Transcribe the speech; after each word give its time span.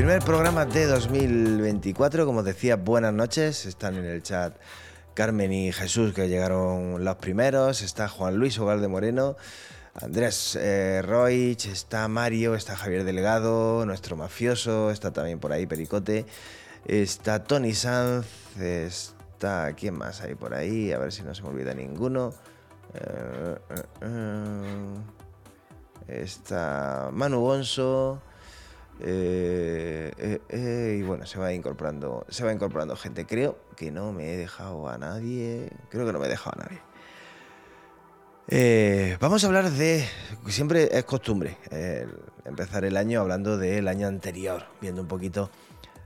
Primer 0.00 0.24
programa 0.24 0.64
de 0.64 0.86
2024, 0.86 2.26
como 2.26 2.42
decía, 2.42 2.76
buenas 2.76 3.12
noches. 3.12 3.66
Están 3.66 3.96
en 3.96 4.06
el 4.06 4.22
chat 4.22 4.56
Carmen 5.14 5.52
y 5.52 5.72
Jesús, 5.72 6.14
que 6.14 6.28
llegaron 6.28 7.04
los 7.04 7.16
primeros. 7.16 7.82
Está 7.82 8.08
Juan 8.08 8.36
Luis 8.36 8.58
Oval 8.58 8.80
de 8.80 8.88
Moreno, 8.88 9.36
Andrés 10.02 10.56
eh, 10.56 11.02
Roich, 11.02 11.66
está 11.66 12.08
Mario, 12.08 12.54
está 12.54 12.74
Javier 12.74 13.04
Delgado, 13.04 13.84
nuestro 13.84 14.16
mafioso, 14.16 14.90
está 14.90 15.12
también 15.12 15.38
por 15.38 15.52
ahí 15.52 15.66
Pericote, 15.66 16.24
está 16.86 17.44
Tony 17.44 17.74
Sanz, 17.74 18.26
está. 18.58 19.72
¿Quién 19.74 19.94
más 19.96 20.20
hay 20.20 20.34
por 20.34 20.54
ahí? 20.54 20.92
A 20.92 20.98
ver 20.98 21.12
si 21.12 21.22
no 21.22 21.34
se 21.34 21.42
me 21.42 21.48
olvida 21.48 21.74
ninguno. 21.74 22.34
Eh, 22.94 23.56
eh, 24.02 24.94
está 26.08 27.10
Manu 27.12 27.40
Bonso. 27.40 28.22
Eh, 29.02 30.12
eh, 30.18 30.40
eh, 30.50 30.96
y 30.98 31.02
bueno, 31.02 31.24
se 31.24 31.38
va 31.38 31.52
incorporando, 31.54 32.26
se 32.28 32.44
va 32.44 32.52
incorporando 32.52 32.96
gente. 32.96 33.24
Creo 33.26 33.58
que 33.76 33.90
no 33.90 34.12
me 34.12 34.34
he 34.34 34.36
dejado 34.36 34.88
a 34.88 34.98
nadie. 34.98 35.70
Creo 35.88 36.06
que 36.06 36.12
no 36.12 36.18
me 36.18 36.26
he 36.26 36.30
dejado 36.30 36.60
a 36.60 36.64
nadie. 36.64 36.80
Vamos 39.20 39.44
a 39.44 39.46
hablar 39.46 39.70
de. 39.70 40.06
Siempre 40.48 40.88
es 40.96 41.04
costumbre 41.04 41.56
empezar 42.44 42.84
el 42.84 42.96
año 42.96 43.20
hablando 43.20 43.58
del 43.58 43.88
año 43.88 44.08
anterior, 44.08 44.64
viendo 44.80 45.02
un 45.02 45.08
poquito 45.08 45.50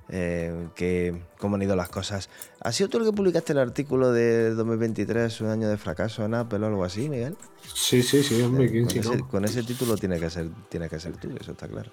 que, 0.09 1.23
cómo 1.39 1.57
han 1.57 1.63
ido 1.63 1.77
las 1.77 1.89
cosas. 1.89 2.29
¿Ha 2.61 2.73
sido 2.73 2.89
tú 2.89 2.99
el 2.99 3.05
que 3.05 3.13
publicaste 3.13 3.53
el 3.53 3.59
artículo 3.59 4.13
de 4.13 4.51
2023, 4.55 5.41
un 5.41 5.49
año 5.49 5.69
de 5.69 5.77
fracaso 5.77 6.25
en 6.25 6.35
Apple 6.35 6.59
o 6.61 6.67
algo 6.67 6.85
así, 6.85 7.09
Miguel? 7.09 7.37
Sí, 7.63 8.03
sí, 8.03 8.23
sí, 8.23 8.43
hombre, 8.43 8.69
con, 8.69 8.99
ese, 8.99 9.19
con 9.21 9.45
ese 9.45 9.63
título 9.63 9.97
tiene 9.97 10.21
que 10.21 10.31
ser, 10.31 10.51
tiene 10.69 10.89
que 10.89 11.01
ser 11.01 11.17
tú, 11.17 11.31
eso 11.41 11.53
está 11.53 11.69
claro. 11.69 11.91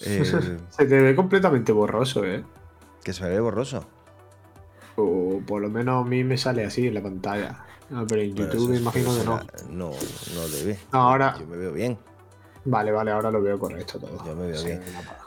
Eh, 0.00 0.24
se 0.70 0.86
te 0.86 1.00
ve 1.00 1.14
completamente 1.14 1.72
borroso, 1.72 2.24
¿eh? 2.24 2.44
¿Que 3.02 3.12
se 3.12 3.26
ve 3.28 3.40
borroso? 3.40 3.86
O 4.96 5.40
por 5.46 5.62
lo 5.62 5.70
menos 5.70 6.04
a 6.04 6.08
mí 6.08 6.24
me 6.24 6.36
sale 6.36 6.64
así 6.64 6.86
en 6.86 6.94
la 6.94 7.02
pantalla. 7.02 7.64
Pero 8.08 8.20
en 8.20 8.34
YouTube 8.34 8.70
me 8.70 8.76
imagino 8.78 9.16
que 9.16 9.24
no. 9.24 9.40
No, 9.70 9.90
no 10.34 10.48
debe. 10.48 10.78
ahora. 10.92 11.36
Yo 11.38 11.46
me 11.46 11.56
veo 11.56 11.72
bien. 11.72 11.98
Vale, 12.64 12.90
vale, 12.90 13.12
ahora 13.12 13.30
lo 13.30 13.40
veo 13.40 13.58
correcto 13.58 14.00
todo. 14.00 14.24
Yo 14.24 14.34
me 14.34 14.48
veo 14.48 14.64
bien. 14.64 14.82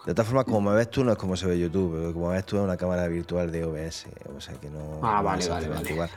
De 0.06 0.14
todas 0.14 0.28
formas, 0.28 0.46
como 0.46 0.70
me 0.70 0.76
ves 0.76 0.90
tú, 0.90 1.04
no 1.06 1.14
es 1.14 1.18
como 1.18 1.38
se 1.38 1.48
ve 1.48 1.58
YouTube. 1.58 2.14
Como 2.14 2.28
me 2.28 2.34
ves 2.34 2.46
tú, 2.46 2.58
es 2.58 2.64
una 2.64 2.76
cámara 2.76 3.08
virtual 3.08 3.52
de 3.52 3.64
OBS. 3.64 4.08
O 4.36 4.42
sea 4.42 4.56
que 4.56 4.70
no. 4.70 5.00
Ah, 5.02 5.22
vale, 5.22 5.48
vale, 5.48 5.70
vale. 5.70 6.12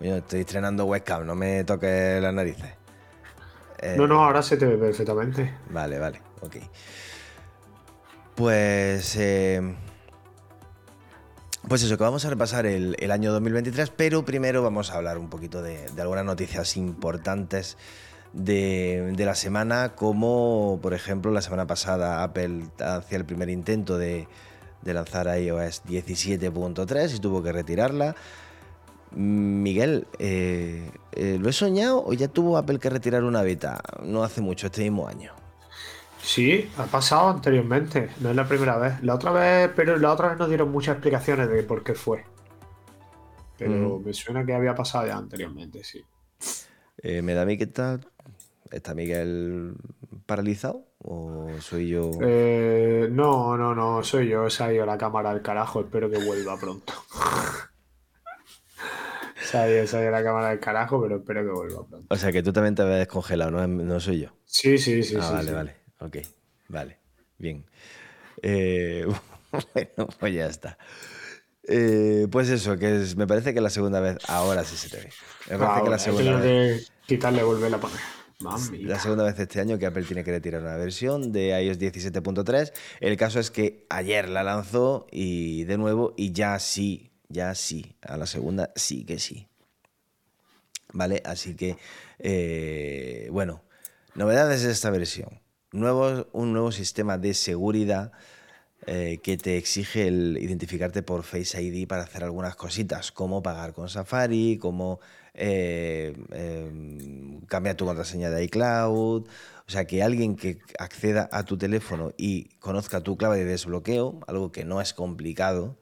Estoy 0.00 0.40
estrenando 0.40 0.86
webcam, 0.86 1.26
no 1.26 1.34
me 1.34 1.62
toques 1.64 2.20
las 2.22 2.34
narices. 2.34 2.74
no, 3.96 4.06
no, 4.06 4.24
ahora 4.24 4.42
se 4.42 4.56
te 4.56 4.66
ve 4.66 4.76
perfectamente. 4.78 5.58
Vale, 5.70 5.98
vale, 5.98 6.22
ok. 6.40 6.56
Pues. 8.34 9.16
Eh, 9.16 9.76
pues 11.68 11.82
eso, 11.84 11.96
que 11.96 12.04
vamos 12.04 12.24
a 12.24 12.30
repasar 12.30 12.66
el, 12.66 13.10
año 13.10 13.32
2023, 13.32 13.90
pero 13.90 14.24
primero 14.24 14.62
vamos 14.62 14.90
a 14.90 14.94
hablar 14.94 15.18
un 15.18 15.28
poquito 15.28 15.62
de, 15.62 15.86
algunas 15.98 16.24
noticias 16.24 16.76
importantes 16.76 17.76
de, 18.32 19.14
la 19.16 19.34
semana, 19.34 19.94
como 19.94 20.80
por 20.82 20.92
ejemplo 20.92 21.30
la 21.30 21.42
semana 21.42 21.66
pasada 21.66 22.22
Apple 22.24 22.64
hacía 22.80 23.18
el 23.18 23.24
primer 23.24 23.48
intento 23.48 23.96
de, 23.96 24.26
lanzar 24.84 25.28
iOS 25.38 25.84
17.3 25.84 27.14
y 27.14 27.18
tuvo 27.20 27.42
que 27.42 27.52
retirarla. 27.52 28.16
Miguel, 29.12 30.06
eh, 30.18 30.90
eh, 31.12 31.38
¿lo 31.38 31.48
he 31.48 31.52
soñado 31.52 32.02
o 32.04 32.12
ya 32.14 32.28
tuvo 32.28 32.56
Apple 32.56 32.78
que 32.78 32.90
retirar 32.90 33.22
una 33.24 33.42
beta? 33.42 33.80
No 34.02 34.24
hace 34.24 34.40
mucho, 34.40 34.66
este 34.66 34.82
mismo 34.82 35.06
año. 35.06 35.41
Sí, 36.22 36.70
ha 36.78 36.84
pasado 36.84 37.30
anteriormente, 37.30 38.10
no 38.20 38.30
es 38.30 38.36
la 38.36 38.46
primera 38.46 38.78
vez. 38.78 39.02
La 39.02 39.16
otra 39.16 39.32
vez, 39.32 39.70
pero 39.74 39.98
la 39.98 40.12
otra 40.12 40.28
vez 40.28 40.38
nos 40.38 40.48
dieron 40.48 40.70
muchas 40.70 40.94
explicaciones 40.94 41.50
de 41.50 41.64
por 41.64 41.82
qué 41.82 41.94
fue. 41.94 42.24
Pero 43.58 43.98
mm. 43.98 44.04
me 44.04 44.14
suena 44.14 44.46
que 44.46 44.54
había 44.54 44.74
pasado 44.74 45.06
ya 45.06 45.16
anteriormente, 45.16 45.82
sí. 45.82 46.02
Eh, 46.98 47.22
me 47.22 47.34
da 47.34 47.42
a 47.42 47.44
mí 47.44 47.58
que 47.58 47.64
está, 47.64 47.98
está 48.70 48.94
Miguel 48.94 49.74
paralizado 50.24 50.86
o 50.98 51.48
soy 51.60 51.88
yo. 51.88 52.12
Eh, 52.22 53.08
no, 53.10 53.56
no, 53.56 53.74
no, 53.74 54.04
soy 54.04 54.28
yo. 54.28 54.48
Se 54.48 54.62
ha 54.62 54.72
ido 54.72 54.86
la 54.86 54.96
cámara 54.96 55.30
al 55.30 55.42
carajo. 55.42 55.80
Espero 55.80 56.08
que 56.08 56.24
vuelva 56.24 56.56
pronto. 56.56 56.94
se, 59.42 59.58
ha 59.58 59.68
ido, 59.68 59.86
se 59.88 59.96
ha 59.96 60.02
ido 60.02 60.12
la 60.12 60.22
cámara 60.22 60.50
al 60.50 60.60
carajo, 60.60 61.02
pero 61.02 61.16
espero 61.16 61.42
que 61.42 61.50
vuelva 61.50 61.84
pronto. 61.84 62.14
O 62.14 62.16
sea 62.16 62.30
que 62.30 62.42
tú 62.42 62.52
también 62.52 62.76
te 62.76 62.82
habías 62.82 62.98
descongelado, 62.98 63.50
no, 63.50 63.66
no 63.66 64.00
soy 64.00 64.20
yo. 64.20 64.28
Sí, 64.44 64.78
sí, 64.78 65.02
sí. 65.02 65.16
Ah, 65.18 65.22
sí, 65.22 65.34
vale, 65.34 65.52
vale. 65.52 65.81
Ok, 66.04 66.18
vale, 66.68 66.98
bien. 67.38 67.64
Eh, 68.42 69.06
bueno, 69.74 70.08
pues 70.18 70.34
ya 70.34 70.46
está. 70.46 70.78
Eh, 71.64 72.26
pues 72.30 72.48
eso, 72.48 72.76
que 72.76 73.04
me 73.16 73.26
parece 73.26 73.54
que 73.54 73.60
la 73.60 73.70
segunda 73.70 74.00
vez, 74.00 74.18
ahora 74.26 74.64
sí 74.64 74.76
se 74.76 74.88
te 74.88 74.96
ve. 74.96 75.10
Me 75.50 75.58
parece 75.58 75.84
que 75.84 75.90
la 75.90 75.98
segunda 75.98 76.40
vez. 76.40 76.92
quitarle, 77.06 77.42
volver 77.44 77.72
a 77.72 77.78
poner. 77.78 78.00
La 78.80 78.98
segunda 78.98 79.22
vez 79.22 79.38
este 79.38 79.60
año 79.60 79.78
que 79.78 79.86
Apple 79.86 80.02
tiene 80.02 80.24
que 80.24 80.32
retirar 80.32 80.62
una 80.62 80.76
versión 80.76 81.30
de 81.30 81.50
iOS 81.62 81.78
17.3. 81.78 82.72
El 82.98 83.16
caso 83.16 83.38
es 83.38 83.52
que 83.52 83.86
ayer 83.88 84.28
la 84.28 84.42
lanzó 84.42 85.06
y 85.12 85.62
de 85.64 85.78
nuevo, 85.78 86.12
y 86.16 86.32
ya 86.32 86.58
sí, 86.58 87.12
ya 87.28 87.54
sí, 87.54 87.94
a 88.02 88.16
la 88.16 88.26
segunda 88.26 88.72
sí 88.74 89.04
que 89.04 89.20
sí. 89.20 89.46
¿Vale? 90.92 91.22
Así 91.24 91.54
que, 91.54 91.76
eh, 92.18 93.28
bueno, 93.30 93.62
novedades 94.16 94.62
de 94.62 94.72
esta 94.72 94.90
versión 94.90 95.41
nuevo, 95.72 96.26
un 96.32 96.52
nuevo 96.52 96.72
sistema 96.72 97.18
de 97.18 97.34
seguridad 97.34 98.12
eh, 98.86 99.20
que 99.22 99.36
te 99.36 99.58
exige 99.58 100.08
el 100.08 100.38
identificarte 100.40 101.02
por 101.02 101.22
Face 101.22 101.60
ID 101.62 101.86
para 101.86 102.02
hacer 102.02 102.24
algunas 102.24 102.56
cositas, 102.56 103.12
como 103.12 103.42
pagar 103.42 103.72
con 103.74 103.88
Safari, 103.88 104.58
como 104.58 104.98
eh, 105.34 106.16
em, 106.32 107.40
cambiar 107.46 107.76
tu 107.76 107.84
contraseña 107.86 108.30
de 108.30 108.44
iCloud. 108.44 109.26
O 109.68 109.70
sea, 109.70 109.86
que 109.86 110.02
alguien 110.02 110.34
que 110.36 110.58
acceda 110.78 111.28
a 111.32 111.44
tu 111.44 111.56
teléfono 111.56 112.12
y 112.16 112.48
conozca 112.58 113.00
tu 113.00 113.16
clave 113.16 113.38
de 113.38 113.44
desbloqueo, 113.44 114.20
algo 114.26 114.50
que 114.50 114.64
no 114.64 114.80
es 114.80 114.92
complicado, 114.92 115.78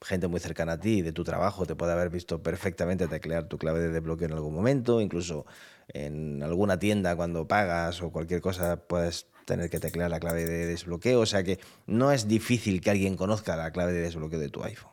gente 0.00 0.28
muy 0.28 0.40
cercana 0.40 0.72
a 0.72 0.80
ti 0.80 1.02
de 1.02 1.12
tu 1.12 1.24
trabajo 1.24 1.66
te 1.66 1.74
puede 1.74 1.92
haber 1.92 2.08
visto 2.10 2.42
perfectamente 2.42 3.08
teclear 3.08 3.48
tu 3.48 3.58
clave 3.58 3.80
de 3.80 3.90
desbloqueo 3.90 4.28
en 4.28 4.34
algún 4.34 4.54
momento, 4.54 5.00
incluso 5.00 5.44
en 5.88 6.42
alguna 6.42 6.78
tienda 6.78 7.16
cuando 7.16 7.46
pagas 7.46 8.02
o 8.02 8.10
cualquier 8.10 8.40
cosa 8.40 8.76
puedes 8.76 9.26
tener 9.44 9.70
que 9.70 9.80
teclear 9.80 10.10
la 10.10 10.20
clave 10.20 10.44
de 10.44 10.66
desbloqueo, 10.66 11.20
o 11.20 11.26
sea 11.26 11.42
que 11.42 11.58
no 11.86 12.12
es 12.12 12.28
difícil 12.28 12.80
que 12.80 12.90
alguien 12.90 13.16
conozca 13.16 13.56
la 13.56 13.72
clave 13.72 13.92
de 13.92 14.02
desbloqueo 14.02 14.38
de 14.38 14.50
tu 14.50 14.62
iPhone. 14.62 14.92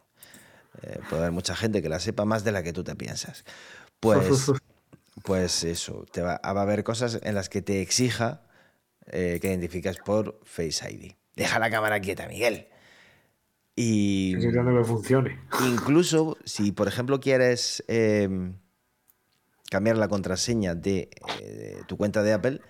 Eh, 0.81 0.99
puede 1.09 1.23
haber 1.23 1.33
mucha 1.33 1.55
gente 1.55 1.81
que 1.81 1.89
la 1.89 1.99
sepa 1.99 2.25
más 2.25 2.43
de 2.43 2.51
la 2.51 2.63
que 2.63 2.73
tú 2.73 2.83
te 2.83 2.95
piensas. 2.95 3.43
Pues, 3.99 4.51
pues 5.23 5.63
eso, 5.63 6.05
te 6.11 6.21
va, 6.21 6.39
a 6.41 6.49
haber 6.49 6.83
cosas 6.83 7.19
en 7.21 7.35
las 7.35 7.49
que 7.49 7.61
te 7.61 7.81
exija 7.81 8.43
eh, 9.07 9.39
que 9.41 9.49
identifiques 9.49 9.97
por 9.97 10.39
Face 10.43 10.89
ID. 10.89 11.13
Deja 11.35 11.59
la 11.59 11.69
cámara 11.69 11.99
quieta, 11.99 12.27
Miguel. 12.27 12.67
Y. 13.75 14.37
Que 14.39 14.83
funcione. 14.85 15.39
Incluso 15.67 16.37
si, 16.45 16.71
por 16.71 16.87
ejemplo, 16.87 17.19
quieres. 17.19 17.83
Em, 17.87 18.55
cambiar 19.75 19.97
la 19.97 20.07
contraseña 20.07 20.73
de, 20.73 21.09
eh, 21.41 21.81
tu 21.85 21.97
cuenta 21.97 22.23
de 22.23 22.31
Apple, 22.31 22.61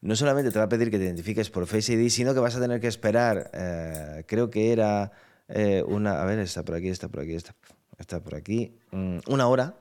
no 0.00 0.14
solamente 0.14 0.52
te 0.52 0.58
va 0.60 0.66
a 0.66 0.68
pedir 0.68 0.88
que 0.88 0.96
te 0.96 1.02
identifiques 1.02 1.50
por 1.50 1.66
Face 1.66 1.92
ID, 1.92 2.10
sino 2.10 2.32
que 2.32 2.38
vas 2.38 2.54
a 2.54 2.60
tener 2.60 2.80
que 2.80 2.86
esperar, 2.86 3.50
eh, 3.52 4.22
creo 4.28 4.48
que 4.48 4.70
era 4.70 5.10
eh, 5.48 5.82
una, 5.84 6.22
a 6.22 6.24
ver, 6.26 6.38
está 6.38 6.64
por 6.64 6.76
aquí, 6.76 6.90
está 6.90 7.08
por 7.08 7.22
aquí, 7.22 7.34
está, 7.34 7.56
está 7.98 8.22
por 8.22 8.36
aquí, 8.36 8.78
mm, 8.92 9.18
una 9.26 9.48
hora 9.48 9.80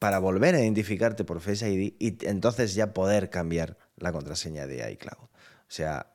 para 0.00 0.18
volver 0.18 0.56
a 0.56 0.60
identificarte 0.60 1.22
por 1.22 1.40
Face 1.40 1.70
ID 1.70 1.94
y 2.00 2.26
entonces 2.26 2.74
ya 2.74 2.92
poder 2.92 3.30
cambiar 3.30 3.78
la 3.98 4.10
contraseña 4.10 4.66
de 4.66 4.90
iCloud. 4.94 5.22
O 5.22 5.68
sea, 5.68 6.12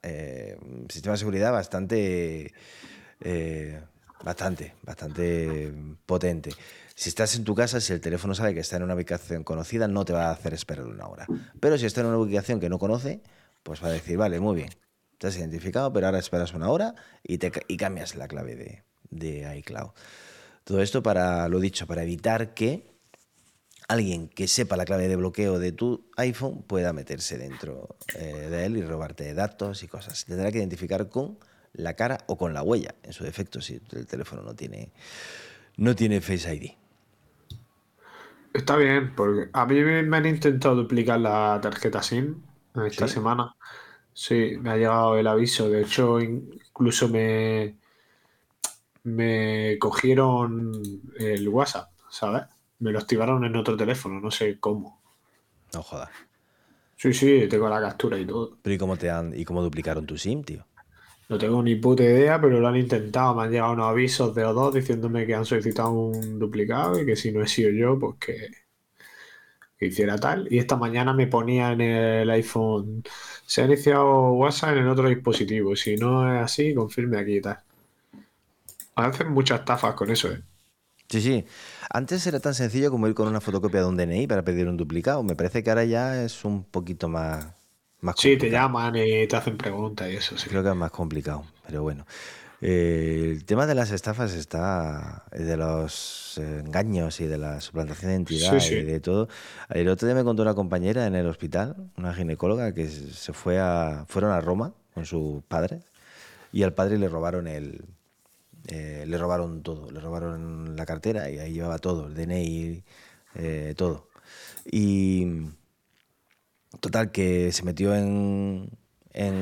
sistema 0.89 1.13
de 1.13 1.17
seguridad 1.17 1.53
bastante, 1.53 2.53
bastante, 4.23 4.73
bastante 4.83 5.73
potente. 6.05 6.51
Si 7.01 7.09
estás 7.09 7.35
en 7.35 7.43
tu 7.43 7.55
casa, 7.55 7.81
si 7.81 7.93
el 7.93 7.99
teléfono 7.99 8.35
sabe 8.35 8.53
que 8.53 8.59
está 8.59 8.75
en 8.75 8.83
una 8.83 8.93
ubicación 8.93 9.43
conocida, 9.43 9.87
no 9.87 10.05
te 10.05 10.13
va 10.13 10.27
a 10.27 10.31
hacer 10.33 10.53
esperar 10.53 10.85
una 10.85 11.07
hora. 11.07 11.25
Pero 11.59 11.75
si 11.79 11.87
está 11.87 12.01
en 12.01 12.05
una 12.05 12.19
ubicación 12.19 12.59
que 12.59 12.69
no 12.69 12.77
conoce, 12.77 13.23
pues 13.63 13.83
va 13.83 13.87
a 13.87 13.91
decir, 13.91 14.17
vale, 14.17 14.39
muy 14.39 14.55
bien, 14.55 14.69
te 15.17 15.25
has 15.25 15.35
identificado, 15.35 15.91
pero 15.91 16.05
ahora 16.05 16.19
esperas 16.19 16.53
una 16.53 16.69
hora 16.69 16.93
y, 17.23 17.39
te, 17.39 17.49
cambias 17.49 18.13
la 18.13 18.27
clave 18.27 18.55
de, 18.55 18.83
de 19.09 19.57
iCloud. 19.57 19.89
Todo 20.63 20.79
esto 20.83 21.01
para, 21.01 21.47
lo 21.47 21.59
dicho, 21.59 21.87
para 21.87 22.03
evitar 22.03 22.53
que 22.53 22.91
alguien 23.87 24.29
que 24.29 24.47
sepa 24.47 24.77
la 24.77 24.85
clave 24.85 25.07
de 25.07 25.15
bloqueo 25.15 25.57
de 25.57 25.71
tu 25.71 26.07
iPhone 26.17 26.61
pueda 26.61 26.93
meterse 26.93 27.39
dentro 27.39 27.95
eh, 28.13 28.47
de 28.47 28.65
él 28.65 28.77
y 28.77 28.83
robarte 28.83 29.33
datos 29.33 29.81
y 29.81 29.87
cosas. 29.87 30.25
Tendrá 30.25 30.51
que 30.51 30.59
identificar 30.59 31.09
con 31.09 31.39
la 31.73 31.95
cara 31.95 32.19
o 32.27 32.37
con 32.37 32.53
la 32.53 32.61
huella, 32.61 32.93
en 33.01 33.13
su 33.13 33.23
defecto, 33.23 33.59
si 33.59 33.81
el 33.91 34.05
teléfono 34.05 34.43
no 34.43 34.53
tiene, 34.53 34.91
no 35.77 35.95
tiene 35.95 36.21
Face 36.21 36.53
ID. 36.53 36.80
Está 38.53 38.75
bien, 38.75 39.13
porque 39.15 39.49
a 39.53 39.65
mí 39.65 39.81
me 39.81 40.17
han 40.17 40.25
intentado 40.25 40.75
duplicar 40.75 41.19
la 41.19 41.59
tarjeta 41.61 42.03
SIM 42.03 42.41
esta 42.85 43.07
semana. 43.07 43.55
Sí, 44.13 44.57
me 44.59 44.71
ha 44.71 44.77
llegado 44.77 45.17
el 45.17 45.27
aviso. 45.27 45.69
De 45.69 45.83
hecho, 45.83 46.19
incluso 46.19 47.07
me, 47.07 47.77
me 49.03 49.77
cogieron 49.79 50.71
el 51.17 51.47
WhatsApp, 51.47 51.89
¿sabes? 52.09 52.43
Me 52.79 52.91
lo 52.91 52.99
activaron 52.99 53.45
en 53.45 53.55
otro 53.55 53.77
teléfono, 53.77 54.19
no 54.19 54.31
sé 54.31 54.59
cómo. 54.59 55.01
No 55.73 55.81
jodas. 55.81 56.09
Sí, 56.97 57.13
sí, 57.13 57.47
tengo 57.49 57.69
la 57.69 57.81
captura 57.81 58.19
y 58.19 58.25
todo. 58.25 58.57
Pero 58.61 58.73
¿y 58.73 58.77
cómo, 58.77 58.97
te 58.97 59.09
han, 59.09 59.33
¿y 59.37 59.45
cómo 59.45 59.63
duplicaron 59.63 60.05
tu 60.05 60.17
SIM, 60.17 60.43
tío? 60.43 60.65
No 61.31 61.37
tengo 61.37 61.63
ni 61.63 61.75
puta 61.75 62.03
idea, 62.03 62.41
pero 62.41 62.59
lo 62.59 62.67
han 62.67 62.75
intentado. 62.75 63.33
Me 63.33 63.43
han 63.43 63.51
llegado 63.51 63.71
unos 63.71 63.87
avisos 63.87 64.35
de 64.35 64.45
O2 64.45 64.73
diciéndome 64.73 65.25
que 65.25 65.33
han 65.33 65.45
solicitado 65.45 65.91
un 65.91 66.37
duplicado 66.37 67.01
y 67.01 67.05
que 67.05 67.15
si 67.15 67.31
no 67.31 67.41
he 67.41 67.47
sido 67.47 67.71
yo, 67.71 67.97
pues 67.97 68.17
que, 68.19 68.49
hiciera 69.79 70.17
tal. 70.17 70.49
Y 70.51 70.57
esta 70.59 70.75
mañana 70.75 71.13
me 71.13 71.27
ponía 71.27 71.71
en 71.71 71.79
el 71.79 72.29
iPhone, 72.31 73.03
se 73.45 73.61
ha 73.61 73.65
iniciado 73.65 74.33
WhatsApp 74.33 74.75
en 74.75 74.89
otro 74.89 75.07
dispositivo. 75.07 75.73
Si 75.77 75.95
no 75.95 76.29
es 76.35 76.43
así, 76.43 76.75
confirme 76.75 77.17
aquí 77.17 77.37
y 77.37 77.41
tal. 77.41 77.59
Hacen 78.95 79.31
muchas 79.31 79.61
estafas 79.61 79.93
con 79.93 80.11
eso, 80.11 80.33
¿eh? 80.33 80.41
Sí, 81.07 81.21
sí. 81.21 81.45
Antes 81.89 82.27
era 82.27 82.41
tan 82.41 82.55
sencillo 82.55 82.91
como 82.91 83.07
ir 83.07 83.13
con 83.13 83.29
una 83.29 83.39
fotocopia 83.39 83.79
de 83.79 83.87
un 83.87 83.95
DNI 83.95 84.27
para 84.27 84.43
pedir 84.43 84.67
un 84.67 84.75
duplicado. 84.75 85.23
Me 85.23 85.37
parece 85.37 85.63
que 85.63 85.69
ahora 85.69 85.85
ya 85.85 86.25
es 86.25 86.43
un 86.43 86.65
poquito 86.65 87.07
más 87.07 87.60
sí, 88.15 88.37
te 88.37 88.49
llaman 88.49 88.95
y 88.95 89.27
te 89.27 89.35
hacen 89.35 89.57
preguntas 89.57 90.09
y 90.09 90.15
eso. 90.15 90.37
Sí. 90.37 90.49
Creo 90.49 90.63
que 90.63 90.69
es 90.69 90.75
más 90.75 90.91
complicado, 90.91 91.45
pero 91.65 91.81
bueno. 91.83 92.05
Eh, 92.63 93.31
el 93.31 93.45
tema 93.45 93.65
de 93.65 93.73
las 93.73 93.89
estafas 93.89 94.33
está, 94.33 95.25
eh, 95.31 95.41
de 95.41 95.57
los 95.57 96.37
engaños 96.37 97.19
y 97.19 97.25
de 97.25 97.39
la 97.39 97.59
suplantación 97.59 98.09
de 98.09 98.15
identidad 98.17 98.61
y 98.61 98.83
de 98.83 98.99
todo. 98.99 99.27
El 99.69 99.89
otro 99.89 100.07
día 100.07 100.15
me 100.15 100.23
contó 100.23 100.43
una 100.43 100.53
compañera 100.53 101.07
en 101.07 101.15
el 101.15 101.25
hospital, 101.25 101.75
una 101.97 102.13
ginecóloga, 102.13 102.73
que 102.73 102.87
se 102.87 103.33
fue 103.33 103.59
a, 103.59 104.05
fueron 104.07 104.31
a 104.31 104.41
Roma 104.41 104.73
con 104.93 105.05
su 105.05 105.43
padre 105.47 105.81
y 106.53 106.61
al 106.61 106.73
padre 106.73 106.99
le 106.99 107.09
robaron 107.09 107.47
el, 107.47 107.83
eh, 108.67 109.05
le 109.07 109.17
robaron 109.17 109.63
todo, 109.63 109.89
le 109.89 109.99
robaron 109.99 110.75
la 110.75 110.85
cartera 110.85 111.31
y 111.31 111.39
ahí 111.39 111.53
llevaba 111.53 111.79
todo, 111.79 112.07
el 112.07 112.13
DNI, 112.13 112.83
todo. 113.75 114.07
Y 114.71 115.25
Total, 116.81 117.11
que 117.11 117.51
se 117.51 117.63
metió 117.63 117.95
en, 117.95 118.67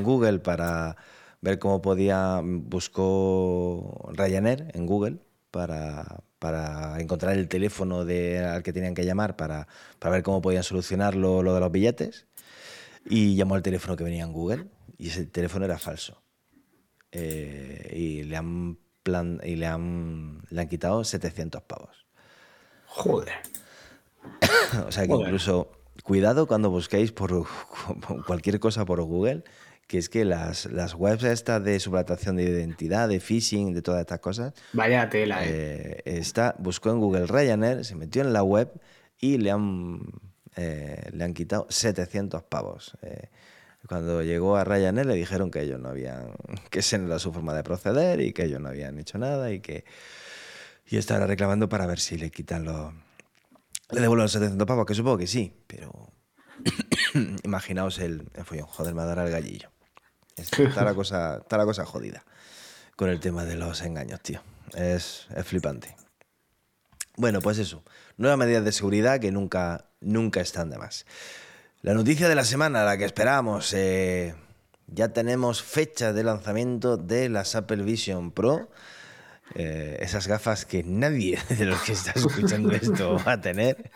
Google 0.03 0.39
para 0.39 0.97
ver 1.39 1.57
cómo 1.57 1.81
podía, 1.81 2.41
buscó 2.43 4.11
Ryanair 4.13 4.69
en 4.73 4.85
Google 4.85 5.19
para, 5.49 6.21
encontrar 6.99 7.37
el 7.37 7.47
teléfono 7.47 8.03
de, 8.03 8.39
al 8.39 8.61
que 8.61 8.73
tenían 8.73 8.93
que 8.93 9.05
llamar 9.05 9.37
para, 9.37 9.69
ver 10.01 10.21
cómo 10.21 10.41
podían 10.41 10.63
solucionarlo 10.63 11.41
lo 11.41 11.53
de 11.53 11.61
los 11.61 11.71
billetes 11.71 12.27
y 13.05 13.35
llamó 13.35 13.55
al 13.55 13.63
teléfono 13.63 13.95
que 13.95 14.03
venía 14.03 14.25
en 14.25 14.33
Google 14.33 14.65
y 14.97 15.07
ese 15.07 15.25
teléfono 15.25 15.63
era 15.63 15.79
falso. 15.79 16.21
Eh, 17.13 17.93
y 17.95 18.23
le 18.23 18.35
han, 18.35 18.77
plan, 19.01 19.39
y 19.45 19.55
le 19.55 19.65
han, 19.65 20.41
le 20.49 20.59
han 20.59 20.67
quitado 20.67 21.05
700 21.05 21.63
pavos. 21.63 22.05
Joder. 22.85 23.31
o 24.85 24.91
sea 24.91 25.07
que 25.07 25.13
incluso 25.13 25.78
cuidado 26.09 26.47
cuando 26.47 26.71
busquéis 26.71 27.11
por 27.19 27.45
cualquier 28.25 28.59
cosa 28.59 28.83
por 28.83 28.99
Google, 29.03 29.43
que 29.85 29.99
es 29.99 30.09
que 30.09 30.25
las, 30.25 30.65
las 30.65 30.95
webs 30.95 31.23
estas 31.23 31.63
de 31.63 31.79
suplantación 31.79 32.35
de 32.35 32.45
identidad, 32.45 33.07
de 33.07 33.19
phishing, 33.19 33.75
de 33.75 33.83
todas 33.83 34.01
estas 34.01 34.19
cosas. 34.19 34.53
Vaya 34.73 35.07
tela, 35.07 35.45
eh. 35.45 36.01
eh. 36.03 36.17
está, 36.17 36.55
buscó 36.57 36.89
en 36.89 36.99
Google 36.99 37.27
Ryanair, 37.27 37.85
se 37.85 37.93
metió 37.93 38.23
en 38.23 38.33
la 38.33 38.41
web 38.41 38.71
y 39.19 39.37
le 39.37 39.51
han, 39.51 39.99
eh, 40.55 41.09
le 41.13 41.23
han 41.23 41.35
quitado 41.35 41.67
700 41.69 42.41
pavos. 42.41 42.97
Eh, 43.03 43.29
cuando 43.87 44.23
llegó 44.23 44.57
a 44.57 44.63
Ryanair 44.63 45.05
le 45.05 45.13
dijeron 45.13 45.51
que 45.51 45.61
ellos 45.61 45.79
no 45.79 45.89
habían, 45.89 46.31
que 46.71 46.79
esa 46.79 46.97
no 46.97 47.05
era 47.05 47.19
su 47.19 47.31
forma 47.31 47.53
de 47.53 47.61
proceder 47.61 48.19
y 48.21 48.33
que 48.33 48.45
ellos 48.45 48.59
no 48.59 48.69
habían 48.69 48.97
hecho 48.97 49.19
nada 49.19 49.51
y 49.51 49.59
que 49.59 49.85
y 50.87 50.97
estará 50.97 51.27
reclamando 51.27 51.69
para 51.69 51.85
ver 51.85 51.99
si 51.99 52.17
le 52.17 52.31
quitan 52.31 52.65
los 52.65 52.93
le 53.91 54.01
devuelvo 54.01 54.23
los 54.23 54.31
700 54.31 54.67
pavos, 54.67 54.85
que 54.85 54.93
supongo 54.93 55.17
que 55.17 55.27
sí, 55.27 55.53
pero 55.67 56.11
imaginaos 57.43 57.99
el, 57.99 58.29
follón. 58.43 58.67
Joder, 58.67 58.93
me 58.93 59.03
dará 59.03 59.25
el 59.25 59.31
gallillo. 59.31 59.71
Está 60.37 60.85
la, 60.85 60.93
cosa, 60.93 61.39
está 61.39 61.57
la 61.57 61.65
cosa 61.65 61.85
jodida 61.85 62.23
con 62.95 63.09
el 63.09 63.19
tema 63.19 63.43
de 63.43 63.57
los 63.57 63.81
engaños, 63.81 64.21
tío. 64.21 64.41
Es, 64.73 65.27
flipante. 65.43 65.97
Bueno, 67.17 67.41
pues 67.41 67.57
eso. 67.57 67.83
Nuevas 68.15 68.37
medidas 68.37 68.63
de 68.63 68.71
seguridad 68.71 69.19
que 69.19 69.31
nunca, 69.31 69.89
nunca 69.99 70.39
están 70.39 70.69
de 70.69 70.77
más. 70.77 71.05
La 71.81 71.93
noticia 71.93 72.29
de 72.29 72.35
la 72.35 72.45
semana, 72.45 72.85
la 72.85 72.97
que 72.97 73.03
esperábamos. 73.03 73.73
Eh, 73.73 74.33
ya 74.87 75.09
tenemos 75.09 75.61
fecha 75.61 76.13
de 76.13 76.23
lanzamiento 76.23 76.95
de 76.95 77.27
las 77.27 77.55
Apple 77.55 77.83
Vision 77.83 78.31
Pro. 78.31 78.69
Eh, 79.55 79.97
esas 80.01 80.27
gafas 80.27 80.65
que 80.65 80.83
nadie 80.83 81.39
de 81.49 81.65
los 81.65 81.81
que 81.81 81.93
está 81.93 82.11
escuchando 82.11 82.71
esto 82.71 83.17
va 83.25 83.33
a 83.33 83.41
tener, 83.41 83.91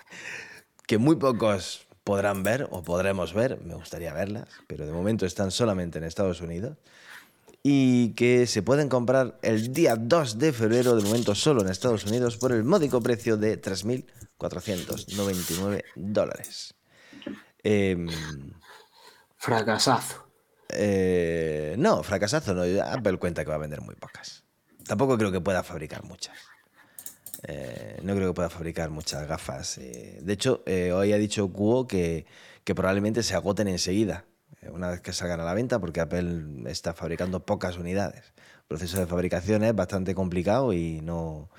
que 0.88 0.98
muy 0.98 1.16
pocos 1.16 1.88
podrán 2.04 2.44
ver 2.44 2.68
o 2.72 2.84
podremos 2.84 3.34
ver, 3.34 3.62
me 3.62 3.76
gustaría 3.76 4.14
verlas, 4.14 4.50
pero 4.68 4.86
de 4.86 4.92
momento 4.92 5.26
están 5.26 5.52
solamente 5.52 6.00
en 6.00 6.04
Estados 6.04 6.42
Unidos, 6.42 6.78
y 7.66 8.10
que 8.10 8.46
se 8.46 8.62
pueden 8.62 8.90
comprar 8.90 9.40
el 9.42 9.72
día 9.72 9.96
2 9.96 10.38
de 10.38 10.52
febrero, 10.52 10.98
de 10.98 11.04
momento 11.04 11.34
solo 11.34 11.62
en 11.62 11.70
Estados 11.70 12.06
Unidos, 12.06 12.36
por 12.36 12.52
el 12.52 12.66
módico 12.66 13.02
precio 13.02 13.38
de 13.38 13.62
3.499 13.62 15.86
dólares. 15.96 16.76
Em, 17.64 18.10
fracasazo. 19.38 20.28
Eh, 20.68 21.76
no, 21.78 22.04
fracasazo 22.04 22.54
no. 22.54 22.64
Apple 22.84 23.18
cuenta 23.18 23.46
que 23.46 23.50
va 23.50 23.56
a 23.56 23.60
vender 23.60 23.80
muy 23.80 23.96
pocas. 23.96 24.43
Tampoco 24.88 25.18
creo 25.18 25.32
que 25.32 25.42
pueda 25.42 25.64
fabricar 25.64 26.04
muchas. 26.04 26.38
Eh, 27.46 28.00
no 28.04 28.16
creo 28.16 28.30
que 28.30 28.36
pueda 28.36 28.50
fabricar 28.50 28.90
muchas 28.90 29.28
gafas. 29.28 29.78
Eh. 29.78 30.20
de 30.22 30.34
hecho, 30.34 30.64
eh, 30.66 30.92
hoy 30.94 31.12
ha 31.14 31.18
dicho 31.18 31.52
Kuo 31.52 31.88
que, 31.88 32.26
probablemente 32.64 33.24
se 33.24 33.36
agoten 33.36 33.68
enseguida, 33.68 34.26
una 34.72 34.90
vez 34.90 35.02
que 35.02 35.12
salgan 35.12 35.42
a 35.42 35.44
la 35.44 35.54
venta, 35.54 35.80
porque 35.80 36.00
Apple 36.00 36.70
está 36.72 36.94
fabricando 36.94 37.46
pocas 37.46 37.78
unidades. 37.78 38.34
El 38.38 38.68
proceso 38.68 39.00
de 39.00 39.08
fabricación 39.08 39.63
es 39.63 39.75
bastante 39.75 40.16
complicado 40.16 40.72
y 40.72 41.02
no, 41.02 41.50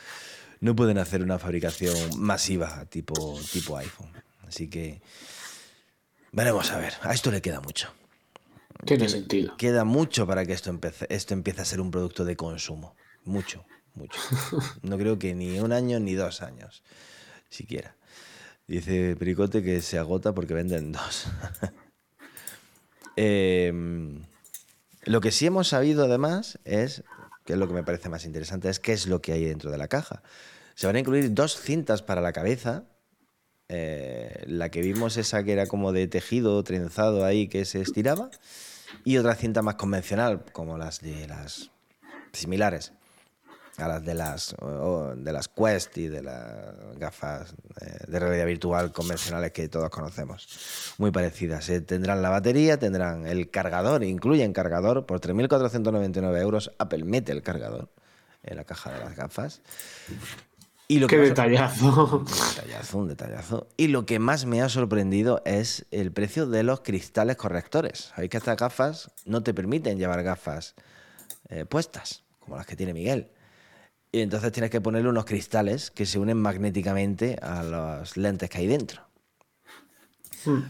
no 0.60 0.74
pueden 0.74 0.96
hacer 0.98 1.22
una 1.22 1.38
fabricación 1.38 1.94
masiva 2.18 2.86
tipo, 2.86 3.38
tipo 3.52 3.76
iPhone. 3.76 4.10
Así 4.48 4.68
que 4.68 5.02
veremos 6.32 6.70
a 6.70 6.78
ver. 6.78 6.94
A 7.02 7.12
esto 7.12 7.30
le 7.30 7.42
queda 7.42 7.60
mucho. 7.60 7.92
Tiene 8.86 9.08
sentido. 9.08 9.56
Queda 9.58 9.84
mucho 9.84 10.26
para 10.26 10.46
que 10.46 10.54
esto, 10.54 10.78
esto 11.08 11.34
empiece 11.34 11.60
a 11.60 11.64
ser 11.64 11.80
un 11.80 11.90
producto 11.90 12.24
de 12.24 12.36
consumo. 12.36 12.94
Mucho, 13.24 13.64
mucho. 13.94 14.20
No 14.82 14.98
creo 14.98 15.18
que 15.18 15.34
ni 15.34 15.58
un 15.60 15.72
año 15.72 15.98
ni 15.98 16.14
dos 16.14 16.42
años, 16.42 16.82
siquiera. 17.48 17.96
Dice 18.66 19.16
Pericote 19.16 19.62
que 19.62 19.80
se 19.80 19.98
agota 19.98 20.34
porque 20.34 20.54
venden 20.54 20.92
dos. 20.92 21.26
Em, 23.16 24.24
lo 25.04 25.20
que 25.20 25.30
sí 25.30 25.46
hemos 25.46 25.68
sabido 25.68 26.06
además 26.06 26.58
es, 26.64 27.04
que 27.44 27.52
es 27.52 27.58
lo 27.60 27.68
que 27.68 27.74
me 27.74 27.84
parece 27.84 28.08
más 28.08 28.24
interesante, 28.24 28.68
es 28.68 28.80
qué 28.80 28.92
es 28.92 29.06
lo 29.06 29.22
que 29.22 29.30
hay 29.30 29.44
dentro 29.44 29.70
de 29.70 29.78
la 29.78 29.86
caja. 29.86 30.24
Se 30.74 30.88
van 30.88 30.96
a 30.96 30.98
incluir 30.98 31.32
dos 31.32 31.56
cintas 31.56 32.02
para 32.02 32.20
la 32.20 32.32
cabeza. 32.32 32.82
Eh, 33.68 34.42
la 34.48 34.68
que 34.70 34.80
vimos 34.80 35.16
esa 35.16 35.44
que 35.44 35.52
era 35.52 35.68
como 35.68 35.92
de 35.92 36.08
tejido 36.08 36.60
trenzado 36.64 37.24
ahí 37.24 37.46
que 37.46 37.64
se 37.64 37.80
estiraba 37.80 38.30
y 39.04 39.16
otra 39.16 39.36
cinta 39.36 39.62
más 39.62 39.76
convencional 39.76 40.44
como 40.52 40.76
las 40.76 41.00
de 41.00 41.28
las 41.28 41.70
similares 42.32 42.92
a 43.78 43.88
las 43.88 44.04
de 44.04 44.14
las, 44.14 44.54
de 45.16 45.32
las 45.32 45.48
Quest 45.48 45.98
y 45.98 46.08
de 46.08 46.22
las 46.22 46.74
gafas 46.96 47.54
eh, 47.80 47.98
de 48.06 48.18
realidad 48.18 48.46
virtual 48.46 48.92
convencionales 48.92 49.52
que 49.52 49.68
todos 49.68 49.90
conocemos. 49.90 50.94
Muy 50.98 51.10
parecidas. 51.10 51.68
Eh, 51.70 51.80
tendrán 51.80 52.22
la 52.22 52.30
batería, 52.30 52.78
tendrán 52.78 53.26
el 53.26 53.50
cargador, 53.50 54.04
incluyen 54.04 54.52
cargador 54.52 55.06
por 55.06 55.20
3.499 55.20 56.40
euros. 56.40 56.72
Apple 56.78 57.04
mete 57.04 57.32
el 57.32 57.42
cargador 57.42 57.88
en 58.44 58.56
la 58.56 58.64
caja 58.64 58.92
de 58.92 59.00
las 59.00 59.16
gafas. 59.16 59.60
Y 60.86 60.98
lo 60.98 61.06
Qué 61.06 61.16
detallazo. 61.16 62.18
Un 62.18 62.24
detallazo, 62.26 62.98
un 62.98 63.08
detallazo. 63.08 63.66
Y 63.78 63.88
lo 63.88 64.04
que 64.04 64.18
más 64.18 64.44
me 64.44 64.60
ha 64.60 64.68
sorprendido 64.68 65.40
es 65.46 65.86
el 65.90 66.12
precio 66.12 66.46
de 66.46 66.62
los 66.62 66.80
cristales 66.80 67.36
correctores. 67.36 68.12
Sabéis 68.14 68.30
que 68.30 68.36
estas 68.36 68.58
gafas 68.58 69.10
no 69.24 69.42
te 69.42 69.54
permiten 69.54 69.98
llevar 69.98 70.22
gafas 70.22 70.74
eh, 71.48 71.64
puestas, 71.64 72.22
como 72.38 72.56
las 72.56 72.66
que 72.66 72.76
tiene 72.76 72.92
Miguel. 72.92 73.30
Y 74.14 74.20
entonces 74.20 74.52
tienes 74.52 74.70
que 74.70 74.80
ponerle 74.80 75.08
unos 75.08 75.24
cristales 75.24 75.90
que 75.90 76.06
se 76.06 76.20
unen 76.20 76.36
magnéticamente 76.36 77.36
a 77.42 77.64
las 77.64 78.16
lentes 78.16 78.48
que 78.48 78.58
hay 78.58 78.68
dentro. 78.68 79.02
Hmm. 80.44 80.60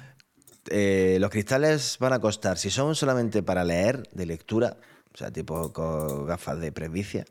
Eh, 0.70 1.18
los 1.20 1.28
cristales 1.28 1.98
van 2.00 2.14
a 2.14 2.20
costar, 2.20 2.56
si 2.56 2.70
son 2.70 2.94
solamente 2.94 3.42
para 3.42 3.62
leer, 3.62 4.08
de 4.12 4.24
lectura, 4.24 4.78
o 5.12 5.18
sea, 5.18 5.30
tipo 5.30 5.74
con 5.74 6.24
gafas 6.24 6.58
de 6.58 6.72
presbicia, 6.72 7.26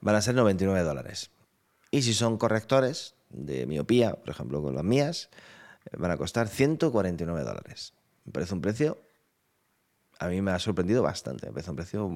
van 0.00 0.14
a 0.14 0.22
ser 0.22 0.34
99 0.34 0.82
dólares. 0.82 1.30
Y 1.90 2.00
si 2.00 2.14
son 2.14 2.38
correctores 2.38 3.14
de 3.28 3.66
miopía, 3.66 4.14
por 4.14 4.30
ejemplo, 4.30 4.62
con 4.62 4.74
las 4.74 4.84
mías, 4.84 5.28
eh, 5.84 5.98
van 5.98 6.10
a 6.10 6.16
costar 6.16 6.48
149 6.48 7.44
dólares. 7.44 7.92
Me 8.24 8.32
parece 8.32 8.54
un 8.54 8.62
precio, 8.62 8.96
a 10.18 10.28
mí 10.28 10.40
me 10.40 10.52
ha 10.52 10.58
sorprendido 10.58 11.02
bastante. 11.02 11.48
Me 11.48 11.52
parece 11.52 11.68
un 11.68 11.76
precio, 11.76 12.10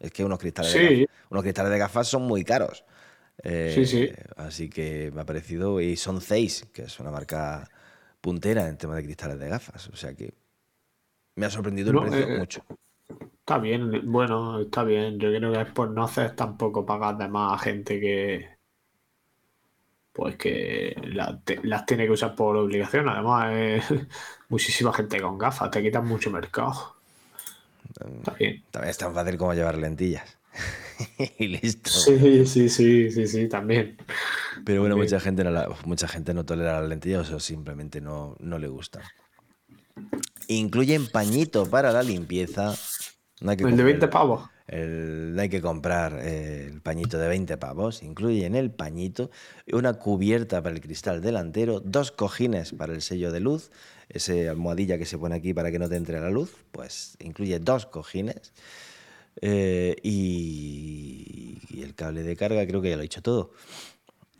es 0.00 0.12
que 0.12 0.24
unos 0.24 0.38
cristales, 0.38 0.72
de, 0.74 0.80
gafas, 0.80 1.04
unos 1.30 1.42
cristales 1.42 1.72
de 1.72 1.78
gafas 1.78 2.08
son 2.08 2.22
muy 2.22 2.44
caros. 2.44 2.84
Eh, 3.44 3.74
sí, 3.74 3.86
sí. 3.86 4.12
Así 4.36 4.70
que 4.70 5.10
me 5.14 5.22
ha 5.22 5.26
parecido, 5.26 5.80
y 5.80 5.96
son 5.96 6.20
Zeiss, 6.20 6.66
que 6.72 6.82
es 6.84 7.00
una 7.00 7.10
marca 7.12 7.68
puntera 8.20 8.68
en 8.68 8.78
tema 8.78 8.96
de 8.96 9.04
cristales 9.04 9.38
de 9.40 9.48
gafas. 9.48 9.88
O 9.90 9.96
sea 9.96 10.14
que 10.14 10.34
me 11.36 11.46
ha 11.46 11.50
sorprendido 11.50 11.90
el 11.90 11.98
precio 11.98 12.28
eh, 12.28 12.38
mucho. 12.38 12.62
Está 13.40 13.58
bien, 13.58 14.02
bueno, 14.12 14.60
está 14.60 14.84
bien. 14.84 15.18
Yo 15.18 15.30
creo 15.30 15.52
que 15.52 15.60
es 15.62 15.72
por 15.72 15.90
no 15.90 16.04
hacer 16.04 16.36
tampoco 16.36 16.86
pagar 16.86 17.16
de 17.18 17.28
más 17.28 17.54
a 17.54 17.58
gente 17.64 17.98
que, 18.00 18.58
pues 20.12 20.36
que 20.36 20.94
la- 21.04 21.40
te- 21.42 21.60
las 21.64 21.86
tiene 21.86 22.04
que 22.06 22.12
usar 22.12 22.34
por 22.34 22.56
obligación. 22.56 23.08
Además, 23.08 23.84
muchísima 24.48 24.92
gente 24.92 25.20
con 25.20 25.38
gafas, 25.38 25.70
te 25.70 25.82
quitan 25.82 26.06
mucho 26.06 26.30
mercado. 26.30 26.97
Está 27.90 28.34
bien. 28.38 28.64
También 28.70 28.90
es 28.90 28.98
tan 28.98 29.14
fácil 29.14 29.36
como 29.38 29.54
llevar 29.54 29.76
lentillas. 29.78 30.36
y 31.38 31.46
listo. 31.48 31.90
Sí, 31.90 32.44
sí, 32.46 32.68
sí, 32.68 33.10
sí, 33.10 33.26
sí, 33.28 33.48
también. 33.48 33.96
Pero 34.64 34.80
bueno, 34.80 34.96
mucha 34.96 35.20
gente, 35.20 35.44
no 35.44 35.50
la- 35.50 35.68
mucha 35.84 36.08
gente 36.08 36.34
no 36.34 36.44
tolera 36.44 36.80
las 36.80 36.88
lentillas 36.88 37.30
o 37.30 37.38
simplemente 37.40 38.00
no, 38.00 38.36
no 38.40 38.58
le 38.58 38.68
gustan. 38.68 39.02
Incluyen 40.48 41.06
pañito 41.08 41.68
para 41.68 41.92
la 41.92 42.02
limpieza. 42.02 42.74
No 43.40 43.50
hay 43.50 43.56
que 43.56 43.64
El 43.64 43.76
de 43.76 43.82
20 43.84 44.06
comprar- 44.06 44.10
pavos. 44.10 44.50
el- 44.66 45.34
no 45.34 45.42
hay 45.42 45.48
que 45.48 45.60
comprar 45.60 46.18
eh, 46.22 46.66
el 46.72 46.80
pañito 46.80 47.18
de 47.18 47.28
20 47.28 47.56
pavos. 47.58 48.02
Incluye 48.02 48.46
en 48.46 48.54
el 48.56 48.70
pañito 48.70 49.30
una 49.72 49.94
cubierta 49.94 50.62
para 50.62 50.74
el 50.74 50.80
cristal 50.80 51.20
delantero, 51.20 51.80
dos 51.80 52.10
cojines 52.10 52.72
para 52.72 52.92
el 52.94 53.02
sello 53.02 53.30
de 53.30 53.40
luz, 53.40 53.70
ese 54.08 54.48
almohadilla 54.48 54.98
que 54.98 55.06
se 55.06 55.18
pone 55.18 55.34
aquí 55.36 55.52
para 55.54 55.70
que 55.70 55.78
no 55.78 55.88
te 55.88 55.96
entre 55.96 56.20
la 56.20 56.30
luz, 56.30 56.54
pues 56.72 57.16
incluye 57.20 57.58
dos 57.58 57.86
cojines. 57.86 58.52
eh, 59.40 59.96
y, 60.02 61.58
y 61.68 61.82
el 61.82 61.94
cable 61.94 62.22
de 62.22 62.36
carga, 62.36 62.66
creo 62.66 62.82
que 62.82 62.90
ya 62.90 62.96
lo 62.96 63.02
he 63.02 63.04
dicho 63.04 63.22
todo. 63.22 63.52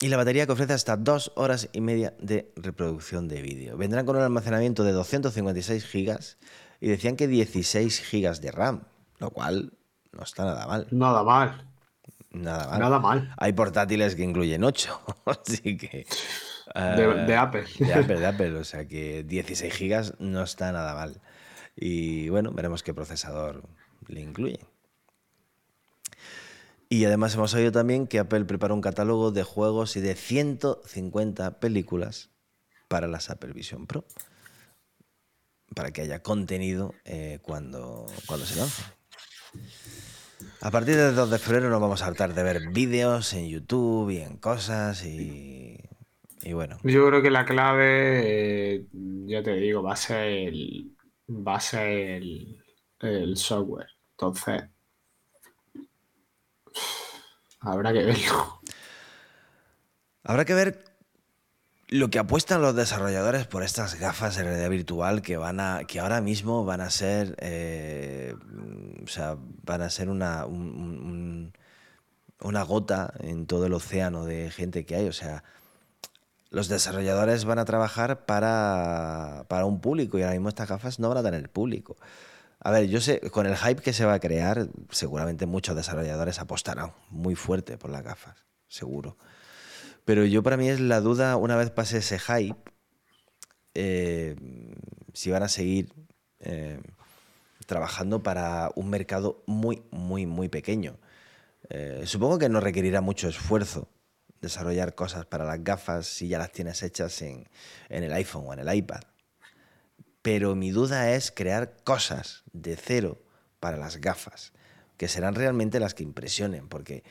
Y 0.01 0.07
la 0.07 0.17
batería 0.17 0.45
que 0.45 0.53
ofrece 0.53 0.73
hasta 0.73 0.95
dos 0.97 1.31
horas 1.35 1.69
y 1.73 1.81
media 1.81 2.13
de 2.19 2.51
reproducción 2.55 3.27
de 3.27 3.41
vídeo. 3.41 3.77
Vendrán 3.77 4.05
con 4.05 4.15
un 4.15 4.21
almacenamiento 4.21 4.83
de 4.83 4.93
256 4.93 5.85
gigas 5.85 6.37
y 6.79 6.87
decían 6.87 7.15
que 7.17 7.27
16 7.27 7.99
gigas 8.01 8.39
de 8.41 8.51
RAM, 8.51 8.83
lo 9.19 9.29
cual 9.31 9.73
no 10.13 10.23
está 10.23 10.45
nada 10.45 10.67
mal. 10.67 10.87
Nada 10.91 11.23
mal. 11.23 11.65
Nada 12.31 12.69
mal. 12.69 12.79
Nada 12.79 12.99
mal. 12.99 13.33
Hay 13.37 13.51
portátiles 13.53 14.15
que 14.15 14.23
incluyen 14.23 14.63
8, 14.63 15.01
así 15.25 15.77
que... 15.77 16.05
De, 16.75 17.03
eh, 17.03 17.25
de 17.25 17.35
Apple. 17.35 17.65
de 17.79 17.93
Apple, 17.93 18.19
de 18.19 18.25
Apple, 18.27 18.55
o 18.55 18.63
sea 18.63 18.87
que 18.87 19.23
16 19.23 19.73
gigas 19.73 20.13
no 20.19 20.43
está 20.43 20.71
nada 20.71 20.93
mal. 20.93 21.21
Y 21.75 22.29
bueno, 22.29 22.51
veremos 22.51 22.83
qué 22.83 22.93
procesador 22.93 23.63
le 24.07 24.21
incluye. 24.21 24.59
Y 26.89 27.05
además 27.05 27.35
hemos 27.35 27.53
oído 27.53 27.71
también 27.71 28.07
que 28.07 28.19
Apple 28.19 28.45
prepara 28.45 28.73
un 28.73 28.81
catálogo 28.81 29.31
de 29.31 29.43
juegos 29.43 29.95
y 29.95 30.01
de 30.01 30.15
150 30.15 31.59
películas 31.59 32.31
para 32.87 33.07
las 33.07 33.29
Apple 33.29 33.53
Vision 33.53 33.85
Pro. 33.85 34.05
Para 35.75 35.91
que 35.91 36.01
haya 36.01 36.23
contenido 36.23 36.95
eh, 37.05 37.39
cuando, 37.43 38.07
cuando 38.25 38.45
se 38.47 38.55
lance. 38.55 38.81
A 40.61 40.71
partir 40.71 40.95
del 40.95 41.15
2 41.15 41.29
de 41.29 41.39
febrero 41.39 41.69
nos 41.69 41.79
vamos 41.79 42.01
a 42.01 42.07
hartar 42.07 42.33
de 42.33 42.43
ver 42.43 42.69
vídeos 42.69 43.33
en 43.33 43.47
YouTube 43.47 44.09
y 44.09 44.17
en 44.17 44.37
cosas 44.37 45.05
y, 45.05 45.77
y 46.43 46.53
bueno. 46.53 46.77
Yo 46.83 47.07
creo 47.07 47.21
que 47.21 47.29
la 47.31 47.45
clave, 47.45 48.75
eh, 48.75 48.85
ya 49.25 49.43
te 49.43 49.53
digo, 49.55 49.83
va 49.83 49.93
a 49.93 49.95
ser 49.95 50.23
el, 50.27 50.95
va 51.29 51.55
a 51.55 51.59
ser 51.59 51.87
el, 51.89 52.63
el 53.01 53.37
software. 53.37 53.87
Entonces, 54.11 54.63
habrá 57.59 57.93
que 57.93 58.03
verlo. 58.03 58.61
Habrá 60.23 60.45
que 60.45 60.53
ver 60.53 60.83
lo 61.87 62.09
que 62.09 62.19
apuestan 62.19 62.61
los 62.61 62.75
desarrolladores 62.75 63.47
por 63.47 63.63
estas 63.63 63.95
gafas 63.99 64.35
de 64.35 64.43
realidad 64.43 64.69
virtual 64.69 65.21
que 65.23 65.37
van 65.37 65.59
a, 65.59 65.81
que 65.87 65.99
ahora 65.99 66.21
mismo 66.21 66.63
van 66.65 66.81
a 66.81 66.89
ser, 66.91 67.35
eh, 67.39 68.35
o 69.03 69.07
sea, 69.07 69.37
van 69.63 69.81
a 69.81 69.89
ser 69.89 70.09
una, 70.09 70.45
un- 70.45 70.69
un- 70.75 70.99
un- 71.03 71.53
una 72.41 72.61
gota 72.63 73.13
en 73.21 73.47
todo 73.47 73.65
el 73.65 73.73
océano 73.73 74.25
de 74.25 74.51
gente 74.51 74.85
que 74.85 74.95
hay. 74.95 75.07
O 75.07 75.13
sea, 75.13 75.43
los 76.51 76.67
desarrolladores 76.67 77.45
van 77.45 77.59
a 77.59 77.65
trabajar 77.65 78.25
para, 78.25 79.45
para 79.47 79.65
un 79.65 79.81
público 79.81 80.17
y 80.17 80.23
ahora 80.23 80.33
mismo 80.33 80.49
estas 80.49 80.69
gafas 80.69 80.99
no 80.99 81.09
van 81.09 81.19
a 81.19 81.23
tener 81.23 81.49
público. 81.49 81.97
A 82.59 82.71
ver, 82.71 82.87
yo 82.87 82.99
sé, 82.99 83.21
con 83.31 83.45
el 83.45 83.55
hype 83.55 83.81
que 83.81 83.93
se 83.93 84.05
va 84.05 84.15
a 84.15 84.19
crear, 84.19 84.67
seguramente 84.89 85.45
muchos 85.45 85.75
desarrolladores 85.75 86.39
apostarán 86.39 86.93
muy 87.09 87.35
fuerte 87.35 87.77
por 87.77 87.89
las 87.89 88.03
gafas, 88.03 88.45
seguro. 88.67 89.17
Pero 90.03 90.25
yo 90.25 90.43
para 90.43 90.57
mí 90.57 90.69
es 90.69 90.79
la 90.79 90.99
duda, 91.01 91.37
una 91.37 91.55
vez 91.55 91.69
pase 91.69 91.99
ese 91.99 92.19
hype, 92.19 92.57
eh, 93.75 94.35
si 95.13 95.29
van 95.29 95.43
a 95.43 95.47
seguir 95.47 95.93
eh, 96.39 96.81
trabajando 97.65 98.23
para 98.23 98.71
un 98.75 98.89
mercado 98.89 99.43
muy, 99.45 99.83
muy, 99.91 100.25
muy 100.25 100.49
pequeño. 100.49 100.97
Eh, 101.69 102.01
supongo 102.05 102.39
que 102.39 102.49
no 102.49 102.59
requerirá 102.59 103.01
mucho 103.01 103.29
esfuerzo 103.29 103.87
desarrollar 104.41 104.95
cosas 104.95 105.25
para 105.25 105.45
las 105.45 105.63
gafas 105.63 106.07
si 106.07 106.27
ya 106.27 106.37
las 106.37 106.51
tienes 106.51 106.83
hechas 106.83 107.21
en, 107.21 107.47
en 107.89 108.03
el 108.03 108.13
iPhone 108.13 108.45
o 108.47 108.53
en 108.53 108.59
el 108.59 108.73
iPad. 108.73 109.01
Pero 110.21 110.55
mi 110.55 110.71
duda 110.71 111.11
es 111.11 111.31
crear 111.31 111.77
cosas 111.83 112.43
de 112.51 112.75
cero 112.75 113.21
para 113.59 113.77
las 113.77 113.97
gafas, 113.97 114.53
que 114.97 115.07
serán 115.07 115.35
realmente 115.35 115.79
las 115.79 115.93
que 115.93 116.03
impresionen, 116.03 116.67
porque, 116.67 117.03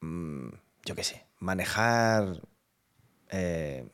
mm, 0.00 0.48
yo 0.84 0.94
qué 0.94 1.04
sé, 1.04 1.26
manejar, 1.38 2.40
eh, 3.30 3.88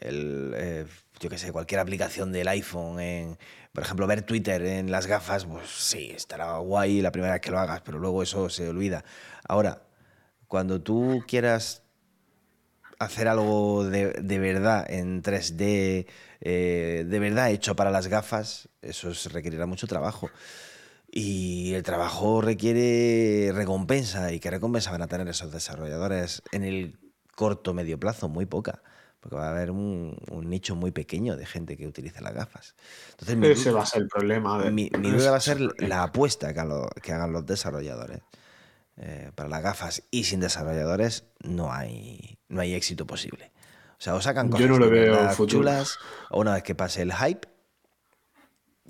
eh, 0.00 0.86
yo 1.20 1.30
qué 1.30 1.38
sé, 1.38 1.52
cualquier 1.52 1.80
aplicación 1.80 2.32
del 2.32 2.48
iPhone, 2.48 2.98
en, 3.00 3.38
por 3.72 3.84
ejemplo, 3.84 4.06
ver 4.06 4.22
Twitter 4.22 4.62
en 4.62 4.90
las 4.90 5.06
gafas, 5.06 5.44
pues 5.46 5.68
sí, 5.70 6.10
estará 6.10 6.56
guay 6.58 7.00
la 7.00 7.12
primera 7.12 7.34
vez 7.34 7.40
que 7.40 7.52
lo 7.52 7.58
hagas, 7.60 7.80
pero 7.82 7.98
luego 7.98 8.22
eso 8.22 8.48
se 8.50 8.68
olvida. 8.68 9.04
Ahora, 9.46 9.81
cuando 10.52 10.82
tú 10.82 11.24
quieras 11.26 11.82
hacer 12.98 13.26
algo 13.26 13.84
de, 13.88 14.10
de 14.20 14.38
verdad 14.38 14.84
en 14.86 15.22
3D, 15.22 16.06
eh, 16.42 17.06
de 17.08 17.18
verdad 17.18 17.50
hecho 17.50 17.74
para 17.74 17.90
las 17.90 18.08
gafas, 18.08 18.68
eso 18.82 19.08
es- 19.08 19.32
requerirá 19.32 19.64
mucho 19.64 19.86
trabajo. 19.86 20.28
Y 21.10 21.72
el 21.72 21.82
trabajo 21.82 22.42
requiere 22.42 23.50
recompensa. 23.54 24.30
¿Y 24.30 24.40
qué 24.40 24.50
recompensa 24.50 24.90
van 24.90 25.00
a 25.00 25.06
tener 25.06 25.26
esos 25.26 25.50
desarrolladores 25.52 26.42
en 26.52 26.64
el 26.64 26.98
corto 27.34 27.72
medio 27.72 27.98
plazo? 27.98 28.28
Muy 28.28 28.44
poca. 28.44 28.82
Porque 29.20 29.36
va 29.36 29.46
a 29.46 29.52
haber 29.52 29.70
un, 29.70 30.18
un 30.30 30.50
nicho 30.50 30.76
muy 30.76 30.90
pequeño 30.90 31.34
de 31.34 31.46
gente 31.46 31.78
que 31.78 31.86
utilice 31.86 32.20
las 32.20 32.34
gafas. 32.34 32.74
Entonces, 33.12 33.38
mi, 33.38 33.46
Ese 33.46 33.70
du- 33.70 33.76
va 33.76 33.84
a 33.84 33.86
ser 33.86 34.02
el 34.02 34.08
problema. 34.08 34.62
de- 34.62 34.70
mi- 34.70 34.90
mi 34.98 35.10
duda 35.12 35.30
va 35.30 35.38
a 35.38 35.40
ser 35.40 35.60
la 35.78 36.02
apuesta 36.02 36.52
que 36.52 36.62
lo- 36.62 36.90
que 37.02 37.12
hagan 37.14 37.32
los 37.32 37.46
desarrolladores 37.46 38.20
eh, 38.96 39.32
para 39.34 39.48
las 39.48 39.62
gafas. 39.62 40.02
Y 40.10 40.24
sin 40.24 40.40
desarrolladores 40.40 41.24
no 41.40 41.72
hay, 41.72 42.38
no 42.48 42.60
hay 42.60 42.74
éxito 42.74 43.06
posible. 43.06 43.52
O 43.98 44.00
sea, 44.04 44.14
o 44.14 44.20
sacan 44.20 44.48
Yo 44.48 44.52
cosas 44.52 44.78
no 44.78 44.90
veo 44.90 45.30
futuro. 45.30 45.60
chulas, 45.60 45.98
o 46.30 46.40
una 46.40 46.54
vez 46.54 46.62
que 46.62 46.74
pase 46.74 47.02
el 47.02 47.12
hype, 47.12 47.48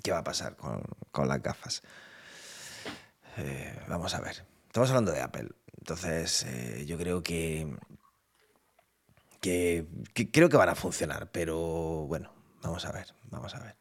¿qué 0.03 0.11
va 0.11 0.19
a 0.19 0.23
pasar 0.23 0.55
con, 0.55 0.83
con 1.11 1.27
las 1.27 1.41
gafas? 1.41 1.83
Eh, 3.37 3.79
vamos 3.87 4.13
a 4.15 4.21
ver. 4.21 4.45
Estamos 4.67 4.89
hablando 4.89 5.11
de 5.11 5.21
Apple. 5.21 5.49
Entonces, 5.77 6.43
eh, 6.43 6.85
yo 6.87 6.97
creo 6.97 7.21
que, 7.21 7.75
que, 9.39 9.85
que 10.13 10.31
creo 10.31 10.49
que 10.49 10.57
van 10.57 10.69
a 10.69 10.75
funcionar, 10.75 11.29
pero 11.31 11.57
bueno, 12.07 12.33
vamos 12.61 12.85
a 12.85 12.91
ver, 12.91 13.13
vamos 13.29 13.53
a 13.53 13.59
ver. 13.59 13.75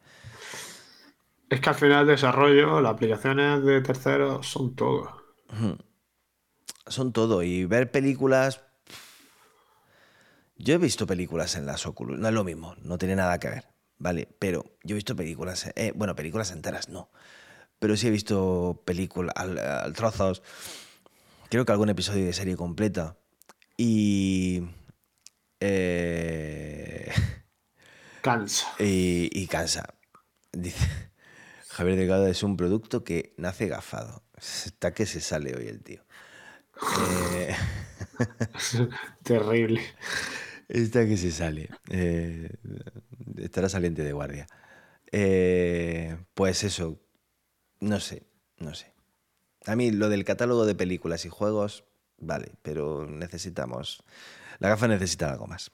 Es 1.48 1.60
que 1.60 1.68
al 1.68 1.74
final 1.74 2.00
el 2.02 2.06
desarrollo, 2.08 2.80
las 2.80 2.92
aplicaciones 2.92 3.62
de 3.64 3.80
terceros 3.82 4.48
son 4.50 4.74
todo. 4.74 5.22
Son 6.86 7.12
todo. 7.12 7.42
Y 7.42 7.64
ver 7.64 7.90
películas. 7.90 8.60
Yo 10.56 10.74
he 10.74 10.78
visto 10.78 11.06
películas 11.06 11.56
en 11.56 11.66
las 11.66 11.86
Oculus. 11.86 12.18
No 12.18 12.28
es 12.28 12.34
lo 12.34 12.44
mismo, 12.44 12.76
no 12.82 12.98
tiene 12.98 13.16
nada 13.16 13.38
que 13.38 13.48
ver. 13.50 13.68
¿Vale? 13.98 14.28
Pero 14.38 14.64
yo 14.82 14.94
he 14.94 14.96
visto 14.96 15.14
películas. 15.16 15.70
eh, 15.76 15.92
bueno, 15.94 16.14
películas 16.16 16.50
enteras 16.50 16.88
no. 16.88 17.10
Pero 17.78 17.96
sí 17.96 18.08
he 18.08 18.10
visto 18.10 18.82
películas, 18.84 19.32
al, 19.36 19.58
al 19.58 19.92
trozos, 19.92 20.42
creo 21.48 21.64
que 21.64 21.72
algún 21.72 21.88
episodio 21.88 22.24
de 22.24 22.32
serie 22.32 22.56
completa. 22.56 23.16
Y. 23.76 24.62
eh, 25.60 27.12
Cansa. 28.22 28.68
y, 28.78 29.28
y 29.32 29.46
cansa. 29.48 29.94
Dice. 30.52 30.86
Javier 31.68 31.96
Delgado 31.96 32.26
es 32.26 32.42
un 32.42 32.56
producto 32.56 33.02
que 33.02 33.34
nace 33.36 33.66
gafado. 33.66 34.22
Está 34.36 34.92
que 34.94 35.06
se 35.06 35.20
sale 35.20 35.54
hoy 35.56 35.66
el 35.68 35.82
tío. 35.82 36.04
Eh, 37.34 37.54
Terrible. 39.22 39.80
Está 40.68 41.06
que 41.06 41.16
se 41.16 41.30
sale. 41.30 41.68
Eh, 41.90 42.50
estará 43.36 43.68
saliente 43.68 44.02
de 44.02 44.12
guardia. 44.12 44.46
Eh, 45.10 46.16
pues 46.34 46.64
eso, 46.64 46.98
no 47.80 48.00
sé, 48.00 48.22
no 48.58 48.74
sé. 48.74 48.92
A 49.66 49.76
mí 49.76 49.90
lo 49.90 50.08
del 50.08 50.24
catálogo 50.24 50.66
de 50.66 50.74
películas 50.74 51.24
y 51.24 51.28
juegos, 51.28 51.84
vale, 52.18 52.52
pero 52.62 53.06
necesitamos... 53.06 54.02
La 54.58 54.68
gafa 54.68 54.88
necesita 54.88 55.30
algo 55.30 55.46
más. 55.46 55.70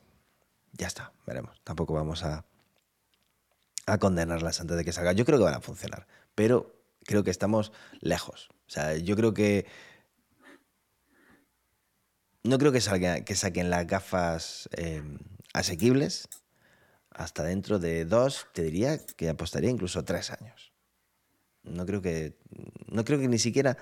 Ya 0.72 0.86
está, 0.86 1.12
veremos. 1.26 1.60
Tampoco 1.62 1.94
vamos 1.94 2.24
a, 2.24 2.44
a 3.86 3.98
condenarlas 3.98 4.60
antes 4.60 4.76
de 4.76 4.84
que 4.84 4.92
salga. 4.92 5.12
Yo 5.12 5.24
creo 5.24 5.38
que 5.38 5.44
van 5.44 5.54
a 5.54 5.60
funcionar, 5.60 6.06
pero 6.34 6.74
creo 7.04 7.24
que 7.24 7.30
estamos 7.30 7.72
lejos. 8.00 8.48
O 8.66 8.70
sea, 8.70 8.96
yo 8.96 9.16
creo 9.16 9.34
que 9.34 9.66
no 12.44 12.58
creo 12.58 12.72
que, 12.72 12.80
salga, 12.80 13.24
que 13.24 13.34
saquen 13.34 13.70
las 13.70 13.86
gafas 13.86 14.68
eh, 14.76 15.02
asequibles 15.52 16.28
hasta 17.10 17.42
dentro 17.44 17.78
de 17.78 18.04
dos, 18.04 18.46
te 18.52 18.62
diría 18.62 18.98
que 19.04 19.28
apostaría 19.28 19.70
incluso 19.70 20.04
tres 20.04 20.30
años. 20.30 20.72
No 21.64 21.84
creo 21.84 22.00
que, 22.00 22.38
no 22.86 23.04
creo 23.04 23.18
que 23.18 23.28
ni 23.28 23.38
siquiera 23.38 23.76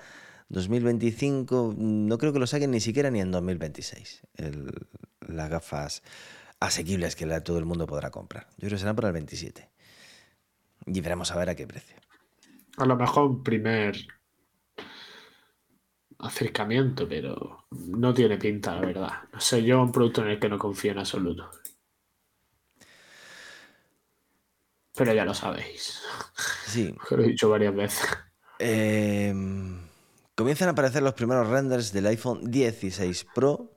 2025, 0.49 1.75
no 1.77 2.17
creo 2.17 2.33
que 2.33 2.39
lo 2.39 2.47
saquen 2.47 2.71
ni 2.71 2.79
siquiera 2.79 3.11
ni 3.11 3.19
en 3.21 3.31
2026, 3.31 4.21
el- 4.35 4.87
las 5.21 5.49
gafas 5.49 6.03
asequibles 6.59 7.15
que 7.15 7.25
todo 7.41 7.59
el 7.59 7.65
mundo 7.65 7.85
podrá 7.85 8.09
comprar. 8.09 8.47
Yo 8.51 8.61
creo 8.67 8.71
que 8.71 8.77
serán 8.79 8.95
para 8.95 9.09
el 9.09 9.13
27. 9.13 9.69
Y 10.85 11.01
veremos 11.01 11.31
a 11.31 11.37
ver 11.37 11.49
a 11.49 11.55
qué 11.55 11.67
precio. 11.67 11.97
A 12.77 12.85
lo 12.85 12.95
mejor 12.95 13.25
un 13.25 13.43
primer 13.43 14.07
acercamiento, 16.19 17.07
pero 17.07 17.67
no 17.71 18.13
tiene 18.13 18.37
pinta, 18.37 18.75
la 18.75 18.81
verdad. 18.81 19.11
No 19.31 19.39
sé, 19.39 19.63
yo 19.63 19.81
un 19.81 19.91
producto 19.91 20.21
en 20.21 20.29
el 20.29 20.39
que 20.39 20.49
no 20.49 20.57
confío 20.57 20.91
en 20.91 20.99
absoluto. 20.99 21.49
Pero 24.95 25.13
ya 25.13 25.25
lo 25.25 25.33
sabéis. 25.33 26.01
Sí, 26.65 26.95
lo 27.11 27.23
he 27.23 27.27
dicho 27.27 27.49
varias 27.49 27.75
veces. 27.75 28.09
Eh, 28.59 29.33
comienzan 30.35 30.69
a 30.69 30.71
aparecer 30.71 31.03
los 31.03 31.13
primeros 31.13 31.47
renders 31.47 31.93
del 31.93 32.07
iPhone 32.07 32.49
16 32.49 33.27
Pro, 33.35 33.71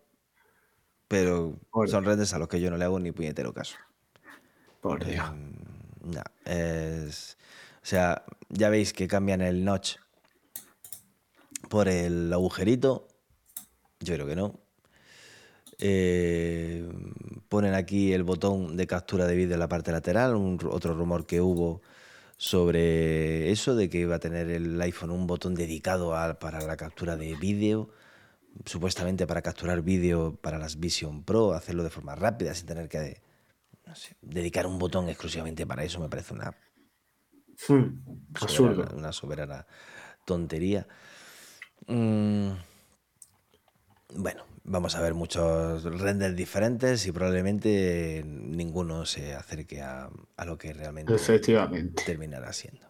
pero 1.08 1.58
son 1.86 2.04
renders 2.04 2.32
a 2.32 2.38
los 2.38 2.48
que 2.48 2.60
yo 2.60 2.70
no 2.70 2.78
le 2.78 2.84
hago 2.84 2.98
ni 2.98 3.12
puñetero 3.12 3.52
caso. 3.52 3.76
Por 4.80 5.04
Dios. 5.04 5.30
No, 6.02 6.22
es, 6.46 7.36
o 7.82 7.86
sea, 7.86 8.24
ya 8.48 8.70
veis 8.70 8.94
que 8.94 9.06
cambian 9.06 9.42
el 9.42 9.64
notch 9.64 9.96
por 11.68 11.88
el 11.88 12.32
agujerito. 12.32 13.08
Yo 14.00 14.14
creo 14.14 14.26
que 14.26 14.36
no. 14.36 14.60
Eh, 15.78 16.86
ponen 17.48 17.74
aquí 17.74 18.12
el 18.12 18.22
botón 18.22 18.76
de 18.76 18.86
captura 18.86 19.26
de 19.26 19.34
vídeo 19.36 19.54
en 19.54 19.60
la 19.60 19.68
parte 19.68 19.92
lateral, 19.92 20.34
un, 20.36 20.58
otro 20.70 20.94
rumor 20.94 21.26
que 21.26 21.40
hubo 21.40 21.80
sobre 22.36 23.50
eso, 23.50 23.74
de 23.74 23.88
que 23.88 23.98
iba 23.98 24.16
a 24.16 24.18
tener 24.18 24.50
el 24.50 24.80
iPhone 24.80 25.10
un 25.10 25.26
botón 25.26 25.54
dedicado 25.54 26.14
a- 26.16 26.38
para 26.38 26.60
la 26.62 26.76
captura 26.76 27.16
de 27.16 27.34
vídeo, 27.34 27.90
supuestamente 28.66 29.26
para 29.26 29.42
capturar 29.42 29.82
vídeo 29.82 30.36
para 30.40 30.58
las 30.58 30.78
Vision 30.80 31.22
Pro, 31.24 31.52
hacerlo 31.52 31.82
de 31.82 31.90
forma 31.90 32.14
rápida 32.14 32.54
sin 32.54 32.66
tener 32.66 32.88
que 32.88 33.22
no 33.86 33.94
sé, 33.94 34.16
dedicar 34.22 34.66
un 34.66 34.78
botón 34.78 35.08
exclusivamente 35.08 35.66
para 35.66 35.84
eso, 35.84 35.98
me 36.00 36.08
parece 36.08 36.34
una 36.34 36.54
Hmm, 37.68 38.00
soberana, 38.48 38.94
una 38.94 39.12
soberana 39.12 39.66
tontería. 40.24 40.86
Mm, 41.86 42.52
bueno, 44.14 44.44
vamos 44.64 44.96
a 44.96 45.00
ver 45.00 45.14
muchos 45.14 45.82
renders 45.84 46.36
diferentes 46.36 47.06
y 47.06 47.12
probablemente 47.12 48.22
ninguno 48.26 49.06
se 49.06 49.34
acerque 49.34 49.82
a, 49.82 50.10
a 50.36 50.44
lo 50.44 50.58
que 50.58 50.72
realmente 50.72 51.14
Efectivamente. 51.14 52.02
terminará 52.04 52.52
siendo. 52.52 52.88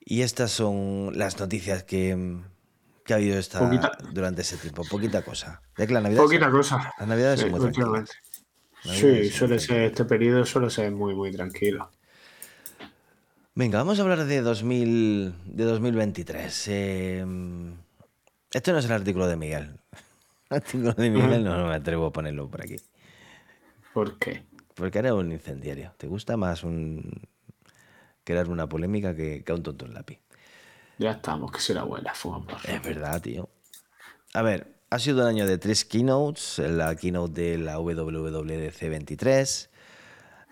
Y 0.00 0.22
estas 0.22 0.52
son 0.52 1.18
las 1.18 1.38
noticias 1.40 1.82
que, 1.82 2.38
que 3.04 3.12
ha 3.12 3.16
habido 3.16 3.38
esta, 3.38 3.58
Poquita- 3.60 3.98
durante 4.12 4.42
ese 4.42 4.56
tiempo. 4.56 4.82
Poquita 4.88 5.22
cosa. 5.22 5.62
Ya 5.76 5.86
que 5.86 5.92
las 5.92 6.02
navidades, 6.02 6.26
Poquita 6.28 6.50
cosa. 6.50 6.92
las 6.98 7.08
navidades 7.08 7.40
Sí, 7.40 7.42
son 7.42 7.50
muy 7.50 7.60
tranquilas. 7.72 8.10
Sí, 8.84 9.30
suele 9.30 9.58
ser, 9.58 9.80
este 9.82 10.04
periodo 10.04 10.44
suele 10.44 10.70
ser 10.70 10.92
muy, 10.92 11.14
muy 11.14 11.32
tranquilo. 11.32 11.90
Venga, 13.58 13.78
vamos 13.78 13.98
a 13.98 14.02
hablar 14.02 14.26
de, 14.26 14.42
2000, 14.42 15.34
de 15.46 15.64
2023. 15.64 16.68
Eh, 16.68 17.26
esto 18.52 18.72
no 18.72 18.78
es 18.78 18.84
el 18.84 18.92
artículo 18.92 19.26
de 19.26 19.36
Miguel. 19.36 19.80
El 20.50 20.56
artículo 20.58 20.92
de 20.92 21.08
Miguel 21.08 21.42
no, 21.42 21.56
no 21.56 21.68
me 21.68 21.74
atrevo 21.74 22.04
a 22.04 22.12
ponerlo 22.12 22.50
por 22.50 22.60
aquí. 22.60 22.76
¿Por 23.94 24.18
qué? 24.18 24.44
Porque 24.74 24.98
era 24.98 25.14
un 25.14 25.32
incendiario. 25.32 25.94
¿Te 25.96 26.06
gusta 26.06 26.36
más 26.36 26.64
un 26.64 27.22
crear 28.24 28.50
una 28.50 28.68
polémica 28.68 29.16
que, 29.16 29.42
que 29.42 29.52
un 29.54 29.62
tonto 29.62 29.86
en 29.86 29.94
lápiz? 29.94 30.20
Ya 30.98 31.12
estamos, 31.12 31.50
que 31.50 31.60
será 31.60 31.84
buena, 31.84 32.12
fumamos. 32.12 32.62
Es 32.66 32.82
verdad, 32.82 33.22
tío. 33.22 33.48
A 34.34 34.42
ver, 34.42 34.76
ha 34.90 34.98
sido 34.98 35.22
un 35.22 35.28
año 35.28 35.46
de 35.46 35.56
tres 35.56 35.86
keynotes. 35.86 36.58
La 36.58 36.94
keynote 36.94 37.40
de 37.40 37.56
la 37.56 37.78
WWDC 37.78 38.80
23. 38.82 39.70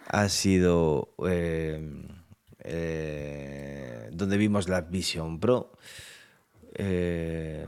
Ha 0.06 0.28
sido 0.30 1.14
eh, 1.28 1.86
eh, 2.64 4.08
donde 4.12 4.36
vimos 4.36 4.68
la 4.68 4.80
Vision 4.80 5.38
Pro. 5.40 5.72
Eh, 6.74 7.66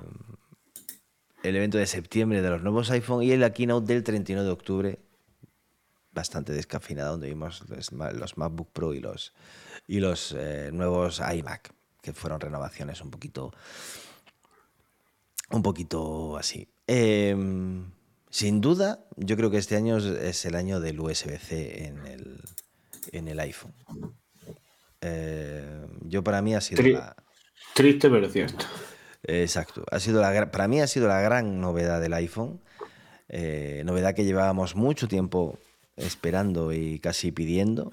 el 1.42 1.54
evento 1.56 1.78
de 1.78 1.86
septiembre 1.86 2.42
de 2.42 2.50
los 2.50 2.62
nuevos 2.62 2.90
iPhone 2.90 3.22
y 3.22 3.36
la 3.36 3.52
keynote 3.52 3.92
del 3.94 4.02
31 4.02 4.42
de 4.42 4.50
octubre, 4.50 4.98
bastante 6.12 6.52
descafeinada, 6.52 7.10
donde 7.10 7.28
vimos 7.28 7.62
los, 7.68 7.92
ma- 7.92 8.10
los 8.10 8.36
MacBook 8.36 8.72
Pro 8.72 8.94
y 8.94 9.00
los, 9.00 9.32
y 9.86 10.00
los 10.00 10.34
eh, 10.36 10.70
nuevos 10.72 11.20
iMac, 11.20 11.72
que 12.02 12.12
fueron 12.12 12.40
renovaciones 12.40 13.00
un 13.00 13.10
poquito 13.10 13.52
un 15.50 15.62
poquito 15.62 16.36
así. 16.36 16.68
Eh, 16.88 17.36
sin 18.30 18.60
duda, 18.60 19.04
yo 19.16 19.36
creo 19.36 19.50
que 19.50 19.58
este 19.58 19.76
año 19.76 19.98
es 19.98 20.44
el 20.44 20.56
año 20.56 20.80
del 20.80 20.98
USB-C 20.98 21.84
en 21.86 22.04
el, 22.06 22.40
en 23.12 23.28
el 23.28 23.38
iPhone. 23.38 23.72
Eh, 25.00 25.86
yo 26.02 26.22
para 26.24 26.42
mí 26.42 26.54
ha 26.54 26.60
sido 26.60 26.82
Tri- 26.82 26.92
la, 26.94 27.16
Triste, 27.74 28.08
pero 28.10 28.28
cierto. 28.28 28.64
exacto, 29.24 29.84
ha 29.90 30.00
sido 30.00 30.20
la, 30.20 30.50
para 30.50 30.68
mí 30.68 30.80
ha 30.80 30.86
sido 30.86 31.08
la 31.08 31.20
gran 31.20 31.60
novedad 31.60 32.00
del 32.00 32.14
iPhone. 32.14 32.60
Eh, 33.28 33.82
novedad 33.84 34.14
que 34.14 34.24
llevábamos 34.24 34.76
mucho 34.76 35.08
tiempo 35.08 35.58
esperando 35.96 36.72
y 36.72 36.98
casi 37.00 37.32
pidiendo 37.32 37.92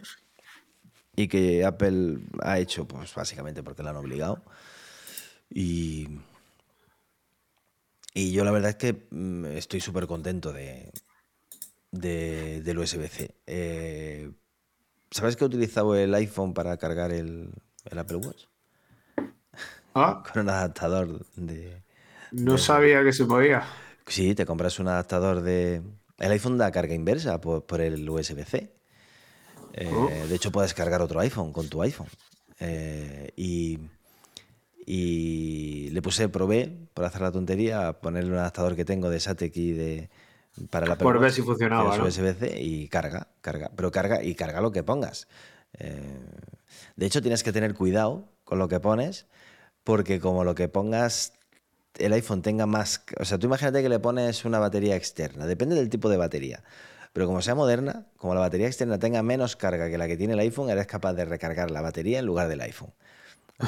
y 1.16 1.28
que 1.28 1.66
Apple 1.66 2.20
ha 2.42 2.60
hecho, 2.60 2.88
pues 2.88 3.14
básicamente 3.16 3.64
porque 3.64 3.84
lo 3.84 3.90
han 3.90 3.96
obligado. 3.98 4.44
Y, 5.50 6.08
y 8.14 8.32
yo 8.32 8.44
la 8.44 8.52
verdad 8.52 8.72
es 8.72 8.76
que 8.78 9.08
mm, 9.12 9.46
estoy 9.46 9.80
súper 9.82 10.08
contento 10.08 10.52
de, 10.54 10.92
de- 11.92 12.62
del 12.62 12.80
USB-C. 12.80 13.36
Eh, 13.48 14.32
¿Sabes 15.14 15.36
que 15.36 15.44
he 15.44 15.48
utilizado 15.48 15.96
el 15.96 16.14
iPhone 16.16 16.54
para 16.56 16.76
cargar 16.78 17.12
el, 17.12 17.52
el 17.86 18.00
Apple 18.00 18.18
Watch? 18.18 18.46
Ah, 19.94 20.24
Con 20.34 20.42
un 20.44 20.50
adaptador 20.50 21.26
de... 21.36 21.84
no 22.32 22.58
sabía 22.58 23.04
que 23.04 23.14
se 23.14 23.26
podía. 23.26 23.64
Sí, 24.08 24.34
te 24.34 24.46
compras 24.46 24.80
un 24.80 24.88
adaptador 24.88 25.42
de... 25.42 25.82
El 26.18 26.32
iPhone 26.32 26.58
da 26.58 26.72
carga 26.72 26.96
inversa 26.96 27.40
por, 27.40 27.66
por 27.66 27.80
el 27.82 28.10
USB-C. 28.10 28.72
Eh, 29.74 29.90
Oh. 29.92 30.10
De 30.10 30.36
hecho, 30.36 30.52
puedes 30.52 30.74
cargar 30.74 31.02
otro 31.02 31.20
iPhone 31.20 31.52
con 31.54 31.68
tu 31.70 31.82
iPhone. 31.82 32.08
Eh, 32.60 33.32
y, 33.36 33.80
y 34.86 35.90
le 35.92 36.02
puse, 36.02 36.28
probé, 36.30 36.72
por 36.94 37.06
hacer 37.06 37.22
la 37.22 37.32
tontería, 37.32 37.88
a 37.88 38.00
ponerle 38.02 38.32
un 38.32 38.38
adaptador 38.38 38.76
que 38.76 38.86
tengo 38.86 39.10
de 39.10 39.20
SATEC 39.20 39.58
y 39.58 39.72
de... 39.74 40.10
Para 40.70 40.86
la 40.86 40.98
Por 40.98 41.20
ver 41.20 41.32
si 41.32 41.42
funcionaba, 41.42 41.98
¿no? 41.98 42.06
USB-C 42.06 42.62
y 42.62 42.88
carga, 42.88 43.28
carga. 43.42 43.72
Pero 43.76 43.92
carga 43.92 44.24
y 44.24 44.36
carga 44.36 44.62
lo 44.62 44.72
que 44.72 44.84
pongas. 44.84 45.28
Eh, 45.80 46.20
de 46.96 47.06
hecho, 47.06 47.22
tienes 47.22 47.44
que 47.44 47.52
tener 47.52 47.74
cuidado 47.74 48.26
con 48.44 48.60
lo 48.60 48.68
que 48.68 48.80
pones, 48.80 49.26
porque 49.84 50.20
como 50.20 50.44
lo 50.44 50.54
que 50.54 50.68
pongas 50.68 51.34
el 51.98 52.14
iPhone 52.14 52.42
tenga 52.42 52.66
más. 52.66 53.04
O 53.20 53.26
sea, 53.26 53.38
tú 53.38 53.48
imagínate 53.48 53.82
que 53.82 53.90
le 53.90 54.00
pones 54.00 54.46
una 54.46 54.60
batería 54.60 54.96
externa, 54.96 55.46
depende 55.46 55.76
del 55.76 55.90
tipo 55.90 56.10
de 56.10 56.18
batería. 56.18 56.64
Pero 57.14 57.28
como 57.28 57.42
sea 57.42 57.54
moderna, 57.54 58.08
como 58.18 58.34
la 58.34 58.40
batería 58.40 58.68
externa 58.68 58.98
tenga 58.98 59.22
menos 59.22 59.56
carga 59.56 59.90
que 59.90 59.98
la 59.98 60.08
que 60.08 60.18
tiene 60.18 60.34
el 60.34 60.40
iPhone, 60.40 60.70
eres 60.70 60.88
capaz 60.88 61.14
de 61.14 61.26
recargar 61.26 61.70
la 61.70 61.82
batería 61.82 62.20
en 62.20 62.26
lugar 62.26 62.48
del 62.48 62.62
iPhone. 62.62 62.92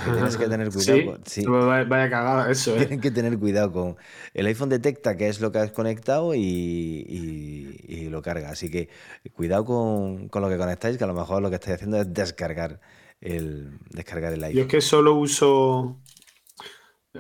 Tienes 0.03 0.37
que 0.37 0.47
tener 0.49 0.69
cuidado. 0.69 1.19
Sí, 1.25 1.45
Vaya, 1.45 2.09
cagada 2.09 2.51
eso, 2.51 2.75
¿eh? 2.75 2.79
Tienen 2.79 3.01
que 3.01 3.11
tener 3.11 3.37
cuidado 3.37 3.71
con. 3.71 3.97
El 4.33 4.45
iPhone 4.47 4.69
detecta 4.69 5.17
qué 5.17 5.27
es 5.27 5.41
lo 5.41 5.51
que 5.51 5.59
has 5.59 5.71
conectado 5.71 6.33
y, 6.35 8.07
lo 8.09 8.21
carga. 8.21 8.49
Así 8.49 8.69
que 8.69 8.89
cuidado 9.33 9.65
con, 9.65 10.29
lo 10.31 10.49
que 10.49 10.57
conectáis, 10.57 10.97
que 10.97 11.03
a 11.03 11.07
lo 11.07 11.13
mejor 11.13 11.41
lo 11.41 11.49
que 11.49 11.55
estáis 11.55 11.75
haciendo 11.75 11.99
es 11.99 12.13
descargar 12.13 12.79
el, 13.21 13.77
descargar 13.89 14.33
el 14.33 14.43
iPhone. 14.43 14.57
Yo 14.57 14.63
es 14.63 14.67
que 14.69 14.81
solo 14.81 15.15
uso. 15.15 15.97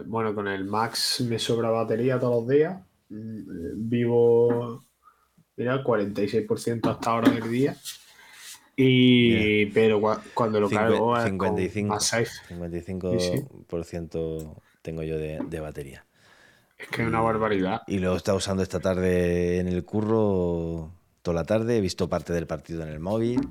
Bueno, 0.05 0.35
con 0.35 0.47
el 0.47 0.65
Max 0.65 1.21
me 1.21 1.39
sobra 1.39 1.69
batería 1.69 2.19
todos 2.19 2.43
los 2.43 2.49
días. 2.49 2.81
Mm, 3.09 3.89
vivo. 3.89 4.83
Mira, 5.57 5.83
46% 5.83 6.91
hasta 6.91 7.09
ahora 7.11 7.31
del 7.31 7.49
día. 7.49 7.77
Y, 8.77 9.67
pero 9.67 10.01
cuando 10.33 10.59
lo 10.59 10.69
cargo 10.69 11.17
55, 11.21 11.93
más 11.93 12.13
55% 12.13 14.61
tengo 14.81 15.03
yo 15.03 15.17
de, 15.17 15.59
batería. 15.59 16.05
Es 16.77 16.89
que 16.89 17.03
es 17.03 17.07
una 17.07 17.21
barbaridad. 17.21 17.83
Y 17.87 17.99
lo 17.99 18.13
he 18.13 18.17
estado 18.17 18.37
usando 18.37 18.63
esta 18.63 18.81
tarde 18.81 19.59
en 19.59 19.67
el 19.67 19.85
curro 19.85 20.91
toda 21.21 21.35
la 21.35 21.45
tarde. 21.45 21.77
He 21.77 21.81
visto 21.81 22.09
parte 22.09 22.33
del 22.33 22.47
partido 22.47 22.83
en 22.83 22.89
el 22.89 22.99
móvil. 22.99 23.47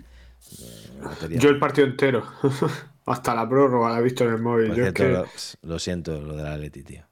Eh, 0.53 1.39
yo 1.39 1.49
el 1.49 1.59
partido 1.59 1.87
entero. 1.87 2.23
Hasta 3.07 3.35
la 3.35 3.49
prórroga 3.49 3.91
la 3.91 3.99
he 3.99 4.03
visto 4.03 4.25
en 4.25 4.35
el 4.35 4.43
móvil. 4.43 4.75
Yo 4.75 4.93
lo, 5.63 5.79
siento, 5.79 6.21
lo 6.21 6.37
de 6.37 6.43
la 6.43 6.57
Leti, 6.57 6.83
tío. 6.83 7.05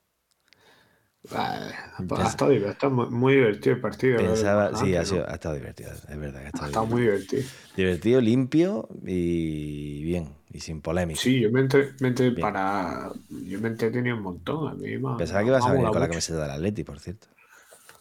Ha 1.30 2.26
estado, 2.26 2.90
muy, 3.10 3.34
divertido 3.34 3.76
el 3.76 3.80
partido. 3.80 4.16
Pensaba, 4.16 4.76
sí, 4.76 4.96
ha, 4.96 5.04
sido, 5.04 5.28
ha, 5.28 5.34
estado 5.34 5.54
divertido, 5.54 5.90
es 5.92 6.18
verdad. 6.18 6.42
ha 6.44 6.66
estado, 6.66 6.86
muy 6.86 7.02
divertido. 7.02 7.42
Divertido, 7.76 8.20
limpio 8.20 8.88
y 9.06 10.02
bien, 10.02 10.30
y 10.52 10.60
sin 10.60 10.80
polémica. 10.80 11.20
Sí, 11.20 11.40
yo 11.40 11.50
me, 11.52 11.60
entre, 11.60 12.32
para. 12.32 13.12
Yo 13.30 13.60
me 13.60 13.68
entretenía 13.68 14.14
un 14.14 14.22
montón. 14.22 14.68
A 14.68 14.74
mí 14.74 14.98
Pensaba 15.16 15.42
que 15.42 15.48
ibas 15.48 15.64
a 15.64 15.72
venir 15.72 15.88
con 15.88 16.00
la 16.00 16.08
camiseta 16.08 16.42
del 16.42 16.50
Atleti, 16.50 16.82
por 16.82 16.98
cierto. 16.98 17.28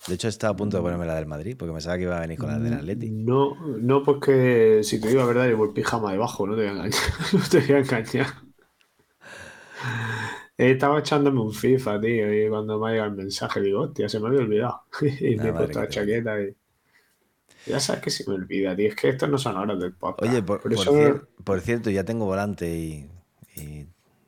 De 0.07 0.15
hecho, 0.15 0.27
estaba 0.27 0.53
a 0.53 0.57
punto 0.57 0.77
de 0.77 0.83
ponerme 0.83 1.05
la 1.05 1.13
del 1.13 1.27
Madrid, 1.27 1.55
porque 1.55 1.73
pensaba 1.73 1.95
que 1.97 2.03
iba 2.03 2.17
a 2.17 2.21
venir 2.21 2.39
con 2.39 2.49
la 2.49 2.57
del 2.57 2.73
Atleti. 2.73 3.11
No, 3.11 3.55
no, 3.77 4.01
porque 4.01 4.81
si 4.83 4.99
te 4.99 5.09
digo 5.09 5.19
la 5.19 5.27
verdad, 5.27 5.45
llevo 5.45 5.65
el 5.65 5.73
pijama 5.73 6.11
debajo, 6.11 6.47
no 6.47 6.55
te 6.55 6.61
voy 6.61 6.69
a 6.69 6.71
engañar. 6.71 6.99
no 7.33 7.39
te 7.47 7.59
voy 7.59 7.71
a 7.71 7.79
engañar. 7.79 8.27
Estaba 10.69 10.99
echándome 10.99 11.41
un 11.41 11.51
FIFA, 11.51 11.99
tío, 11.99 12.31
y 12.31 12.47
cuando 12.47 12.77
me 12.77 12.87
ha 12.87 12.91
llegado 12.91 13.09
el 13.09 13.17
mensaje 13.17 13.61
digo, 13.61 13.81
hostia, 13.81 14.07
se 14.07 14.19
me 14.19 14.27
había 14.27 14.41
olvidado. 14.41 14.83
y 15.01 15.35
me 15.35 15.49
he 15.49 15.53
puesto 15.53 15.81
la 15.81 15.87
chaqueta 15.87 16.39
y. 16.39 16.55
Ya 17.65 17.79
sabes 17.79 18.03
que 18.03 18.11
se 18.11 18.29
me 18.29 18.35
olvida, 18.35 18.75
tío. 18.75 18.89
Es 18.89 18.95
que 18.95 19.09
estos 19.09 19.27
no 19.27 19.39
son 19.39 19.57
horas 19.57 19.79
del 19.79 19.93
podcast. 19.93 20.31
Oye, 20.31 20.43
por, 20.43 20.61
por, 21.43 21.61
cierto, 21.61 21.89
ya 21.89 22.03
tengo 22.03 22.25
volante 22.25 22.69
y, 22.69 23.09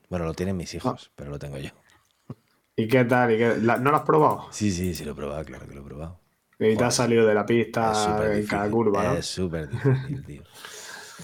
Bueno, 0.09 0.25
lo 0.25 0.33
tienen 0.33 0.57
mis 0.57 0.73
hijos, 0.73 1.11
pero 1.15 1.29
lo 1.29 1.37
tengo 1.37 1.59
yo. 1.59 1.69
¿Y 2.75 2.87
qué 2.87 3.05
tal? 3.05 3.63
¿No 3.63 3.91
lo 3.91 3.97
has 3.97 4.03
probado? 4.03 4.47
Sí, 4.49 4.71
sí, 4.71 4.95
sí 4.95 5.05
lo 5.05 5.11
he 5.11 5.15
probado, 5.15 5.45
claro 5.45 5.67
que 5.67 5.75
lo 5.75 5.81
he 5.81 5.85
probado. 5.85 6.19
Y 6.57 6.75
te 6.75 6.83
has 6.83 6.95
salido 6.95 7.27
de 7.27 7.35
la 7.35 7.45
pista 7.45 7.93
en 8.35 8.47
cada 8.47 8.67
curva, 8.71 9.03
¿no? 9.03 9.13
Es 9.13 9.27
súper 9.27 9.69
difícil, 9.69 10.25
tío. 10.25 10.43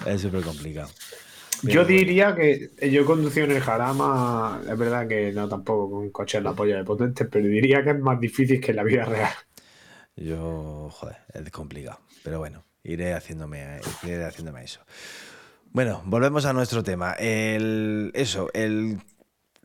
es 0.06 0.22
súper 0.22 0.44
complicado. 0.44 0.90
Yo 1.64 1.86
diría 1.86 2.36
que 2.36 2.70
yo 2.92 3.06
conducido 3.06 3.46
en 3.46 3.52
el 3.52 3.62
Jarama, 3.62 4.62
es 4.70 4.78
verdad 4.78 5.08
que 5.08 5.32
no 5.32 5.48
tampoco 5.48 5.90
con 5.92 6.10
coches 6.10 6.44
la 6.44 6.54
polla 6.54 6.78
de 6.78 6.84
potentes, 6.84 7.28
pero 7.30 7.48
diría 7.48 7.84
que 7.84 7.92
es 7.92 8.00
más 8.00 8.20
difícil 8.20 8.60
que 8.60 8.72
en 8.72 8.78
la 8.78 8.84
vida 8.84 9.06
real. 9.06 9.34
Yo, 10.16 10.90
joder, 10.92 11.18
es 11.34 11.52
complicado. 11.52 12.00
Pero 12.24 12.40
bueno, 12.40 12.64
iré 12.84 13.14
haciéndome, 13.14 13.80
iré 14.04 14.24
haciéndome 14.26 14.64
eso. 14.64 14.82
Bueno, 15.72 16.02
volvemos 16.06 16.46
a 16.46 16.54
nuestro 16.54 16.84
tema. 16.84 17.14
El, 17.14 18.12
eso, 18.14 18.50
el 18.54 19.00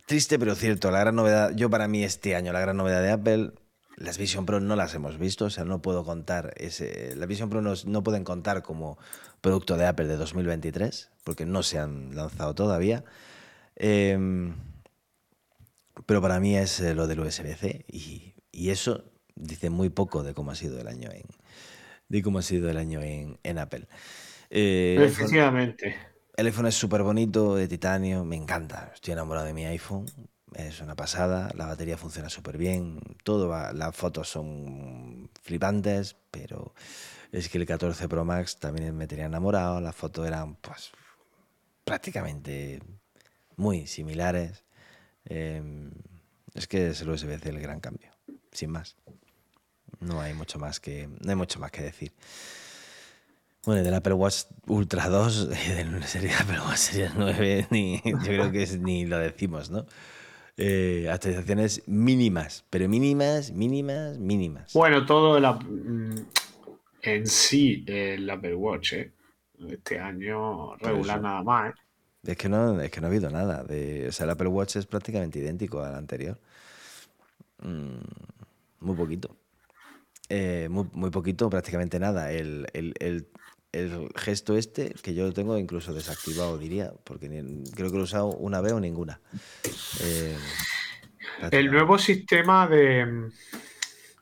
triste 0.07 0.38
pero 0.38 0.54
cierto, 0.54 0.90
la 0.90 1.00
gran 1.00 1.16
novedad, 1.16 1.52
yo 1.54 1.70
para 1.70 1.88
mí 1.88 2.04
este 2.04 2.37
año, 2.37 2.52
la 2.52 2.61
gran 2.61 2.76
novedad 2.76 3.02
de 3.02 3.11
Apple, 3.11 3.52
las 3.96 4.18
Vision 4.18 4.44
Pro 4.46 4.61
no 4.61 4.76
las 4.76 4.94
hemos 4.94 5.18
visto, 5.18 5.46
o 5.46 5.50
sea, 5.50 5.64
no 5.64 5.80
puedo 5.80 6.04
contar, 6.04 6.52
ese, 6.57 7.14
las 7.16 7.28
Vision 7.28 7.48
Pro 7.48 7.62
no, 7.62 7.74
no 7.87 8.02
pueden 8.02 8.24
contar 8.24 8.62
como 8.62 8.98
producto 9.40 9.76
de 9.76 9.87
Apple 9.87 10.07
de 10.07 10.16
2023, 10.16 11.11
porque 11.24 11.46
no 11.46 11.62
se 11.62 11.78
han 11.78 12.14
lanzado 12.14 12.54
todavía. 12.54 13.04
Em, 13.76 14.54
pero 16.06 16.20
para 16.20 16.38
mí 16.40 16.56
es 16.56 16.80
eh, 16.80 16.94
lo 16.94 17.06
del 17.06 17.20
USB-C 17.20 17.87
y, 17.88 18.34
y, 18.52 18.70
eso 18.70 19.04
dice 19.34 19.70
muy 19.70 19.88
poco 19.88 20.22
de 20.22 20.34
cómo 20.34 20.52
ha 20.52 20.54
sido 20.54 20.80
el 20.80 20.87
año 20.87 21.10
en, 21.10 21.26
de 22.08 22.22
cómo 22.22 22.38
ha 22.38 22.42
sido 22.42 22.70
el 22.70 22.76
año 22.76 23.02
en, 23.02 23.38
en 23.42 23.58
Apple. 23.58 23.88
Eh, 24.50 24.96
Efectivamente. 25.00 25.96
El 26.37 26.46
iPhone 26.46 26.66
es 26.66 26.74
súper 26.74 27.02
bonito, 27.02 27.54
de 27.56 27.68
titanio, 27.68 28.24
me 28.24 28.37
encanta. 28.37 28.90
Estoy 28.94 29.12
enamorado 29.12 29.46
de 29.46 29.54
mi 29.54 29.66
iPhone, 29.66 30.06
es 30.54 30.80
una 30.80 30.96
pasada. 30.96 31.50
La 31.54 31.66
batería 31.66 31.96
funciona 31.96 32.28
súper 32.28 32.58
bien, 32.58 33.00
todo 33.22 33.48
va, 33.48 33.72
las 33.72 33.94
fotos 33.94 34.28
son 34.28 35.30
flipantes, 35.42 36.16
pero 36.30 36.74
es 37.30 37.48
que 37.48 37.58
el 37.58 37.66
14 37.66 38.08
Pro 38.08 38.24
Max 38.24 38.58
también 38.58 38.96
me 38.96 39.06
tenía 39.06 39.26
enamorado. 39.26 39.80
Las 39.80 39.94
fotos 39.94 40.26
eran, 40.26 40.56
pues, 40.56 40.90
prácticamente 41.85 42.81
muy 43.57 43.87
similares. 43.87 44.64
Em, 45.27 45.90
es 46.55 46.66
que 46.66 46.88
es 46.88 47.01
el 47.01 47.11
USB-C 47.11 47.49
el 47.49 47.61
gran 47.61 47.81
cambio, 47.81 48.11
sin 48.53 48.70
más. 48.70 48.97
No 50.01 50.20
hay 50.20 50.35
mucho 50.35 50.59
más 50.59 50.81
que, 50.81 51.09
no 51.09 51.31
hay 51.31 51.37
mucho 51.37 51.59
más 51.59 51.70
que 51.70 51.83
decir. 51.83 52.12
Bueno, 53.64 53.83
del 53.83 53.94
Apple 53.94 54.12
Watch 54.14 54.44
Ultra 54.66 55.09
2, 55.09 55.49
del 55.75 56.05
serie 56.05 56.33
Apple 56.35 56.61
Watch 56.61 56.77
Series 56.77 57.12
9, 57.16 57.68
ni, 57.70 58.03
yo 58.05 58.18
creo 58.18 58.53
que 58.53 58.66
ni 58.79 59.07
lo 59.07 59.18
decimos, 59.18 59.70
¿no? 59.70 59.87
Eh, 60.57 61.09
actualizaciones 61.11 61.83
mínimas, 61.87 62.64
pero 62.70 62.88
mínimas, 62.88 63.51
mínimas, 63.51 64.18
mínimas. 64.18 64.73
Bueno, 64.73 65.05
todo 65.05 65.37
el, 65.37 65.44
mm, 65.44 66.27
en 67.03 67.27
sí 67.27 67.85
el 67.88 68.29
Apple 68.31 68.55
Watch, 68.55 68.92
¿eh? 68.92 69.12
Este 69.68 69.98
año 69.98 70.76
regular 70.76 71.20
nada 71.20 71.42
más, 71.42 71.70
¿eh? 71.70 71.74
Es 72.26 72.38
que, 72.38 72.48
no, 72.48 72.80
es 72.80 72.90
que 72.90 73.00
no 73.00 73.06
ha 73.06 73.10
habido 73.10 73.30
nada. 73.30 73.64
De, 73.64 74.08
o 74.08 74.12
sea, 74.12 74.24
el 74.24 74.30
Apple 74.30 74.48
Watch 74.48 74.76
es 74.76 74.86
prácticamente 74.86 75.38
idéntico 75.38 75.82
al 75.82 75.94
anterior. 75.94 76.38
Mm, 77.62 77.98
muy 78.80 78.96
poquito. 78.96 79.36
Eh, 80.30 80.68
muy, 80.70 80.86
muy, 80.92 81.10
poquito, 81.10 81.50
prácticamente 81.50 81.98
nada. 81.98 82.32
El, 82.32 82.66
el, 82.72 82.94
el, 82.98 83.28
el, 83.72 84.08
gesto 84.16 84.56
este, 84.56 84.94
que 85.02 85.12
yo 85.12 85.26
lo 85.26 85.32
tengo 85.32 85.58
incluso 85.58 85.92
desactivado, 85.92 86.56
diría, 86.56 86.94
porque 87.04 87.28
creo 87.74 87.90
que 87.90 87.96
lo 87.96 88.00
he 88.00 88.04
usado 88.04 88.28
una 88.28 88.62
vez 88.62 88.72
o 88.72 88.80
ninguna. 88.80 89.20
Eh, 90.00 90.36
el 91.50 91.70
nuevo 91.70 91.98
sistema 91.98 92.66
de. 92.66 93.30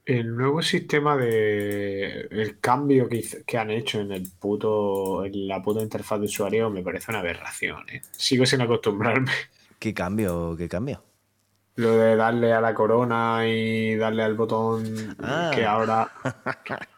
El 0.04 0.34
nuevo 0.36 0.62
sistema 0.62 1.16
de. 1.16 2.26
El 2.30 2.58
cambio 2.58 3.08
que, 3.08 3.24
que, 3.46 3.58
han 3.58 3.70
hecho 3.70 4.00
en 4.00 4.12
el 4.12 4.28
puto. 4.38 5.24
En 5.24 5.46
la 5.46 5.62
puta 5.62 5.80
interfaz 5.80 6.18
de 6.18 6.26
usuario 6.26 6.70
me 6.70 6.82
parece 6.82 7.12
una 7.12 7.20
aberración, 7.20 7.88
¿eh? 7.88 8.02
Sigo 8.10 8.44
sin 8.44 8.62
acostumbrarme. 8.62 9.30
¿Qué 9.78 9.94
cambio? 9.94 10.56
¿Qué 10.56 10.68
cambio? 10.68 11.04
Lo 11.76 11.96
de 11.96 12.16
darle 12.16 12.52
a 12.52 12.60
la 12.60 12.74
corona 12.74 13.46
y 13.46 13.94
darle 13.96 14.24
al 14.24 14.34
botón 14.34 15.16
ah. 15.20 15.50
que 15.54 15.64
ahora. 15.64 16.10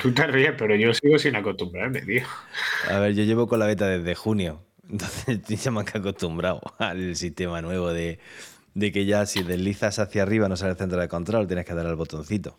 Tú 0.00 0.12
te 0.12 0.26
ríes, 0.26 0.52
pero 0.56 0.76
yo 0.76 0.94
sigo 0.94 1.18
sin 1.18 1.34
acostumbrarme, 1.34 2.02
tío. 2.02 2.22
A 2.88 2.98
ver, 2.98 3.14
yo 3.14 3.24
llevo 3.24 3.48
con 3.48 3.58
la 3.58 3.66
beta 3.66 3.86
desde 3.86 4.14
junio. 4.14 4.62
Entonces 4.88 5.40
ya 5.62 5.70
me 5.70 5.80
han 5.80 5.88
acostumbrado 5.88 6.60
al 6.78 7.16
sistema 7.16 7.60
nuevo 7.60 7.92
de, 7.92 8.18
que 8.74 9.04
ya 9.04 9.26
si 9.26 9.42
deslizas 9.42 9.98
hacia 9.98 10.22
arriba 10.22 10.48
no 10.48 10.56
sale 10.56 10.72
el 10.72 10.78
centro 10.78 11.00
de 11.00 11.08
control, 11.08 11.46
tienes 11.46 11.66
que 11.66 11.74
dar 11.74 11.86
al 11.86 11.96
botoncito. 11.96 12.58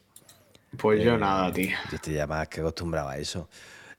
Pues 0.78 1.04
yo 1.04 1.16
eh, 1.16 1.18
nada, 1.18 1.52
tío. 1.52 1.76
Yo 1.90 1.96
estoy 1.96 2.14
ya 2.14 2.28
más 2.28 2.48
que 2.48 2.62
acostumbrado 2.62 3.10
a 3.10 3.18
eso. 3.18 3.50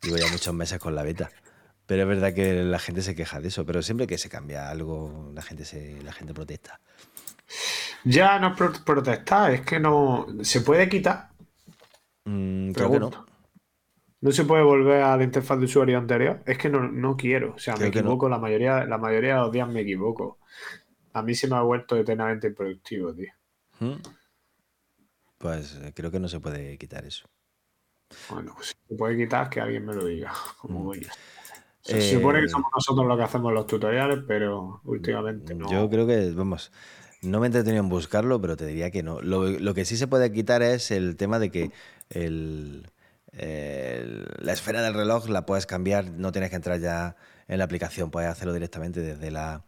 Llevo 0.03 0.17
ya 0.17 0.29
muchos 0.31 0.55
meses 0.55 0.79
con 0.79 0.95
la 0.95 1.03
beta. 1.03 1.31
Pero 1.87 2.03
es 2.03 2.09
verdad 2.09 2.33
que 2.33 2.63
la 2.63 2.79
gente 2.79 3.03
se 3.03 3.15
queja 3.15 3.41
de 3.41 3.49
eso. 3.49 3.67
Pero 3.67 3.83
siempre 3.83 4.07
que 4.07 4.19
se 4.19 4.29
cambia 4.29 4.71
algo, 4.71 5.31
la 5.35 5.43
gente, 5.43 5.65
se, 5.65 6.01
la 6.03 6.13
gente 6.13 6.33
protesta. 6.33 6.81
Ya 8.05 8.39
no 8.39 8.55
protesta, 8.55 9.53
es 9.53 9.61
que 9.61 9.79
no. 9.79 10.27
Se 10.43 10.63
puede 10.63 10.89
quitar. 10.89 11.31
Mm, 12.25 12.73
creo 12.73 12.91
que 12.91 13.01
no. 13.01 13.11
¿No 14.23 14.31
se 14.31 14.45
puede 14.45 14.63
volver 14.63 15.03
a 15.03 15.17
la 15.17 15.25
interfaz 15.25 15.59
de 15.59 15.65
usuario 15.65 15.99
anterior? 15.99 16.43
Es 16.47 16.57
que 16.57 16.69
no, 16.69 17.17
quiero. 17.17 17.55
O 17.55 17.59
sea, 17.59 17.75
me 17.77 17.89
equivoco. 17.89 18.29
La, 18.29 18.39
mayoría, 18.39 18.85
la 18.85 18.97
mayoría 18.97 19.35
de 19.35 19.41
los 19.41 19.53
días 19.53 19.69
me 19.69 19.81
equivoco. 19.81 20.39
A 21.13 21.23
mí 21.23 21.35
se 21.35 21.49
me 21.49 21.57
ha 21.57 21.63
vuelto 21.63 21.97
eternamente 21.97 22.49
improductivo, 22.49 23.15
tío. 23.15 23.33
¿Mm? 23.81 23.97
Pues 25.39 25.75
eh, 25.83 25.93
creo 25.95 26.11
que 26.11 26.21
no 26.21 26.29
se 26.29 26.41
puede 26.41 26.79
quitar 26.79 27.05
eso. 27.05 27.29
Bueno, 28.31 28.53
pues 28.55 28.69
si 28.69 28.75
se 28.89 28.95
puede 28.95 29.17
quitar, 29.17 29.51
que 29.51 29.61
alguien 29.61 29.85
me 29.85 29.95
lo 29.95 30.05
diga. 30.05 30.33
Como 30.59 30.85
voy 30.85 31.01
mm. 31.01 31.05
se 31.83 32.15
supone 32.15 32.41
que 32.41 32.47
eh, 32.47 32.49
somos 32.49 32.71
nosotros 32.75 33.07
los 33.07 33.17
que 33.17 33.25
hacemos 33.25 33.53
los 33.53 33.67
tutoriales, 33.67 34.21
pero 34.27 34.81
últimamente 34.85 35.55
no. 35.55 35.71
Yo 35.71 35.91
creo 35.91 36.07
que, 36.07 36.31
vamos, 36.33 36.71
no 37.23 37.41
me 37.41 37.47
he 37.47 37.49
entretenido 37.49 37.83
en 37.83 37.89
buscarlo, 37.89 38.41
pero 38.41 38.57
te 38.57 38.67
diría 38.67 38.91
que 38.91 39.03
no. 39.03 39.21
Lo, 39.21 39.47
lo, 39.47 39.75
que 39.75 39.85
sí 39.85 39.97
se 39.97 40.07
puede 40.07 40.33
quitar 40.33 40.63
es 40.63 40.91
el 40.91 41.17
tema 41.17 41.39
de 41.39 41.51
que 41.51 41.73
el, 42.11 42.87
la 43.33 44.53
esfera 44.53 44.83
del 44.83 44.95
reloj 44.95 45.29
la 45.29 45.47
puedes 45.47 45.67
cambiar, 45.67 46.11
no 46.11 46.33
tienes 46.33 46.51
que 46.51 46.57
entrar 46.57 46.79
ya 46.81 47.17
en 47.49 47.59
la 47.59 47.65
aplicación, 47.65 48.11
puedes 48.11 48.31
hacerlo 48.31 48.53
directamente 48.53 49.01
desde 49.01 49.31
la... 49.31 49.65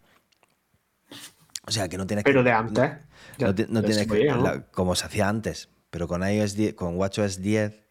O 1.67 1.71
sea, 1.71 1.89
que 1.89 1.97
no 1.97 2.07
tienes 2.07 2.25
Pero 2.25 2.43
de 2.43 2.53
antes. 2.53 2.91
No, 3.39 3.55
tienes 3.55 4.07
que... 4.07 4.63
como 4.71 4.95
se 4.95 5.07
hacía 5.07 5.29
antes, 5.29 5.69
pero 5.91 6.07
con 6.09 6.23
iOS 6.29 6.55
10, 6.55 6.75
con 6.75 6.97
WatchOS 6.97 7.41
10 7.41 7.85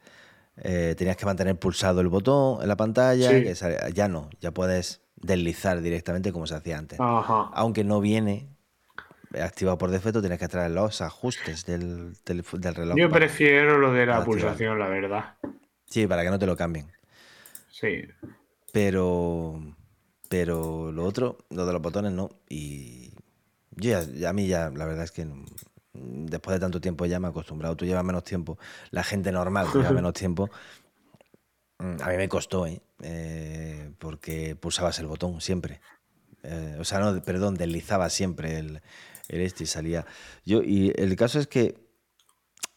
eh, 0.58 0.96
tenías 0.98 1.18
que 1.18 1.26
mantener 1.26 1.58
pulsado 1.58 2.02
el 2.02 2.08
botón 2.08 2.62
en 2.62 2.68
la 2.68 2.76
pantalla, 2.76 3.32
ya 3.90 4.08
no, 4.08 4.30
ya 4.40 4.52
puedes 4.52 5.02
deslizar 5.16 5.82
directamente 5.82 6.32
como 6.32 6.46
se 6.46 6.56
hacía 6.56 6.78
antes. 6.78 7.00
Aunque 7.00 7.84
no 7.84 8.00
viene 8.00 8.50
activado 9.42 9.78
por 9.78 9.90
defecto, 9.90 10.22
tienes 10.22 10.40
que 10.40 10.48
traer 10.48 10.72
los 10.72 11.02
ajustes 11.02 11.66
del, 11.66 12.14
del, 12.26 12.76
reloj. 12.76 12.96
Yo 12.98 13.10
prefiero 13.10 13.80
lo 13.80 13.92
de 13.92 14.06
la 14.06 14.24
pulsación, 14.24 14.78
la 14.78 14.88
verdad. 14.88 15.36
Sí, 15.86 16.06
para 16.08 16.24
que 16.24 16.30
no 16.30 16.38
te 16.38 16.46
lo 16.46 16.56
cambien. 16.56 16.92
Sí. 17.70 18.04
Pero, 18.72 19.60
pero 20.30 20.92
lo 20.92 21.04
otro, 21.06 21.40
lo 21.50 21.66
de 21.66 21.74
los 21.74 21.82
botones 21.82 22.12
no. 22.12 22.30
Y 22.50 23.03
yo 23.76 24.02
ya, 24.02 24.30
a 24.30 24.34
mí 24.34 24.48
ya, 24.48 24.70
la 24.70 24.86
verdad 24.86 25.04
es 25.04 25.12
que 25.12 25.28
después 25.94 26.56
de 26.56 26.60
tanto 26.60 26.82
tiempo 26.82 27.06
ya 27.06 27.20
me 27.20 27.28
he 27.28 27.32
acostumbrado. 27.32 27.76
Tú 27.76 27.86
llevas 27.86 28.04
menos 28.04 28.24
tiempo, 28.24 28.58
la 28.92 29.04
gente 29.04 29.32
normal 29.32 29.68
lleva 29.74 29.92
menos 29.92 30.14
tiempo. 30.14 30.50
Mm, 31.80 32.02
a 32.02 32.10
mí 32.10 32.18
me 32.18 32.30
costó, 32.30 32.66
¿eh? 32.68 32.82
¿eh? 33.02 33.92
porque 34.00 34.56
pulsabas 34.56 35.00
el 35.00 35.08
botón 35.08 35.42
siempre. 35.42 35.82
Eh, 36.44 36.78
o 36.80 36.84
sea, 36.84 37.00
no, 37.00 37.22
perdón, 37.22 37.56
deslizaba 37.56 38.10
siempre 38.10 38.60
el, 38.60 38.82
el 39.30 39.42
este 39.42 39.64
y 39.64 39.68
salía. 39.68 40.06
Yo, 40.46 40.62
y 40.62 40.94
el 40.96 41.16
caso 41.16 41.40
es 41.40 41.48
que 41.48 41.76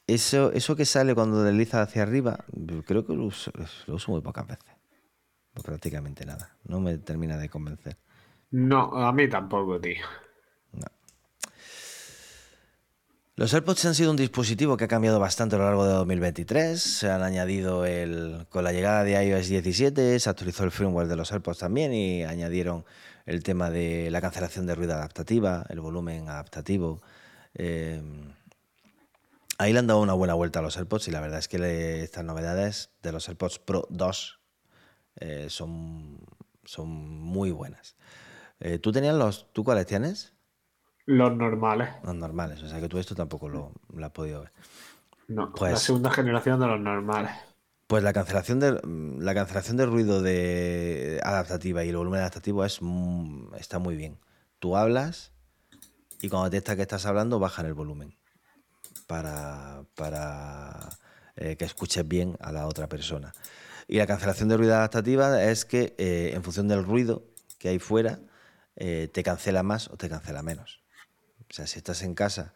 eso, 0.06 0.52
eso 0.52 0.76
que 0.76 0.84
sale 0.84 1.14
cuando 1.14 1.42
desliza 1.42 1.82
hacia 1.82 2.02
arriba, 2.02 2.44
creo 2.86 3.04
que 3.04 3.14
lo 3.14 3.24
uso, 3.24 3.50
muy 4.08 4.20
pocas 4.20 4.46
veces. 4.46 4.76
prácticamente 5.64 6.24
nada. 6.24 6.56
No 6.64 6.80
me 6.80 6.98
termina 6.98 7.36
de 7.36 7.48
convencer. 7.48 7.96
No, 8.50 8.92
a 8.96 9.12
mí 9.12 9.28
tampoco, 9.28 9.80
tío. 9.80 10.04
Los 13.38 13.52
AirPods 13.52 13.84
han 13.84 13.94
sido 13.94 14.10
un 14.10 14.16
dispositivo 14.16 14.78
que 14.78 14.84
ha 14.84 14.88
cambiado 14.88 15.20
bastante 15.20 15.56
a 15.56 15.58
lo 15.58 15.66
largo 15.66 15.84
de 15.84 15.92
2023. 15.92 16.80
Se 16.80 17.10
han 17.10 17.22
añadido 17.22 17.84
el. 17.84 18.46
Con 18.48 18.64
la 18.64 18.72
llegada 18.72 19.04
de 19.04 19.22
iOS 19.22 19.48
17, 19.48 20.18
se 20.18 20.30
actualizó 20.30 20.64
el 20.64 20.70
firmware 20.70 21.06
de 21.06 21.16
los 21.16 21.32
AirPods 21.32 21.58
también 21.58 21.92
y 21.92 22.24
añadieron 22.24 22.86
el 23.26 23.42
tema 23.42 23.68
de 23.68 24.10
la 24.10 24.22
cancelación 24.22 24.64
de 24.64 24.74
ruido 24.74 24.94
adaptativa, 24.94 25.66
el 25.68 25.80
volumen 25.80 26.30
adaptativo. 26.30 27.02
Eh, 27.52 28.00
ahí 29.58 29.74
le 29.74 29.80
han 29.80 29.86
dado 29.86 30.00
una 30.00 30.14
buena 30.14 30.32
vuelta 30.32 30.60
a 30.60 30.62
los 30.62 30.78
AirPods 30.78 31.08
y 31.08 31.10
la 31.10 31.20
verdad 31.20 31.38
es 31.38 31.48
que 31.48 32.02
estas 32.02 32.24
novedades 32.24 32.88
de 33.02 33.12
los 33.12 33.28
AirPods 33.28 33.58
Pro 33.58 33.86
2 33.90 34.40
eh, 35.16 35.46
son, 35.50 36.20
son 36.64 36.88
muy 36.88 37.50
buenas. 37.50 37.96
Eh, 38.60 38.78
¿Tú 38.78 38.92
tenías 38.92 39.14
los. 39.14 39.52
¿Tú 39.52 39.62
cuáles 39.62 39.84
tienes? 39.84 40.35
Los 41.06 41.36
normales. 41.36 41.88
Los 42.02 42.16
normales, 42.16 42.62
o 42.62 42.68
sea 42.68 42.80
que 42.80 42.88
tú 42.88 42.98
esto 42.98 43.14
tampoco 43.14 43.48
lo, 43.48 43.72
has 44.02 44.10
podido 44.10 44.40
ver. 44.40 44.52
No, 45.28 45.52
pues, 45.52 45.72
la 45.72 45.78
segunda 45.78 46.10
generación 46.10 46.60
de 46.60 46.66
los 46.66 46.80
normales. 46.80 47.32
Pues 47.86 48.02
la 48.02 48.12
cancelación 48.12 48.58
de 48.58 48.80
la 49.20 49.34
cancelación 49.34 49.76
de 49.76 49.86
ruido 49.86 50.20
de 50.20 51.20
adaptativa 51.22 51.84
y 51.84 51.90
el 51.90 51.96
volumen 51.96 52.20
adaptativo 52.20 52.64
es 52.64 52.80
está 53.58 53.78
muy 53.78 53.96
bien. 53.96 54.18
Tú 54.58 54.76
hablas 54.76 55.32
y 56.20 56.28
cuando 56.28 56.50
detecta 56.50 56.74
que 56.74 56.82
estás 56.82 57.06
hablando 57.06 57.38
bajan 57.38 57.66
el 57.66 57.74
volumen 57.74 58.16
para, 59.06 59.84
para 59.94 60.88
eh, 61.36 61.56
que 61.56 61.64
escuches 61.64 62.06
bien 62.06 62.36
a 62.40 62.50
la 62.50 62.66
otra 62.66 62.88
persona. 62.88 63.32
Y 63.86 63.98
la 63.98 64.06
cancelación 64.06 64.48
de 64.48 64.56
ruido 64.56 64.74
adaptativa 64.74 65.44
es 65.44 65.64
que 65.64 65.94
eh, 65.98 66.32
en 66.34 66.42
función 66.42 66.66
del 66.66 66.84
ruido 66.84 67.24
que 67.58 67.68
hay 67.68 67.78
fuera 67.78 68.18
eh, 68.74 69.08
te 69.12 69.22
cancela 69.22 69.62
más 69.62 69.88
o 69.88 69.96
te 69.96 70.08
cancela 70.08 70.42
menos. 70.42 70.80
O 71.50 71.52
sea, 71.52 71.66
si 71.66 71.78
estás 71.78 72.02
en 72.02 72.14
casa, 72.14 72.52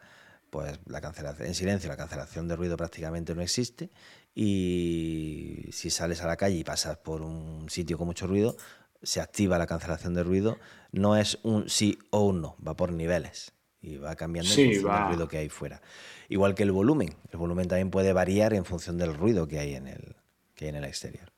pues 0.51 0.79
la 0.85 1.01
cancelación, 1.01 1.47
en 1.47 1.55
silencio 1.55 1.89
la 1.89 1.97
cancelación 1.97 2.47
de 2.47 2.55
ruido 2.55 2.77
prácticamente 2.77 3.33
no 3.33 3.41
existe. 3.41 3.89
Y 4.35 5.69
si 5.71 5.89
sales 5.89 6.21
a 6.21 6.27
la 6.27 6.37
calle 6.37 6.57
y 6.57 6.63
pasas 6.63 6.97
por 6.97 7.21
un 7.21 7.69
sitio 7.69 7.97
con 7.97 8.07
mucho 8.07 8.27
ruido, 8.27 8.55
se 9.01 9.21
activa 9.21 9.57
la 9.57 9.65
cancelación 9.65 10.13
de 10.13 10.23
ruido. 10.23 10.57
No 10.91 11.17
es 11.17 11.39
un 11.43 11.69
sí 11.69 11.97
o 12.11 12.25
un 12.25 12.41
no, 12.41 12.57
va 12.65 12.75
por 12.75 12.91
niveles 12.91 13.53
y 13.81 13.95
va 13.95 14.15
cambiando 14.15 14.51
en 14.51 14.73
función 14.73 14.93
del 14.93 15.07
ruido 15.07 15.27
que 15.27 15.37
hay 15.37 15.49
fuera. 15.49 15.81
Igual 16.29 16.53
que 16.53 16.63
el 16.63 16.71
volumen. 16.71 17.15
El 17.31 17.39
volumen 17.39 17.67
también 17.67 17.89
puede 17.89 18.13
variar 18.13 18.53
en 18.53 18.65
función 18.65 18.97
del 18.97 19.13
ruido 19.13 19.47
que 19.47 19.59
hay 19.59 19.75
en 19.75 19.87
el, 19.87 20.15
que 20.53 20.65
hay 20.65 20.69
en 20.69 20.75
el 20.75 20.83
exterior. 20.83 21.31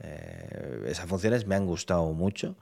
Eh, 0.00 0.86
esas 0.88 1.06
funciones 1.06 1.46
me 1.46 1.54
han 1.54 1.64
gustado 1.64 2.12
mucho 2.12 2.56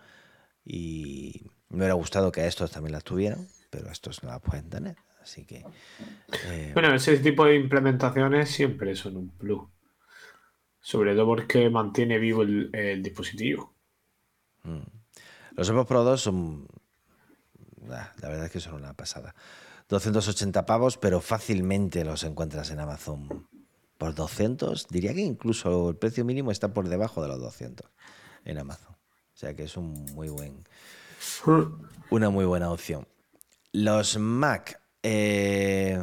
y 0.64 1.50
me 1.70 1.78
hubiera 1.78 1.94
gustado 1.94 2.30
que 2.30 2.46
estos 2.46 2.70
también 2.70 2.92
las 2.92 3.02
tuvieran 3.02 3.48
pero 3.70 3.90
estos 3.90 4.22
no 4.22 4.30
la 4.30 4.40
pueden 4.40 4.68
tener. 4.68 4.96
Así 5.22 5.44
que. 5.44 5.64
Eh, 6.46 6.70
bueno, 6.74 6.94
ese 6.94 7.16
tipo 7.18 7.44
de 7.44 7.56
implementaciones 7.56 8.50
siempre 8.50 8.94
son 8.96 9.16
un 9.16 9.30
plus. 9.30 9.62
Sobre 10.80 11.14
todo 11.14 11.26
porque 11.26 11.70
mantiene 11.70 12.18
vivo 12.18 12.42
el, 12.42 13.02
dispositivo. 13.02 13.74
Mm. 14.64 14.80
Los 15.56 15.68
AirPods 15.68 15.88
Pro 15.88 16.04
2 16.04 16.20
son. 16.20 16.66
la 17.87 18.12
verdad 18.22 18.46
es 18.46 18.50
que 18.50 18.61
son 18.61 18.74
una 18.74 18.94
pasada. 18.94 19.35
280 19.88 20.66
pavos, 20.66 20.96
pero 20.96 21.20
fácilmente 21.20 22.04
los 22.04 22.22
encuentras 22.22 22.70
en 22.70 22.80
Amazon 22.80 23.48
por 23.98 24.14
200. 24.14 24.88
Diría 24.88 25.12
que 25.12 25.20
incluso 25.20 25.90
el 25.90 25.96
precio 25.96 26.24
mínimo 26.24 26.50
está 26.50 26.72
por 26.72 26.88
debajo 26.88 27.20
de 27.22 27.28
los 27.28 27.40
200 27.40 27.87
en 28.44 28.59
Amazon. 28.59 28.94
O 28.94 29.37
sea 29.40 29.54
que 29.54 29.64
es 29.64 29.76
un 29.76 30.04
muy 30.14 30.28
buen, 30.28 30.64
una 32.11 32.30
muy 32.30 32.44
buena 32.44 32.70
opción. 32.70 33.06
Los 33.72 34.18
Mac. 34.18 34.80
Eh, 35.04 35.96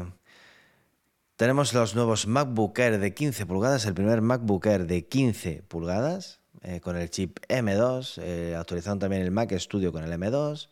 tenemos 1.36 1.74
los 1.74 1.96
nuevos 1.96 2.26
MacBook 2.26 2.80
Air 2.80 2.98
de 2.98 3.14
15 3.14 3.46
pulgadas, 3.46 3.86
el 3.86 3.94
primer 3.94 4.22
MacBook 4.22 4.66
Air 4.66 4.88
de 4.88 5.06
15 5.06 5.64
pulgadas 5.68 6.40
eh, 6.62 6.80
con 6.80 6.96
el 6.96 7.10
chip 7.10 7.40
M2, 7.50 8.22
eh, 8.24 8.56
actualizando 8.58 9.04
también 9.04 9.22
el 9.22 9.32
Mac 9.32 9.52
Studio 9.58 9.92
con 9.92 10.06
el 10.06 10.12
M2. 10.14 10.70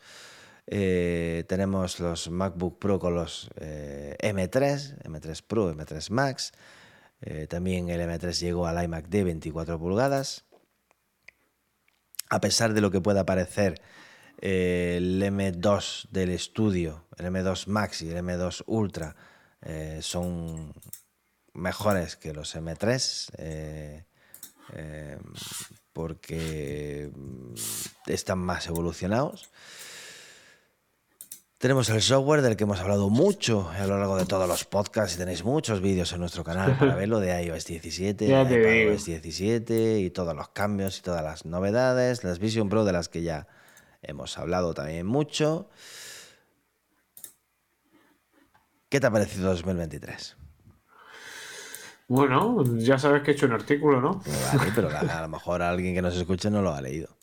tenemos 1.47 1.99
los 1.99 2.29
MacBook 2.29 2.79
Pro 2.79 2.97
con 2.97 3.13
los 3.13 3.49
M3, 3.58 5.03
M3 5.03 5.43
Pro, 5.45 5.75
M3 5.75 6.10
Max. 6.12 6.53
también 7.49 7.89
el 7.89 7.99
M3 7.99 8.39
llegó 8.39 8.67
al 8.67 8.81
iMac 8.81 9.10
de 9.10 9.25
24 9.25 9.77
pulgadas. 9.77 10.45
A 12.29 12.39
pesar 12.39 12.73
de 12.73 12.79
lo 12.79 12.89
que 12.89 13.01
pueda 13.01 13.25
parecer 13.25 13.81
el 14.39 15.21
M2 15.21 16.07
del 16.09 16.29
estudio, 16.29 17.05
el 17.17 17.25
M2 17.27 17.67
Max 17.67 18.01
y 18.01 18.09
el 18.09 18.17
M2 18.17 18.63
Ultra 18.67 19.15
eh, 19.61 19.99
son 20.01 20.73
mejores 21.53 22.15
que 22.15 22.33
los 22.33 22.55
M3 22.55 23.31
eh, 23.37 24.05
eh, 24.73 25.17
porque 25.93 27.11
están 28.05 28.39
más 28.39 28.67
evolucionados. 28.67 29.49
Tenemos 31.57 31.89
el 31.89 32.01
software 32.01 32.41
del 32.41 32.57
que 32.57 32.65
hemos 32.65 32.79
hablado 32.81 33.09
mucho 33.09 33.69
a 33.69 33.87
lo 33.87 33.97
largo 33.97 34.17
de 34.17 34.25
todos 34.25 34.47
los 34.47 34.65
podcasts 34.65 35.15
y 35.15 35.17
tenéis 35.17 35.43
muchos 35.43 35.81
vídeos 35.81 36.11
en 36.11 36.19
nuestro 36.19 36.43
canal 36.43 36.77
para 36.77 36.95
verlo 36.95 37.19
de 37.19 37.43
iOS 37.43 37.65
17, 37.65 38.27
iOS 38.27 39.05
17 39.05 39.99
y 39.99 40.09
todos 40.11 40.35
los 40.35 40.49
cambios 40.49 40.99
y 40.99 41.01
todas 41.01 41.23
las 41.23 41.45
novedades, 41.45 42.23
las 42.23 42.39
Vision 42.39 42.69
Pro 42.69 42.83
de 42.83 42.91
las 42.91 43.07
que 43.07 43.23
ya 43.23 43.47
hemos 44.07 44.37
hablado 44.37 44.73
también 44.73 45.05
mucho. 45.05 45.69
¿Qué 48.89 48.99
te 48.99 49.07
ha 49.07 49.11
parecido 49.11 49.49
2023? 49.49 50.37
Bueno, 52.07 52.63
ya 52.77 52.99
sabes 52.99 53.23
que 53.23 53.31
he 53.31 53.33
hecho 53.33 53.47
un 53.47 53.53
artículo, 53.53 53.99
¿no? 53.99 54.21
Vale, 54.53 54.71
pero 54.75 54.89
a, 54.97 55.21
lo 55.21 55.27
mejor 55.27 55.61
alguien 55.61 55.95
que 55.95 56.01
nos 56.01 56.15
escuche 56.15 56.49
no 56.49 56.61
lo 56.61 56.73
ha 56.73 56.81
leído. 56.81 57.17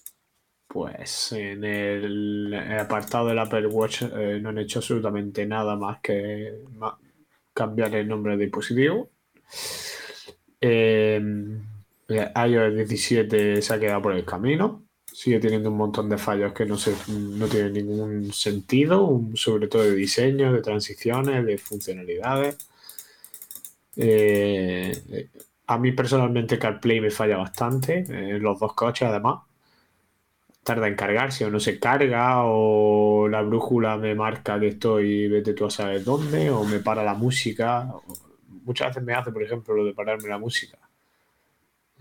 Pues 0.66 1.32
en 1.32 1.64
el, 1.64 2.54
apartado 2.80 3.28
del 3.28 3.38
Apple 3.38 3.66
Watch 3.66 4.02
eh, 4.02 4.38
no 4.40 4.48
han 4.48 4.58
hecho 4.58 4.78
absolutamente 4.78 5.46
nada 5.46 5.76
más 5.76 6.00
que 6.00 6.62
cambiar 7.52 7.94
el 7.94 8.08
nombre 8.08 8.32
del 8.32 8.40
dispositivo. 8.40 9.10
Eh, 10.60 11.20
iOS 12.08 12.74
17 12.74 13.62
se 13.62 13.74
ha 13.74 13.78
quedado 13.78 14.02
por 14.02 14.14
el 14.14 14.24
camino 14.24 14.82
sigue 15.12 15.38
teniendo 15.40 15.70
un 15.70 15.76
montón 15.76 16.08
de 16.08 16.18
fallos 16.18 16.52
que 16.52 16.64
no, 16.66 16.76
se, 16.76 16.94
no 17.08 17.46
tienen 17.46 17.74
ningún 17.74 18.32
sentido, 18.32 19.20
sobre 19.34 19.68
todo 19.68 19.82
de 19.82 19.94
diseño, 19.94 20.52
de 20.52 20.62
transiciones, 20.62 21.44
de 21.44 21.58
funcionalidades. 21.58 22.56
Eh, 23.96 25.28
a 25.66 25.78
mí 25.78 25.92
personalmente 25.92 26.58
CarPlay 26.58 27.00
me 27.00 27.10
falla 27.10 27.36
bastante, 27.36 28.04
en 28.08 28.42
los 28.42 28.58
dos 28.58 28.74
coches 28.74 29.08
además. 29.08 29.42
Tarda 30.64 30.86
en 30.88 30.94
cargarse 30.96 31.44
o 31.44 31.50
no 31.50 31.60
se 31.60 31.78
carga, 31.78 32.44
o 32.44 33.28
la 33.28 33.42
brújula 33.42 33.96
me 33.96 34.14
marca 34.14 34.60
que 34.60 34.68
estoy, 34.68 35.28
vete 35.28 35.54
tú 35.54 35.66
a 35.66 35.70
saber 35.70 36.04
dónde, 36.04 36.50
o 36.50 36.64
me 36.64 36.78
para 36.78 37.02
la 37.04 37.14
música. 37.14 37.92
Muchas 38.64 38.88
veces 38.88 39.02
me 39.02 39.14
hace, 39.14 39.32
por 39.32 39.42
ejemplo, 39.42 39.74
lo 39.74 39.84
de 39.84 39.92
pararme 39.94 40.28
la 40.28 40.38
música 40.38 40.78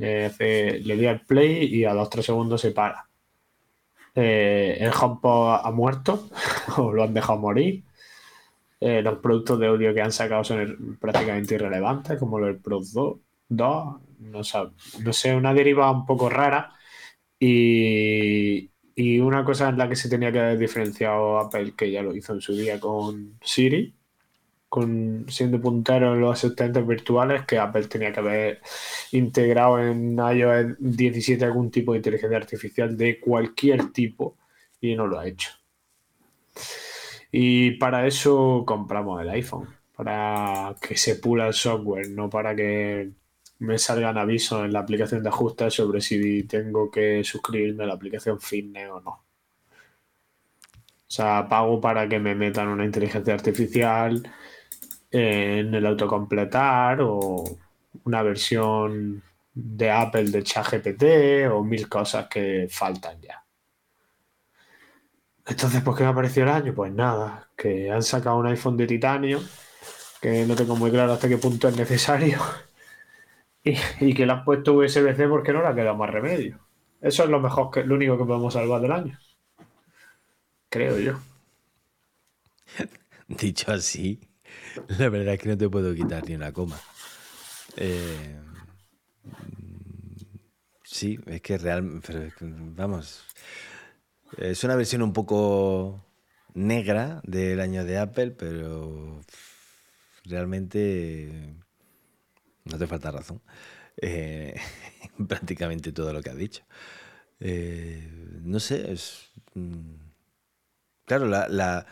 le 0.01 0.95
di 0.97 1.05
al 1.05 1.21
play 1.21 1.65
y 1.65 1.85
a 1.85 1.93
los 1.93 2.09
tres 2.09 2.25
segundos 2.25 2.61
se 2.61 2.71
para. 2.71 3.07
Eh, 4.13 4.77
el 4.79 4.91
HomePod 4.91 5.61
ha 5.63 5.71
muerto 5.71 6.29
o 6.77 6.91
lo 6.91 7.03
han 7.03 7.13
dejado 7.13 7.39
morir. 7.39 7.83
Eh, 8.79 9.01
los 9.01 9.19
productos 9.19 9.59
de 9.59 9.67
audio 9.67 9.93
que 9.93 10.01
han 10.01 10.11
sacado 10.11 10.43
son 10.43 10.97
prácticamente 10.99 11.55
irrelevantes, 11.55 12.17
como 12.17 12.39
el 12.39 12.57
Pro 12.57 12.79
2. 12.81 13.19
no, 13.49 14.43
sé, 15.13 15.35
una 15.35 15.53
deriva 15.53 15.91
un 15.91 16.05
poco 16.05 16.29
rara. 16.29 16.73
Y, 17.39 18.71
y 18.95 19.19
una 19.19 19.43
cosa 19.45 19.69
en 19.69 19.77
la 19.77 19.89
que 19.89 19.95
se 19.95 20.09
tenía 20.09 20.31
que 20.31 20.39
haber 20.39 20.57
diferenciado 20.57 21.39
Apple, 21.39 21.73
que 21.75 21.91
ya 21.91 22.01
lo 22.03 22.15
hizo 22.15 22.33
en 22.33 22.41
su 22.41 22.53
día 22.53 22.79
con 22.79 23.37
Siri, 23.43 23.95
con 24.71 25.25
siendo 25.27 25.59
puntero 25.59 26.13
en 26.13 26.21
los 26.21 26.31
asistentes 26.31 26.87
virtuales, 26.87 27.45
que 27.45 27.59
Apple 27.59 27.87
tenía 27.87 28.13
que 28.13 28.21
haber 28.21 28.61
integrado 29.11 29.79
en 29.79 30.17
iOS 30.17 30.77
17 30.79 31.43
algún 31.43 31.69
tipo 31.69 31.91
de 31.91 31.97
inteligencia 31.97 32.37
artificial 32.37 32.95
de 32.95 33.19
cualquier 33.19 33.91
tipo 33.91 34.37
y 34.79 34.95
no 34.95 35.07
lo 35.07 35.19
ha 35.19 35.27
hecho. 35.27 35.51
Y 37.33 37.71
para 37.71 38.07
eso 38.07 38.63
compramos 38.65 39.21
el 39.21 39.29
iPhone, 39.31 39.67
para 39.93 40.73
que 40.81 40.95
se 40.95 41.17
pula 41.17 41.47
el 41.47 41.53
software, 41.53 42.09
no 42.09 42.29
para 42.29 42.55
que 42.55 43.11
me 43.59 43.77
salgan 43.77 44.17
avisos 44.17 44.63
en 44.63 44.71
la 44.71 44.79
aplicación 44.79 45.21
de 45.21 45.27
ajustes 45.27 45.73
sobre 45.73 45.99
si 45.99 46.43
tengo 46.43 46.89
que 46.89 47.25
suscribirme 47.25 47.83
a 47.83 47.87
la 47.87 47.95
aplicación 47.95 48.39
Fitness 48.39 48.89
o 48.89 49.01
no. 49.01 49.11
O 49.11 51.13
sea, 51.13 51.45
pago 51.49 51.81
para 51.81 52.07
que 52.07 52.19
me 52.19 52.35
metan 52.35 52.69
una 52.69 52.85
inteligencia 52.85 53.33
artificial 53.33 54.23
en 55.11 55.73
el 55.73 55.85
autocompletar 55.85 57.01
o 57.01 57.43
una 58.05 58.23
versión 58.23 59.21
de 59.53 59.91
Apple 59.91 60.31
de 60.31 60.43
ChatGPT 60.43 61.03
o 61.51 61.63
mil 61.63 61.89
cosas 61.89 62.27
que 62.27 62.67
faltan 62.69 63.21
ya. 63.21 63.43
Entonces, 65.45 65.81
¿por 65.81 65.97
qué 65.97 66.03
me 66.03 66.09
ha 66.09 66.15
parecido 66.15 66.43
el 66.43 66.53
año? 66.53 66.73
Pues 66.73 66.93
nada, 66.93 67.49
que 67.57 67.91
han 67.91 68.03
sacado 68.03 68.37
un 68.37 68.47
iPhone 68.47 68.77
de 68.77 68.87
titanio, 68.87 69.41
que 70.21 70.45
no 70.45 70.55
tengo 70.55 70.75
muy 70.75 70.91
claro 70.91 71.13
hasta 71.13 71.27
qué 71.27 71.37
punto 71.37 71.67
es 71.67 71.75
necesario 71.75 72.39
y, 73.63 74.13
que 74.13 74.25
le 74.25 74.33
has 74.33 74.43
puesto 74.43 74.73
USB-C 74.73 75.27
porque 75.27 75.51
no 75.51 75.61
le 75.61 75.67
ha 75.67 75.75
quedado 75.75 75.97
más 75.97 76.09
remedio. 76.09 76.59
Eso 77.01 77.23
es 77.23 77.29
lo 77.29 77.39
mejor 77.39 77.71
que 77.71 77.83
lo 77.83 77.95
único 77.95 78.17
que 78.17 78.25
podemos 78.25 78.53
salvar 78.53 78.81
del 78.81 78.91
año. 78.91 79.19
Creo 80.69 80.99
yo. 80.99 81.19
Dicho 83.27 83.71
así, 83.71 84.21
la 84.99 85.09
verdad 85.09 85.35
es 85.35 85.39
que 85.39 85.49
no 85.49 85.57
te 85.57 85.69
puedo 85.69 85.93
quitar 85.93 86.27
ni 86.27 86.35
una 86.35 86.51
coma. 86.51 86.79
Eh, 87.77 88.39
sí, 90.83 91.19
es 91.27 91.41
que 91.41 91.57
real, 91.57 92.01
vamos, 92.41 93.23
es 94.37 94.63
una 94.63 94.75
versión 94.75 95.01
un 95.01 95.13
poco 95.13 96.05
negra 96.53 97.21
del 97.23 97.59
año 97.59 97.85
de 97.85 97.97
Apple, 97.97 98.31
pero 98.31 99.21
realmente 100.25 101.55
no 102.65 102.77
te 102.77 102.87
falta 102.87 103.11
razón. 103.11 103.41
Eh, 103.97 104.55
prácticamente 105.27 105.91
todo 105.91 106.13
lo 106.13 106.21
que 106.21 106.29
has 106.29 106.37
dicho. 106.37 106.63
Eh, 107.39 108.07
no 108.43 108.59
sé, 108.59 108.91
es. 108.91 109.31
Mm, 109.55 109.95
claro, 111.05 111.25
la, 111.27 111.85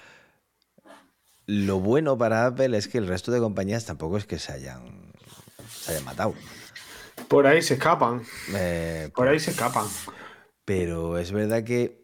lo 1.49 1.79
bueno 1.79 2.17
para 2.17 2.45
Apple 2.45 2.77
es 2.77 2.87
que 2.87 2.99
el 2.99 3.07
resto 3.07 3.31
de 3.31 3.39
compañías 3.39 3.85
tampoco 3.85 4.17
es 4.17 4.25
que 4.25 4.37
se 4.37 4.51
hayan, 4.51 5.11
se 5.67 5.91
hayan 5.91 6.05
matado. 6.05 6.35
Por 7.27 7.47
ahí 7.47 7.61
se 7.61 7.73
escapan. 7.73 8.23
Eh, 8.53 9.09
Por 9.15 9.27
ahí 9.27 9.39
se 9.39 9.51
escapan. 9.51 9.87
Pero 10.63 11.17
es 11.17 11.31
verdad 11.31 11.63
que. 11.63 11.99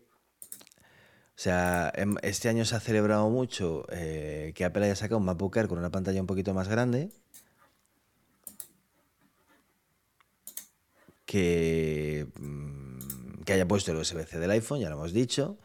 O 1.38 1.38
sea, 1.38 1.92
em, 1.96 2.16
este 2.22 2.50
año 2.50 2.66
se 2.66 2.76
ha 2.76 2.80
celebrado 2.80 3.30
mucho 3.30 3.86
que 3.90 4.66
Apple 4.66 4.86
haya 4.86 4.96
sacado 4.96 5.20
un 5.20 5.26
MacBook 5.26 5.58
Air 5.58 5.68
con 5.68 5.78
una 5.78 5.92
pantalla 5.92 6.22
un 6.22 6.28
poquito 6.28 6.54
más 6.54 6.68
grande. 6.68 7.12
que, 11.26 12.28
mm, 12.40 13.42
que 13.44 13.54
haya 13.54 13.68
puesto 13.68 13.92
el 13.92 13.98
USB-C 13.98 14.40
del 14.40 14.52
iPhone, 14.52 14.80
ya 14.80 14.90
lo 14.90 14.96
hemos 14.96 15.12
dicho. 15.12 15.58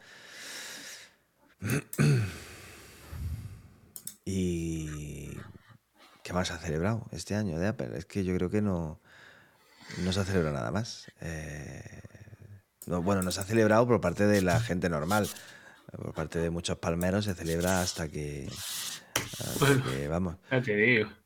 Y 4.25 5.31
¿qué 6.23 6.33
más 6.33 6.51
ha 6.51 6.59
celebrado 6.59 7.07
este 7.13 7.35
año 7.35 7.59
de 7.59 7.69
Apple? 7.69 7.91
Es 7.97 8.05
que 8.05 8.25
yo 8.25 8.35
creo 8.35 8.51
que 8.51 8.63
no, 8.63 9.01
no 9.99 10.13
se 10.13 10.21
ha 10.21 10.25
celebrado 10.25 10.57
nada 10.57 10.71
más. 10.71 11.11
Eh, 11.21 12.03
bueno, 12.87 13.23
no 13.23 13.31
se 13.31 13.41
ha 13.41 13.45
celebrado 13.45 13.87
por 13.87 14.01
parte 14.01 14.27
de 14.27 14.43
la 14.43 14.61
gente 14.61 14.89
normal. 14.89 15.29
Por 15.91 16.15
parte 16.15 16.39
de 16.39 16.51
muchos 16.51 16.79
palmeros 16.79 17.25
se 17.25 17.35
celebra 17.35 17.81
hasta 17.83 18.09
que, 18.09 18.49
vamos. 20.09 20.37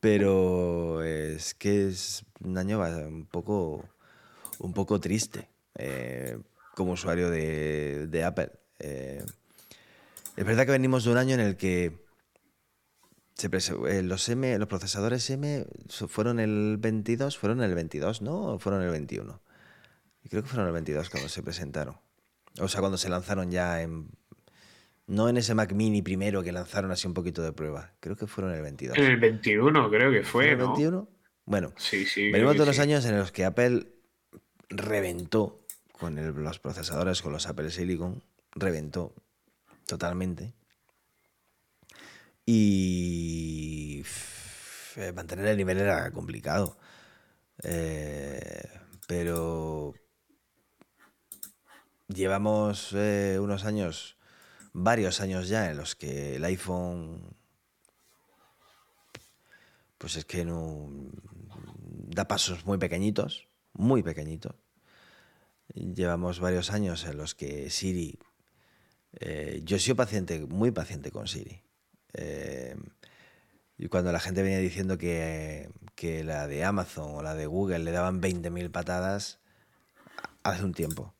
Pero 0.01 1.03
es 1.03 1.55
que 1.55 1.89
es 1.89 2.25
un 2.41 2.57
año 2.57 2.81
un 2.81 3.27
poco 3.27 3.85
un 4.59 4.73
poco 4.73 5.01
triste 5.01 5.49
eh, 5.77 6.39
como 6.75 6.93
usuario 6.93 7.31
de, 7.31 8.25
Apple. 8.25 8.51
Eh, 8.79 9.25
es 10.37 10.45
verdad 10.45 10.67
que 10.67 10.73
venimos 10.73 11.05
de 11.05 11.11
un 11.11 11.19
año 11.19 11.35
en 11.35 11.41
el 11.41 11.57
que 11.57 12.04
eh, 13.43 14.03
los, 14.03 14.29
M, 14.29 14.59
los 14.59 14.69
procesadores 14.69 15.29
M 15.31 15.67
fueron 16.09 16.39
el 16.39 16.77
22, 16.79 17.37
fueron 17.37 17.63
el 17.63 17.75
22, 17.75 18.23
¿no? 18.23 18.55
¿O 18.55 18.59
fueron 18.59 18.83
el 18.83 18.91
21? 18.91 19.41
creo 20.31 20.43
que 20.43 20.49
fueron 20.49 20.67
el 20.67 20.73
22 20.73 21.11
cuando 21.11 21.29
se 21.29 21.43
presentaron. 21.43 21.97
O 22.61 22.69
sea, 22.69 22.81
cuando 22.81 22.99
se 22.99 23.09
lanzaron 23.09 23.51
ya 23.51 23.83
en... 23.83 24.09
No 25.07 25.29
en 25.29 25.37
ese 25.37 25.55
Mac 25.55 25.73
Mini 25.73 26.01
primero 26.01 26.43
que 26.43 26.51
lanzaron 26.51 26.91
así 26.91 27.07
un 27.07 27.13
poquito 27.13 27.43
de 27.43 27.53
prueba. 27.53 27.93
Creo 28.01 28.17
que 28.17 28.27
fueron 28.27 28.55
el 28.55 28.63
22. 28.63 28.97
En 28.97 29.05
el 29.05 29.19
21 29.19 29.91
creo 29.91 30.11
que 30.11 30.23
fue, 30.23 30.53
¿El 30.53 30.57
21? 30.57 31.09
Bueno, 31.45 31.75
venimos 32.17 32.57
de 32.57 32.65
los 32.65 32.79
años 32.79 33.05
en 33.05 33.19
los 33.19 33.31
que 33.31 33.45
Apple 33.45 33.87
reventó 34.71 35.61
con 35.93 36.17
los 36.43 36.59
procesadores, 36.59 37.21
con 37.21 37.33
los 37.33 37.47
Apple 37.47 37.71
Silicon, 37.71 38.23
reventó 38.53 39.15
totalmente. 39.87 40.55
Y 42.47 44.05
mantener 45.15 45.47
el 45.47 45.57
nivel 45.57 45.79
era 45.79 46.11
complicado. 46.13 46.79
Eh, 47.63 48.69
pero 49.07 49.95
llevamos 52.09 52.93
eh, 52.93 53.39
unos 53.41 53.65
años, 53.65 54.19
varios 54.73 55.21
años 55.21 55.49
ya, 55.49 55.71
en 55.71 55.77
los 55.77 55.95
que 55.97 56.37
el 56.37 56.45
iPhone, 56.45 57.37
pues 59.99 60.17
es 60.17 60.25
que 60.25 60.45
no 60.45 60.91
da 62.15 62.29
pasos 62.29 62.67
muy 62.67 62.79
pequeñitos 62.79 63.49
muy 63.75 64.03
pequeñito. 64.03 64.57
Llevamos 65.75 66.41
varios 66.41 66.71
años 66.71 67.05
en 67.05 67.19
los 67.19 67.35
que 67.35 67.71
Siri, 67.71 68.19
eh, 69.21 69.61
yo 69.65 69.77
he 69.77 69.81
sido 69.81 69.97
paciente, 69.97 70.41
muy 70.47 70.71
paciente 70.71 71.11
con 71.11 71.27
Siri. 71.27 71.64
Eh, 72.15 72.77
y 73.77 73.89
cuando 73.89 74.13
la 74.13 74.21
gente 74.21 74.43
venía 74.43 74.59
diciendo 74.59 74.99
que, 74.99 75.69
que, 75.95 76.25
la 76.25 76.47
de 76.47 76.65
Amazon 76.65 77.17
o 77.17 77.23
la 77.23 77.35
de 77.35 77.47
Google 77.47 77.81
le 77.81 77.91
daban 77.91 78.21
20.000 78.21 78.71
patadas 78.71 79.41
hace 80.43 80.65
un 80.65 80.75
tiempo, 80.75 81.15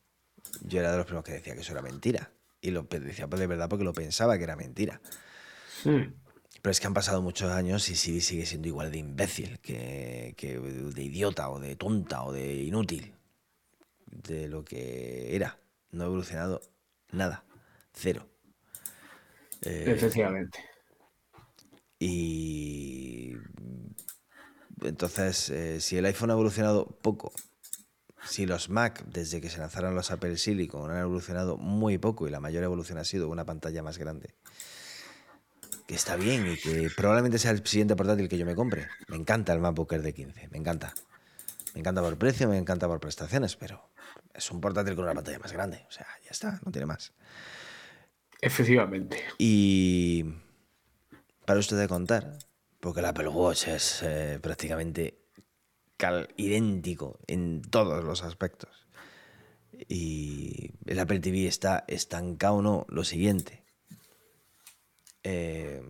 yo 0.63 0.81
era 0.81 0.93
de 0.93 0.99
los 0.99 1.07
primeros 1.07 1.25
que 1.25 1.33
decía 1.33 1.55
que 1.55 1.61
eso 1.61 1.73
era 1.73 1.83
mentira. 1.83 2.31
Y 2.61 2.71
lo 2.71 2.85
decía 2.85 3.29
pues 3.29 3.41
de 3.41 3.47
verdad 3.47 3.69
porque 3.69 3.85
lo 3.85 3.93
pensaba 3.93 4.39
que 4.39 4.45
era 4.45 4.57
mentira. 4.57 5.01
Hmm. 5.85 6.15
Pero 6.63 6.71
es 6.71 6.81
que 6.81 6.87
han 6.87 6.95
pasado 6.95 7.21
muchos 7.21 7.51
años 7.51 7.91
y 7.91 7.95
Siri 7.95 8.23
sigue 8.23 8.47
siendo 8.47 8.69
igual 8.69 8.91
de 8.91 8.97
imbécil, 8.97 9.59
que, 9.61 10.35
de 10.35 11.03
idiota 11.03 11.51
o 11.51 11.61
de 11.61 11.77
tonta 11.77 12.25
o 12.25 12.33
de 12.33 12.55
inútil 12.55 13.15
de 14.07 14.49
lo 14.49 14.65
que 14.65 15.37
era. 15.37 15.59
No 15.91 16.05
ha 16.05 16.07
evolucionado 16.07 16.63
nada, 17.11 17.45
cero. 17.93 18.27
Eh, 19.61 19.85
Efectivamente. 19.89 20.59
Y 22.07 23.33
entonces, 24.83 25.49
eh, 25.49 25.81
si 25.81 25.97
el 25.97 26.05
iPhone 26.05 26.29
ha 26.29 26.35
evolucionado 26.35 26.99
poco, 27.01 27.33
si 28.27 28.45
los 28.45 28.69
Mac, 28.69 29.03
desde 29.07 29.41
que 29.41 29.49
se 29.49 29.57
lanzaron 29.57 29.95
los 29.95 30.11
Apple 30.11 30.37
Silicon, 30.37 30.91
han 30.91 30.99
evolucionado 30.99 31.57
muy 31.57 31.97
poco 31.97 32.29
y 32.29 32.31
la 32.31 32.41
mayor 32.41 32.63
evolución 32.63 32.99
ha 32.99 33.05
sido 33.05 33.31
una 33.31 33.47
pantalla 33.47 33.83
más 33.83 33.97
grande, 33.97 34.35
que 35.87 35.95
está 35.95 36.17
bien 36.17 36.47
y 36.47 36.59
que 36.59 36.91
probablemente 36.95 37.39
sea 37.39 37.53
el 37.53 37.67
siguiente 37.67 37.97
portátil 37.97 38.29
que 38.29 38.37
yo 38.37 38.45
me 38.45 38.55
compre. 38.55 38.87
Me 39.09 39.17
encanta 39.17 39.55
el 39.55 39.61
MacBook 39.61 39.91
Air 39.95 40.03
de 40.03 40.13
15, 40.13 40.49
me 40.49 40.59
encanta. 40.59 40.93
Me 41.73 41.81
encanta 41.81 42.03
por 42.03 42.19
precio, 42.19 42.51
me 42.51 42.59
encanta 42.59 42.87
por 42.87 43.01
prestaciones, 43.01 43.57
pero 43.57 43.89
es 44.35 44.51
un 44.51 44.61
portátil 44.61 44.95
con 44.95 45.05
una 45.05 45.15
pantalla 45.15 45.39
más 45.39 45.53
grande. 45.53 45.87
O 45.89 45.91
sea, 45.91 46.07
ya 46.23 46.33
está, 46.33 46.61
no 46.67 46.71
tiene 46.71 46.85
más. 46.85 47.15
Efectivamente. 48.43 49.25
Y 49.39 50.44
para 51.47 51.61
usted 51.61 51.79
de 51.79 51.89
contar, 51.89 52.39
porque 52.81 53.01
el 53.01 53.07
Apple 53.07 53.29
Watch 53.29 53.69
es 53.69 54.03
eh, 54.03 54.39
prácticamente 54.41 55.19
cal- 55.97 56.29
idéntico 56.37 57.19
en 57.27 57.63
todos 57.63 58.05
los 58.05 58.23
aspectos. 58.23 58.87
Y 59.89 60.71
el 60.87 60.99
Apple 60.99 61.21
TV 61.21 61.47
está 61.47 61.85
estancado, 61.89 62.63
no, 62.63 62.87
lo 62.89 63.05
siguiente. 63.05 63.65
Eh, 65.23 65.83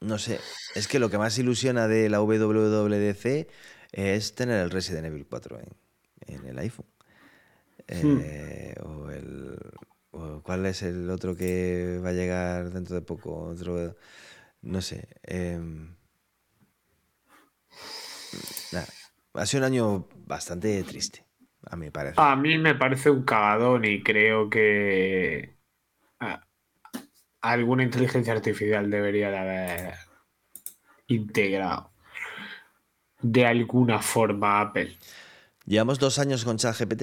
no 0.00 0.18
sé, 0.18 0.40
es 0.74 0.88
que 0.88 0.98
lo 0.98 1.10
que 1.10 1.18
más 1.18 1.38
ilusiona 1.38 1.86
de 1.86 2.08
la 2.08 2.20
WWDC 2.20 3.48
es 3.92 4.34
tener 4.34 4.60
el 4.60 4.70
Resident 4.70 5.06
Evil 5.06 5.26
4 5.28 5.60
en, 5.60 5.68
en 6.34 6.46
el 6.46 6.58
iPhone. 6.58 6.86
Eh, 7.88 8.74
o 8.84 9.10
el, 9.10 9.58
¿Cuál 10.12 10.66
es 10.66 10.82
el 10.82 11.08
otro 11.10 11.34
que 11.34 11.98
va 12.04 12.10
a 12.10 12.12
llegar 12.12 12.70
dentro 12.70 12.94
de 12.94 13.02
poco? 13.02 13.34
Otro, 13.34 13.96
no 14.60 14.82
sé. 14.82 15.08
nada, 18.72 18.86
ha 19.34 19.46
sido 19.46 19.62
un 19.62 19.72
año 19.72 20.08
bastante 20.26 20.82
triste, 20.84 21.24
a 21.64 21.76
mi 21.76 21.90
parecer. 21.90 22.22
A 22.22 22.36
mí 22.36 22.58
me 22.58 22.74
parece 22.74 23.10
un 23.10 23.22
cagadón 23.22 23.86
y 23.86 24.02
creo 24.02 24.50
que 24.50 25.56
ah, 26.20 26.46
alguna 27.40 27.82
inteligencia 27.82 28.34
artificial 28.34 28.90
debería 28.90 29.30
de 29.30 29.38
haber 29.38 29.94
integrado 31.06 31.92
de 33.22 33.46
alguna 33.46 34.00
forma 34.00 34.60
Apple. 34.60 34.98
Llevamos 35.64 35.98
dos 35.98 36.18
años 36.18 36.44
con 36.44 36.56
ChatGPT. 36.58 37.02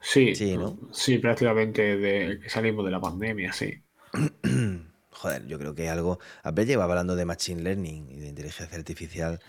Sí, 0.00 0.34
Sí, 0.34 0.56
¿no? 0.56 0.78
Sí, 0.92 1.18
prácticamente 1.18 1.96
de 1.96 2.40
que 2.40 2.48
salimos 2.48 2.84
de 2.84 2.90
la 2.90 3.00
pandemia, 3.00 3.52
sí. 3.52 3.82
Joder, 5.10 5.46
yo 5.46 5.58
creo 5.58 5.74
que 5.74 5.88
algo. 5.88 6.18
Apple 6.44 6.66
lleva 6.66 6.84
hablando 6.84 7.16
de 7.16 7.24
Machine 7.24 7.62
Learning 7.62 8.08
y 8.10 8.20
de 8.20 8.28
inteligencia 8.28 8.76
artificial 8.78 9.40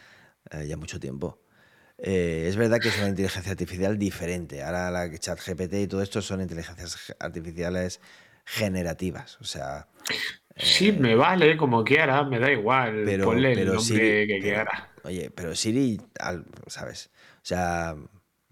eh, 0.51 0.65
ya 0.67 0.77
mucho 0.77 0.99
tiempo. 0.99 1.39
Eh, 1.97 2.45
es 2.47 2.55
verdad 2.55 2.79
que 2.79 2.89
es 2.89 2.97
una 2.97 3.09
inteligencia 3.09 3.51
artificial 3.51 3.97
diferente. 3.99 4.63
Ahora 4.63 4.89
la 4.89 5.17
chat 5.19 5.39
GPT 5.39 5.73
y 5.81 5.87
todo 5.87 6.01
esto 6.01 6.21
son 6.21 6.41
inteligencias 6.41 7.15
artificiales 7.19 8.01
generativas. 8.45 9.37
O 9.41 9.43
sea, 9.43 9.87
Sí, 10.57 10.91
me 10.91 11.15
vale 11.15 11.55
como 11.55 11.83
quiera, 11.83 12.23
me 12.23 12.39
da 12.39 12.51
igual. 12.51 12.99
Eh, 13.01 13.03
pero, 13.05 13.25
Ponle 13.25 13.53
el 13.53 13.65
nombre 13.67 13.81
Siri. 13.81 13.99
que 14.27 14.39
pero- 14.41 14.41
quiera. 14.41 14.89
oye, 15.03 15.31
pero 15.31 15.55
Siri, 15.55 16.01
¿sabes? 16.67 17.11
O 17.37 17.45
sea, 17.45 17.95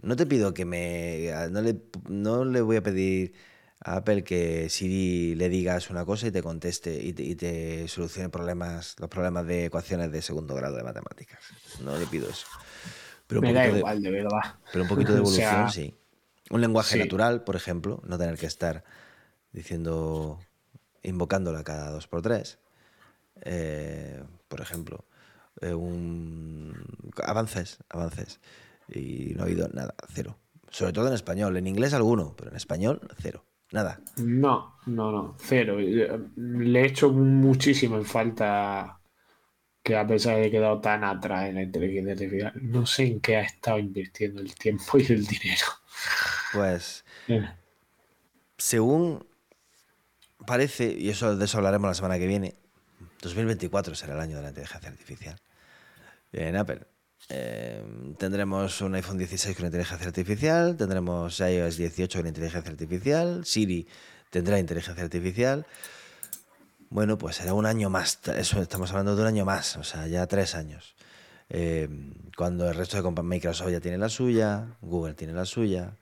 no 0.01 0.15
te 0.15 0.25
pido 0.25 0.53
que 0.53 0.65
me. 0.65 1.31
No 1.51 1.61
le, 1.61 1.81
no 2.09 2.45
le 2.45 2.61
voy 2.61 2.77
a 2.77 2.83
pedir 2.83 3.33
a 3.79 3.97
Apple 3.97 4.23
que 4.23 4.69
Siri 4.69 5.35
le 5.35 5.49
digas 5.49 5.89
una 5.89 6.05
cosa 6.05 6.27
y 6.27 6.31
te 6.31 6.41
conteste 6.43 7.01
y 7.03 7.13
te, 7.13 7.23
y 7.23 7.35
te 7.35 7.87
solucione 7.87 8.29
problemas, 8.29 8.95
los 8.99 9.09
problemas 9.09 9.45
de 9.47 9.65
ecuaciones 9.65 10.11
de 10.11 10.21
segundo 10.21 10.55
grado 10.55 10.75
de 10.77 10.83
matemáticas. 10.83 11.39
No 11.83 11.97
le 11.97 12.05
pido 12.07 12.29
eso. 12.29 12.47
Pero 13.27 13.41
un 13.41 13.47
Me 13.47 13.53
da 13.53 13.63
de- 13.67 13.77
igual, 13.79 14.01
de 14.01 14.11
verdad. 14.11 14.39
pero 14.71 14.83
un 14.83 14.89
poquito 14.89 15.11
de 15.13 15.19
O 15.21 15.21
evolución, 15.21 15.67
sea, 15.67 15.69
sí. 15.69 15.95
Un 16.49 16.61
lenguaje 16.61 16.93
sí. 16.93 16.99
natural, 16.99 17.43
por 17.43 17.55
ejemplo, 17.55 18.01
no 18.05 18.17
tener 18.17 18.37
que 18.37 18.45
estar 18.45 18.83
diciendo, 19.51 20.39
invocándola 21.03 21.63
cada 21.63 21.91
dos 21.91 22.07
por 22.07 22.21
tres. 22.21 22.59
Eh, 23.41 24.23
por 24.47 24.61
ejemplo, 24.61 25.05
eh, 25.61 25.73
un 25.73 26.73
avances, 27.23 27.79
avances. 27.89 28.39
Y 28.89 29.33
no 29.35 29.41
ha 29.41 29.45
habido 29.45 29.67
nada, 29.69 29.93
cero. 30.09 30.37
Sobre 30.69 30.93
todo 30.93 31.07
en 31.07 31.13
español. 31.13 31.57
En 31.57 31.67
inglés 31.67 31.93
alguno, 31.93 32.35
pero 32.35 32.51
en 32.51 32.57
español, 32.57 33.01
cero. 33.19 33.43
Nada. 33.71 33.99
No, 34.17 34.77
no, 34.85 35.11
no, 35.11 35.35
cero. 35.39 35.77
Eh, 35.79 36.19
Le 36.35 36.81
he 36.81 36.85
hecho 36.85 37.11
muchísimo 37.11 37.97
en 37.97 38.05
falta 38.05 38.99
que 39.83 39.95
a 39.95 40.05
pesar 40.05 40.35
de 40.35 40.43
que 40.43 40.47
he 40.47 40.51
quedado 40.51 40.81
tan 40.81 41.03
atrás 41.03 41.47
en 41.49 41.55
la 41.55 41.63
inteligencia 41.63 42.13
artificial, 42.13 42.53
no 42.61 42.85
sé 42.85 43.05
en 43.05 43.21
qué 43.21 43.37
ha 43.37 43.41
estado 43.41 43.79
invirtiendo 43.79 44.41
el 44.41 44.53
tiempo 44.55 44.97
y 44.97 45.05
el 45.11 45.25
dinero. 45.25 45.65
Pues, 46.53 47.03
Eh, 47.29 47.45
según 48.57 49.25
parece, 50.45 50.95
y 50.97 51.09
eso 51.09 51.35
de 51.35 51.43
eso 51.45 51.57
hablaremos 51.57 51.89
la 51.89 51.93
semana 51.93 52.17
que 52.17 52.27
viene, 52.27 52.55
2024 53.21 53.95
será 53.95 54.13
el 54.13 54.21
año 54.21 54.37
de 54.37 54.43
la 54.43 54.49
inteligencia 54.49 54.89
artificial. 54.89 55.35
En 56.31 56.55
Apple 56.55 56.81
eh, 57.29 57.83
tendremos 58.17 58.81
un 58.81 58.95
iPhone 58.95 59.17
16 59.17 59.55
con 59.55 59.65
inteligencia 59.65 60.07
artificial, 60.07 60.75
tendremos 60.77 61.39
iOS 61.39 61.77
18 61.77 62.19
con 62.19 62.27
inteligencia 62.27 62.71
artificial, 62.71 63.45
Siri 63.45 63.87
tendrá 64.29 64.59
inteligencia 64.59 65.03
artificial. 65.03 65.65
Bueno, 66.89 67.17
pues 67.17 67.35
será 67.35 67.53
un 67.53 67.65
año 67.65 67.89
más, 67.89 68.19
eso 68.37 68.61
estamos 68.61 68.91
hablando 68.91 69.15
de 69.15 69.21
un 69.21 69.27
año 69.27 69.45
más, 69.45 69.75
o 69.75 69.83
sea, 69.83 70.07
ya 70.07 70.25
tres 70.27 70.55
años. 70.55 70.95
Eh, 71.49 71.89
cuando 72.35 72.69
el 72.69 72.75
resto 72.75 73.01
de 73.01 73.23
Microsoft 73.23 73.71
ya 73.71 73.79
tiene 73.79 73.97
la 73.97 74.09
suya, 74.09 74.67
Google 74.81 75.13
tiene 75.13 75.33
la 75.33 75.45
suya, 75.45 75.95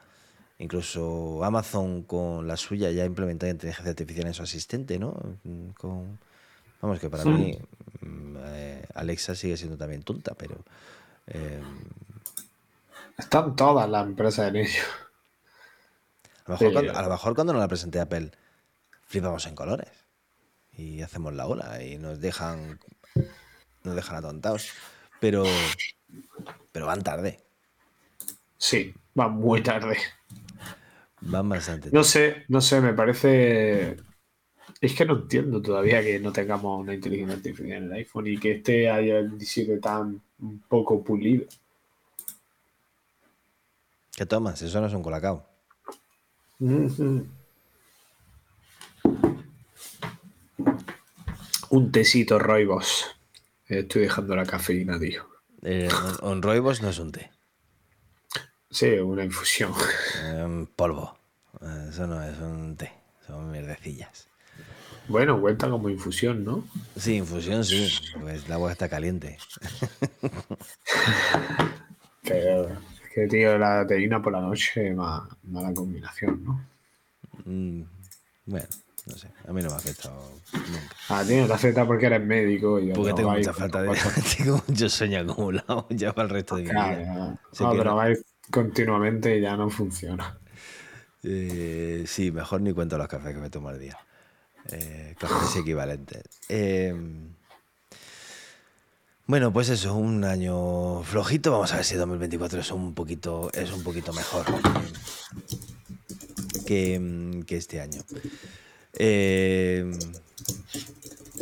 incluso 0.59 1.43
Amazon 1.43 2.03
con 2.03 2.47
la 2.47 2.57
suya 2.57 2.91
ya 2.91 3.03
ha 3.03 3.05
implementado 3.05 3.51
inteligencia 3.51 3.89
artificial 3.89 4.27
en 4.27 4.33
su 4.33 4.43
asistente, 4.43 4.99
¿no? 4.99 5.13
Con, 5.77 6.19
vamos, 6.81 6.99
que 6.99 7.09
para 7.09 7.23
Sí. 7.23 7.29
mí 7.29 7.57
mm, 8.01 8.35
eh, 8.45 8.85
Alexa 8.93 9.33
sigue 9.35 9.57
siendo 9.57 9.77
también 9.77 10.03
tonta, 10.03 10.33
pero 10.35 10.63
eh, 11.27 11.61
Están 13.17 13.55
todas 13.55 13.89
las 13.89 14.05
empresas 14.05 14.49
en 14.49 14.55
ello. 14.57 14.83
a, 16.45 16.51
lo 16.51 16.53
mejor 16.53 16.67
Sí. 16.67 16.73
cuando, 16.73 16.97
a 16.97 17.01
lo 17.01 17.09
mejor 17.09 17.35
cuando 17.35 17.53
nos 17.53 17.59
la 17.61 17.67
presente 17.67 17.99
Apple 17.99 18.31
flipamos 19.05 19.45
en 19.45 19.55
colores 19.55 19.87
y 20.73 21.01
hacemos 21.01 21.33
la 21.33 21.47
ola 21.47 21.81
y 21.83 21.97
nos 21.97 22.19
dejan 22.19 22.79
nos 23.83 23.95
dejan 23.95 24.17
atontados, 24.17 24.69
pero 25.19 25.45
pero 26.71 26.87
van 26.87 27.03
tarde, 27.03 27.39
Sí, 28.57 28.93
va 29.19 29.27
muy 29.27 29.61
tarde. 29.61 29.97
van 31.21 31.47
bastante 31.49 31.89
No 31.91 32.03
sé, 32.03 32.45
no 32.47 32.61
sé, 32.61 32.81
me 32.81 32.93
parece. 32.93 33.97
Es 34.85 34.93
que 34.93 35.03
no 35.05 35.13
entiendo 35.17 35.61
todavía 35.61 36.01
que 36.03 36.19
no 36.19 36.31
tengamos 36.31 36.79
una 36.79 36.93
inteligencia 36.93 37.35
artificial 37.37 37.77
en 37.77 37.83
el 37.85 37.93
iPhone 37.93 38.27
y 38.27 38.37
que 38.37 38.51
este 38.51 38.83
iOS 38.83 39.31
17 39.31 39.77
tan 39.79 40.21
un 40.39 40.59
poco 40.67 41.03
pulido. 41.03 41.45
¿Qué 44.15 44.25
tomas? 44.25 44.61
Eso 44.61 44.79
no 44.81 44.87
es 44.87 44.93
un 44.93 45.01
colacao. 45.03 45.45
Un 51.69 51.91
tecito 51.91 52.39
Roibos. 52.39 53.05
Estoy 53.67 54.03
dejando 54.03 54.35
la 54.35 54.45
cafeína, 54.45 54.99
tío. 54.99 55.25
Eh, 55.63 55.89
un- 56.21 56.29
un 56.31 56.41
rooibos 56.41 56.81
no 56.81 56.89
es 56.89 56.99
un 56.99 57.11
té, 57.11 57.31
Sí, 58.69 58.87
una 58.99 59.23
infusión. 59.23 59.73
es 60.23 60.43
un 60.43 60.67
polvo. 60.75 61.17
Eh, 61.61 61.87
Eso 61.89 62.05
no 62.05 62.21
es 62.23 62.37
un 62.39 62.75
té, 62.77 62.91
son 63.25 63.49
mierdecillas. 63.51 64.27
Bueno, 65.07 65.39
cuenta 65.39 65.69
como 65.69 65.89
infusión, 65.89 66.43
¿no? 66.43 66.63
Sí, 66.97 67.15
infusión 67.15 67.63
sí, 67.63 67.87
pues 68.21 68.45
el 68.45 68.51
agua 68.53 68.71
está 68.71 68.89
caliente. 68.89 69.37
Es 72.23 73.09
que, 73.13 73.27
tío, 73.27 73.57
la 73.57 73.85
teína 73.87 74.21
por 74.21 74.33
la 74.33 74.41
noche, 74.41 74.93
ma- 74.93 75.27
mala 75.43 75.73
combinación, 75.73 76.43
¿no? 76.43 76.59
Mm, 77.45 77.83
bueno, 78.47 78.67
no 79.07 79.15
sé, 79.15 79.27
a 79.47 79.53
mí 79.53 79.61
no 79.61 79.69
me 79.69 79.75
ha 79.75 79.77
afectado 79.77 80.31
nunca. 80.51 80.95
A 81.09 81.23
ti 81.23 81.35
no 81.35 81.47
te 81.47 81.53
afecta 81.53 81.85
porque 81.85 82.07
eres 82.07 82.25
médico 82.25 82.79
y 82.79 82.91
Porque 82.91 83.13
tengo 83.13 83.29
mucha 83.31 83.53
falta 83.53 83.81
de... 83.81 83.89
tengo 84.37 84.61
mucho 84.67 84.89
sueño 84.89 85.19
acumulado 85.19 85.85
ya 85.91 86.13
para 86.13 86.27
el 86.27 86.33
resto 86.33 86.55
de 86.55 86.63
mi 86.63 86.69
Claro, 86.69 86.99
vida. 86.99 87.13
no, 87.13 87.15
no, 87.25 87.37
que 87.71 87.77
pero 87.77 87.83
no. 87.91 87.95
vais 87.95 88.25
continuamente 88.51 89.37
y 89.37 89.41
ya 89.41 89.55
no 89.55 89.69
funciona. 89.69 90.37
Eh, 91.23 92.03
sí, 92.07 92.31
mejor 92.31 92.61
ni 92.61 92.73
cuento 92.73 92.97
los 92.97 93.07
cafés 93.07 93.33
que 93.33 93.41
me 93.41 93.49
tomo 93.49 93.69
al 93.69 93.79
día. 93.79 93.97
Eh, 94.71 95.15
cafés 95.17 95.55
equivalentes. 95.57 96.23
Eh, 96.49 96.93
bueno, 99.27 99.51
pues 99.51 99.69
eso, 99.69 99.95
un 99.95 100.23
año 100.23 101.01
flojito. 101.03 101.51
Vamos 101.51 101.73
a 101.73 101.77
ver 101.77 101.85
si 101.85 101.95
2024 101.95 102.59
es 102.59 102.71
un 102.71 102.93
poquito, 102.93 103.49
es 103.53 103.71
un 103.71 103.83
poquito 103.83 104.13
mejor 104.13 104.45
que, 106.65 107.43
que 107.47 107.57
este 107.57 107.81
año. 107.81 108.01
Eh, 108.93 109.91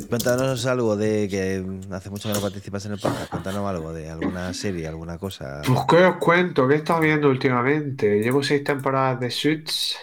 cuéntanos 0.10 0.66
algo 0.66 0.96
de 0.96 1.28
que 1.28 1.64
hace 1.92 2.10
mucho 2.10 2.30
que 2.30 2.36
no 2.36 2.42
participas 2.42 2.86
en 2.86 2.94
el 2.94 3.00
podcast. 3.00 3.30
Cuéntanos 3.30 3.68
algo 3.70 3.92
de 3.92 4.10
alguna 4.10 4.54
serie, 4.54 4.88
alguna 4.88 5.18
cosa. 5.18 5.62
Pues, 5.66 5.80
¿qué 5.90 6.06
os 6.06 6.18
cuento? 6.18 6.68
¿Qué 6.68 6.76
he 6.76 7.00
viendo 7.02 7.30
últimamente? 7.30 8.22
Llevo 8.22 8.44
seis 8.44 8.64
temporadas 8.64 9.20
de 9.20 9.30
Suits. 9.30 9.98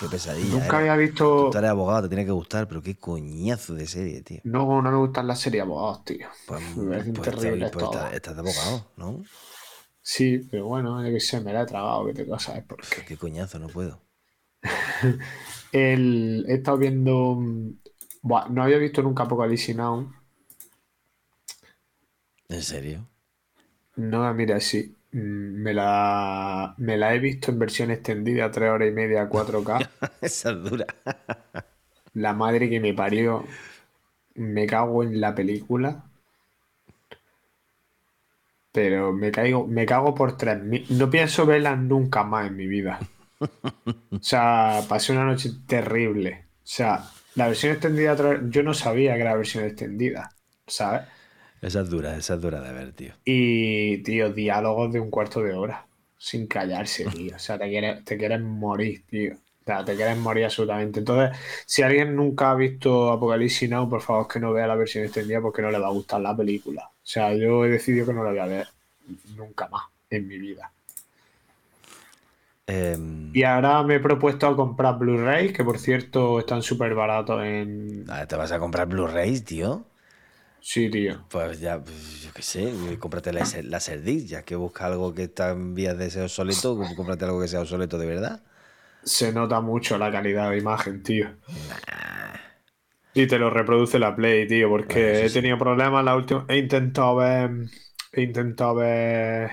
Qué 0.00 0.08
pesadilla. 0.08 0.48
Nunca 0.50 0.76
eh. 0.76 0.80
había 0.80 0.96
visto. 0.96 1.50
Tú 1.50 1.58
eres 1.58 1.70
abogado, 1.70 2.02
te 2.02 2.08
tiene 2.08 2.24
que 2.24 2.30
gustar, 2.30 2.66
pero 2.66 2.82
qué 2.82 2.96
coñazo 2.96 3.74
de 3.74 3.86
serie, 3.86 4.22
tío. 4.22 4.40
No, 4.44 4.80
no 4.80 4.90
me 4.90 4.96
gustan 4.96 5.26
las 5.26 5.40
series 5.40 5.62
abogados, 5.62 6.04
tío. 6.04 6.28
Pues, 6.46 6.76
Me 6.76 6.90
parecen 6.90 7.12
pues, 7.14 7.30
terribles 7.30 7.70
pues, 7.70 7.84
todas. 7.84 8.04
estás, 8.04 8.14
estás 8.14 8.34
de 8.34 8.40
abogado, 8.40 8.92
¿no? 8.96 9.22
Sí, 10.00 10.38
pero 10.50 10.66
bueno, 10.66 11.04
yo 11.04 11.12
que 11.12 11.20
sé, 11.20 11.40
me 11.40 11.52
la 11.52 11.62
he 11.62 11.66
tragado, 11.66 12.06
que 12.06 12.14
te 12.14 12.24
vas 12.24 12.44
a 12.44 12.46
saber 12.46 12.64
por 12.64 12.80
qué. 12.80 13.04
Qué 13.04 13.16
coñazo, 13.18 13.58
no 13.58 13.66
puedo. 13.66 14.00
El, 15.72 16.46
he 16.48 16.54
estado 16.54 16.78
viendo. 16.78 17.38
buah, 18.22 18.48
no 18.48 18.62
había 18.62 18.78
visto 18.78 19.02
nunca 19.02 19.24
Apocalipsis 19.24 19.76
Now. 19.76 20.10
¿En 22.48 22.62
serio? 22.62 23.06
No, 23.96 24.32
mira, 24.32 24.58
sí. 24.60 24.97
Mm, 25.12 25.62
Me 25.62 25.74
la, 25.74 26.74
me 26.78 26.96
la 26.96 27.14
he 27.14 27.18
visto 27.18 27.50
en 27.50 27.58
versión 27.58 27.90
extendida, 27.90 28.50
3 28.50 28.70
horas 28.70 28.88
y 28.88 28.92
media, 28.92 29.28
4K. 29.28 29.88
Esa 30.20 30.50
es 30.50 30.62
dura. 30.62 30.86
La 32.12 32.34
madre 32.34 32.68
que 32.68 32.80
me 32.80 32.92
parió. 32.92 33.46
Me 34.36 34.66
cago 34.66 35.02
en 35.04 35.20
la 35.20 35.34
película. 35.34 36.04
Pero 38.72 39.12
me 39.12 39.30
caigo, 39.30 39.66
me 39.66 39.84
cago 39.84 40.14
por 40.14 40.38
tres 40.38 40.62
mil. 40.62 40.86
No 40.88 41.10
pienso 41.10 41.44
verla 41.44 41.76
nunca 41.76 42.24
más 42.24 42.46
en 42.46 42.56
mi 42.56 42.66
vida. 42.66 42.98
O 44.10 44.22
sea, 44.22 44.82
pasé 44.88 45.12
una 45.12 45.24
noche 45.24 45.50
terrible. 45.66 46.46
O 46.56 46.66
sea, 46.66 47.04
la 47.34 47.46
versión 47.48 47.72
extendida, 47.72 48.16
yo 48.48 48.62
no 48.62 48.74
sabía 48.74 49.14
que 49.14 49.20
era 49.20 49.30
la 49.30 49.36
versión 49.36 49.64
extendida, 49.64 50.30
¿sabes? 50.66 51.02
Esa 51.60 51.80
es 51.82 51.90
dura, 51.90 52.16
esa 52.16 52.34
es 52.34 52.40
dura 52.40 52.60
de 52.60 52.72
ver, 52.72 52.92
tío. 52.92 53.14
Y, 53.24 54.02
tío, 54.02 54.32
diálogos 54.32 54.92
de 54.92 55.00
un 55.00 55.10
cuarto 55.10 55.42
de 55.42 55.52
hora, 55.54 55.86
sin 56.16 56.46
callarse, 56.46 57.06
tío. 57.10 57.36
O 57.36 57.38
sea, 57.38 57.58
te 57.58 57.68
quieres, 57.68 58.04
te 58.04 58.16
quieres 58.16 58.40
morir, 58.40 59.04
tío. 59.06 59.34
O 59.34 59.64
sea, 59.66 59.84
te 59.84 59.94
quieres 59.96 60.16
morir 60.16 60.44
absolutamente. 60.46 61.00
Entonces, 61.00 61.38
si 61.66 61.82
alguien 61.82 62.16
nunca 62.16 62.50
ha 62.50 62.54
visto 62.54 63.10
Apocalipsis 63.12 63.68
Now, 63.70 63.88
por 63.88 64.00
favor, 64.00 64.26
que 64.28 64.40
no 64.40 64.52
vea 64.52 64.66
la 64.66 64.76
versión 64.76 65.04
extendida 65.04 65.40
porque 65.42 65.60
no 65.62 65.70
le 65.70 65.78
va 65.78 65.88
a 65.88 65.90
gustar 65.90 66.20
la 66.22 66.36
película. 66.36 66.86
O 66.88 67.00
sea, 67.02 67.34
yo 67.34 67.64
he 67.64 67.70
decidido 67.70 68.06
que 68.06 68.14
no 68.14 68.24
la 68.24 68.30
voy 68.30 68.38
a 68.40 68.46
ver 68.46 68.68
nunca 69.36 69.68
más 69.68 69.84
en 70.10 70.26
mi 70.26 70.38
vida. 70.38 70.72
Em, 72.66 73.32
Y 73.32 73.42
ahora 73.42 73.82
me 73.84 73.94
he 73.96 74.00
propuesto 74.00 74.46
a 74.46 74.54
comprar 74.56 74.98
Blu-ray, 74.98 75.52
que 75.52 75.64
por 75.64 75.78
cierto 75.78 76.38
están 76.40 76.62
súper 76.62 76.94
baratos 76.94 77.42
en... 77.42 78.04
ah, 78.08 78.26
¿Te 78.26 78.36
vas 78.36 78.52
a 78.52 78.58
comprar 78.58 78.88
Blu-rays, 78.88 79.44
tío? 79.44 79.87
Sí, 80.60 80.88
tío. 80.90 81.28
Pues 81.28 81.60
ya, 81.60 81.82
pues, 81.82 82.22
yo 82.22 82.32
qué 82.32 82.42
sé, 82.42 82.98
cómprate 82.98 83.32
la 83.32 83.44
Laserdisc, 83.64 84.26
ya 84.28 84.44
que 84.44 84.56
busca 84.56 84.86
algo 84.86 85.12
que 85.14 85.24
está 85.24 85.50
en 85.50 85.74
vías 85.74 85.96
de 85.98 86.10
ser 86.10 86.22
obsoleto, 86.24 86.76
cómprate 86.96 87.24
algo 87.26 87.40
que 87.40 87.48
sea 87.48 87.60
obsoleto 87.60 87.98
de 87.98 88.06
verdad. 88.06 88.42
Se 89.02 89.32
nota 89.32 89.60
mucho 89.60 89.98
la 89.98 90.12
calidad 90.12 90.50
de 90.52 90.58
imagen, 90.58 91.02
tío. 91.02 91.36
Y 93.14 93.26
te 93.26 93.38
lo 93.38 93.50
reproduce 93.50 93.98
la 93.98 94.14
Play, 94.14 94.46
tío, 94.46 94.68
porque 94.68 95.00
Bueno, 95.10 95.26
he 95.26 95.30
sí. 95.30 95.40
tenido 95.40 95.58
problemas 95.58 96.04
la 96.04 96.16
última. 96.16 96.44
He 96.48 96.58
intentado 96.58 97.16
ver. 97.16 97.50
He 98.12 98.22
intentado 98.22 98.76
ver 98.76 99.50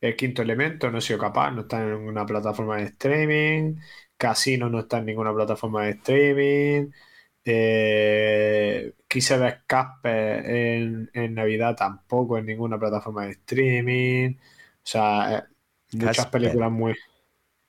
el 0.00 0.16
quinto 0.16 0.42
elemento, 0.42 0.90
no 0.90 0.98
he 0.98 1.00
sido 1.00 1.18
capaz, 1.18 1.50
no 1.50 1.62
está 1.62 1.82
en 1.82 1.92
ninguna 1.92 2.24
plataforma 2.26 2.76
de 2.76 2.84
streaming. 2.84 3.76
Casino 4.16 4.68
no 4.68 4.80
está 4.80 4.98
en 4.98 5.06
ninguna 5.06 5.32
plataforma 5.34 5.84
de 5.84 5.90
streaming. 5.90 6.90
Eh, 7.50 8.92
quise 9.08 9.38
ver 9.38 9.62
Casper 9.66 10.44
en, 10.46 11.10
en 11.14 11.34
Navidad 11.34 11.74
tampoco 11.76 12.36
en 12.38 12.46
ninguna 12.46 12.78
plataforma 12.78 13.24
de 13.26 13.32
streaming. 13.32 14.34
O 14.34 14.40
sea, 14.82 15.38
eh, 15.38 15.42
muchas 15.92 16.26
Casper. 16.26 16.30
películas 16.30 16.70
muy. 16.70 16.94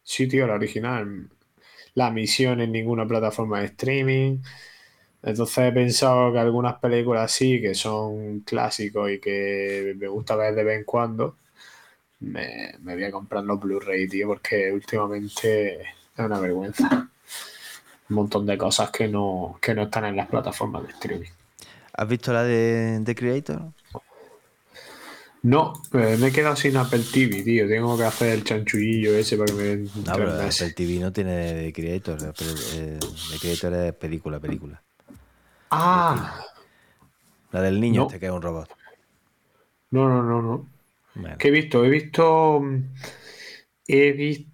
Sí, 0.03 0.27
tío, 0.27 0.47
la 0.47 0.55
original. 0.55 1.29
La 1.95 2.11
misión 2.11 2.61
en 2.61 2.71
ninguna 2.73 3.07
plataforma 3.07 3.59
de 3.61 3.67
streaming. 3.67 4.39
Entonces 5.23 5.57
he 5.59 5.71
pensado 5.73 6.33
que 6.33 6.39
algunas 6.39 6.75
películas 6.79 7.31
sí, 7.31 7.61
que 7.61 7.75
son 7.75 8.41
clásicos 8.41 9.11
y 9.11 9.19
que 9.19 9.95
me 9.97 10.07
gusta 10.07 10.35
ver 10.35 10.55
de 10.55 10.63
vez 10.63 10.79
en 10.79 10.85
cuando, 10.85 11.37
me, 12.21 12.73
me 12.81 12.95
voy 12.95 13.05
a 13.05 13.11
comprar 13.11 13.43
los 13.45 13.59
Blu-ray, 13.59 14.07
tío, 14.09 14.27
porque 14.27 14.71
últimamente 14.71 15.81
es 15.81 16.19
una 16.19 16.39
vergüenza. 16.39 17.09
Un 18.09 18.15
montón 18.15 18.45
de 18.45 18.57
cosas 18.57 18.89
que 18.91 19.07
no, 19.07 19.57
que 19.61 19.73
no 19.75 19.83
están 19.83 20.05
en 20.05 20.15
las 20.15 20.27
plataformas 20.27 20.83
de 20.83 20.89
streaming. 20.93 21.29
¿Has 21.93 22.07
visto 22.07 22.33
la 22.33 22.43
de 22.43 23.01
The 23.03 23.15
Creator? 23.15 23.61
No, 25.41 25.73
eh, 25.93 26.17
me 26.19 26.27
he 26.27 26.31
quedado 26.33 26.55
sin 26.57 26.75
Apple 26.75 27.03
TV, 27.13 27.43
tío. 27.43 27.67
Tengo 27.67 27.97
que 27.97 28.03
hacer 28.03 28.33
el 28.33 28.43
chanchullillo 28.43 29.15
ese 29.15 29.37
para 29.37 29.45
que 29.47 29.53
me 29.57 29.63
den 29.63 29.85
No, 30.05 30.13
pero 30.15 30.31
meses. 30.33 30.61
Apple 30.63 30.73
TV 30.73 30.99
no 30.99 31.13
tiene 31.13 31.53
The 31.53 31.73
Creator. 31.73 32.17
pero, 32.37 32.51
eh, 32.73 32.99
The 33.31 33.39
Creator 33.39 33.73
es 33.73 33.93
película, 33.93 34.39
película. 34.39 34.81
Ah, 35.71 36.43
La 37.51 37.61
del 37.61 37.79
niño 37.79 38.01
No. 38.01 38.07
este 38.07 38.19
que 38.19 38.25
es 38.25 38.31
un 38.31 38.41
robot. 38.41 38.69
no, 39.91 40.09
no, 40.09 40.23
no, 40.23 40.41
no. 40.41 40.67
Bueno, 41.15 41.37
¿Qué 41.37 41.47
he 41.47 41.51
visto? 41.51 41.85
He 41.85 41.89
visto. 41.89 42.59
mm, 42.61 42.83
He 43.87 44.11
visto 44.11 44.49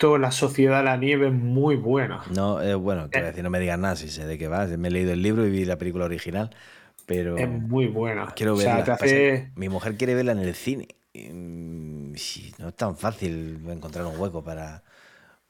La 0.00 0.30
Sociedad 0.30 0.78
de 0.78 0.84
la 0.84 0.96
Nieve 0.96 1.30
muy 1.30 1.76
buena. 1.76 2.22
no, 2.24 2.60
eh, 2.62 2.74
bueno, 2.74 3.10
te 3.10 3.18
voy 3.20 3.24
a 3.26 3.28
decir, 3.28 3.44
no 3.44 3.50
me 3.50 3.60
digas 3.60 3.78
nada 3.78 3.96
si 3.96 4.08
sé 4.10 4.26
de 4.26 4.38
qué 4.38 4.48
va. 4.48 4.66
Me 4.66 4.88
he 4.88 4.90
leído 4.90 5.12
el 5.12 5.22
libro 5.22 5.46
y 5.46 5.50
vi 5.50 5.64
la 5.64 5.78
película 5.78 6.04
original, 6.06 6.54
pero 7.06 7.36
Es 7.36 7.48
muy 7.48 7.86
buena. 7.88 8.34
quiero 8.34 8.52
o 8.52 8.56
sea, 8.56 8.76
verla. 8.78 8.84
hace. 8.94 9.52
Mi 9.56 9.68
mujer 9.68 9.96
quiere 9.96 10.14
verla 10.14 10.32
en 10.32 10.40
el 10.40 10.54
cine. 10.56 10.88
Mm, 11.14 12.14
sí, 12.16 12.54
no 12.58 12.68
es 12.70 12.76
tan 12.76 12.96
fácil 12.96 13.62
encontrar 13.70 14.06
un 14.06 14.18
hueco 14.20 14.44
para, 14.44 14.84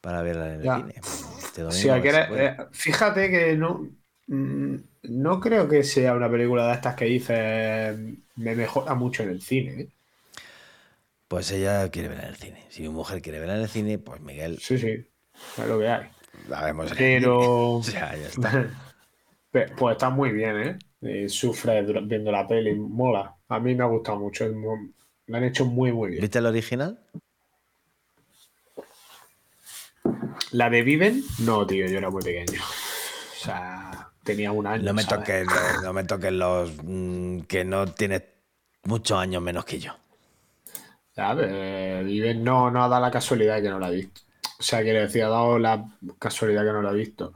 para 0.01 0.21
verla 0.23 0.53
en 0.55 0.61
el 0.61 0.63
Ya. 0.63 0.73
cine. 0.73 0.95
Este 1.39 1.63
O 1.65 1.71
sea, 1.71 2.01
que 2.01 2.09
era- 2.09 2.31
eh, 2.35 2.67
fíjate 2.71 3.29
que 3.29 3.55
no. 3.57 3.89
mm, 4.27 4.75
No 5.03 5.39
creo 5.39 5.67
que 5.69 5.83
sea 5.83 6.13
una 6.15 6.29
película 6.29 6.67
de 6.67 6.73
estas 6.73 6.95
que 6.95 7.05
dices 7.05 7.97
me 8.35 8.55
mejora 8.55 8.95
mucho 8.95 9.23
en 9.23 9.29
el 9.29 9.41
cine. 9.41 9.81
¿eh? 9.81 9.89
Pues 11.27 11.51
ella 11.51 11.89
quiere 11.91 12.07
verla 12.09 12.23
en 12.23 12.29
el 12.29 12.35
cine. 12.37 12.65
Si 12.69 12.81
mi 12.83 12.89
mujer 12.89 13.21
quiere 13.21 13.39
verla 13.39 13.55
en 13.55 13.61
el 13.63 13.67
cine, 13.69 13.99
pues 13.99 14.21
Miguel, 14.21 14.59
Sí, 14.59 14.77
sí. 14.77 15.09
Es 15.57 15.67
lo 15.67 15.77
que 15.79 15.87
hay. 15.87 16.09
la 16.47 16.63
vemos 16.65 16.91
Pero. 16.97 17.37
O 17.77 17.83
sea, 17.83 18.15
ya 18.15 18.27
está. 18.27 18.69
Pues 19.51 19.93
está 19.93 20.09
muy 20.11 20.31
bien, 20.31 20.79
¿eh? 21.01 21.29
Sufre 21.29 21.81
viendo 22.03 22.31
la 22.31 22.45
peli, 22.45 22.75
mola. 22.75 23.33
A 23.47 23.59
mí 23.59 23.73
me 23.73 23.83
ha 23.83 23.87
gustado 23.87 24.19
mucho. 24.19 24.45
es 24.45 24.53
mu- 24.53 24.91
Lo 25.25 25.37
han 25.37 25.43
hecho 25.45 25.65
muy, 25.65 25.91
muy 25.91 26.09
bien. 26.11 26.21
¿Viste 26.21 26.37
el 26.37 26.45
original? 26.45 26.99
¿La 30.51 30.69
de 30.69 30.83
Viven? 30.83 31.23
No, 31.39 31.65
tío, 31.65 31.87
yo 31.87 31.97
era 31.97 32.09
muy 32.11 32.21
pequeño. 32.21 32.61
O 32.61 33.43
sea, 33.43 34.11
tenía 34.23 34.51
un 34.51 34.67
año. 34.67 34.83
No 34.83 34.93
me 34.93 35.03
toques 35.05 35.45
los, 35.45 35.83
no 35.83 35.93
me 35.93 36.03
toques 36.03 36.31
los 36.31 36.71
mm, 36.83 37.39
que 37.41 37.65
no 37.65 37.87
tienes 37.87 38.23
muchos 38.83 39.17
años 39.17 39.41
menos 39.41 39.65
que 39.65 39.79
yo. 39.79 39.93
Ya, 41.17 41.35
eh, 41.39 42.35
no, 42.37 42.69
no 42.69 42.83
ha 42.83 42.87
dado 42.87 43.01
la 43.01 43.11
casualidad 43.11 43.59
que 43.59 43.69
no 43.69 43.79
la 43.79 43.89
he 43.89 43.95
visto. 43.95 44.21
O 44.59 44.63
sea, 44.63 44.83
quiero 44.83 45.01
decir, 45.01 45.23
ha 45.23 45.29
dado 45.29 45.57
la 45.57 45.83
casualidad 46.19 46.63
que 46.63 46.71
no 46.71 46.81
la 46.83 46.91
he 46.91 46.95
visto. 46.95 47.33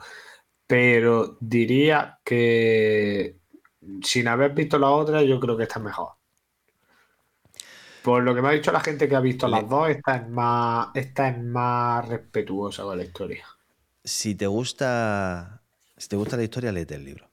Pero 0.67 1.37
diría 1.39 2.19
que 2.23 3.37
sin 4.03 4.27
haber 4.27 4.53
visto 4.53 4.77
la 4.77 4.91
otra, 4.91 5.23
yo 5.23 5.39
creo 5.39 5.57
que 5.57 5.63
esta 5.63 5.79
es 5.79 5.85
mejor. 5.85 6.09
Por 8.03 8.23
lo 8.23 8.35
que 8.35 8.41
me 8.41 8.49
ha 8.49 8.51
dicho 8.51 8.71
la 8.71 8.81
gente 8.81 9.09
que 9.09 9.15
ha 9.15 9.19
visto 9.19 9.47
las 9.47 9.67
dos, 9.67 9.89
esta 9.89 10.15
es 10.17 10.29
más, 10.29 10.89
esta 10.93 11.29
es 11.29 11.43
más 11.43 12.07
respetuosa 12.07 12.83
con 12.83 12.97
la 12.97 13.03
historia. 13.03 13.45
Si 14.03 14.35
te 14.35 14.47
gusta, 14.47 15.61
si 15.97 16.07
te 16.07 16.15
gusta 16.15 16.37
la 16.37 16.43
historia, 16.43 16.71
léete 16.71 16.95
el 16.95 17.05
libro. 17.05 17.30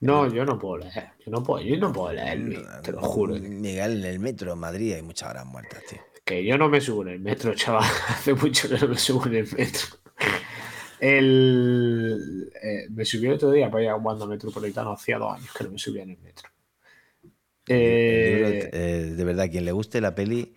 No, 0.00 0.28
yo 0.32 0.44
no 0.44 0.58
puedo 0.58 0.78
leer. 0.78 1.10
Yo 1.24 1.30
no 1.32 1.42
puedo, 1.42 1.64
yo 1.64 1.76
no 1.78 1.92
puedo 1.92 2.12
leer, 2.12 2.38
Luis, 2.38 2.58
te 2.82 2.92
lo 2.92 3.00
juro. 3.00 3.34
Miguel, 3.34 4.04
en 4.04 4.04
el 4.04 4.18
metro 4.18 4.52
en 4.52 4.58
Madrid 4.58 4.92
hay 4.94 5.02
muchas 5.02 5.30
horas 5.30 5.46
muertas, 5.46 5.82
tío. 5.88 6.00
Que 6.24 6.44
yo 6.44 6.58
no 6.58 6.68
me 6.68 6.80
subo 6.80 7.02
en 7.02 7.08
el 7.08 7.20
metro, 7.20 7.54
chaval. 7.54 7.84
Hace 8.08 8.34
mucho 8.34 8.68
que 8.68 8.76
no 8.78 8.88
me 8.88 8.98
subo 8.98 9.26
en 9.26 9.36
el 9.36 9.48
metro. 9.56 9.86
El, 11.00 12.50
eh, 12.62 12.86
me 12.90 13.04
subí 13.04 13.26
el 13.26 13.34
otro 13.34 13.50
día 13.50 13.70
para 13.70 13.84
ir 13.84 13.90
a 13.90 13.96
Wanda 13.96 14.26
Metropolitano. 14.26 14.92
Hacía 14.92 15.18
dos 15.18 15.34
años 15.36 15.52
que 15.56 15.64
no 15.64 15.70
me 15.70 15.78
subía 15.78 16.02
en 16.02 16.10
el 16.10 16.18
metro. 16.18 16.48
El 17.66 18.24
libro, 18.24 18.48
Eh, 18.48 18.70
eh, 18.72 19.12
de 19.16 19.24
verdad, 19.24 19.50
quien 19.50 19.64
le 19.64 19.72
guste 19.72 20.00
la 20.00 20.14
peli, 20.14 20.54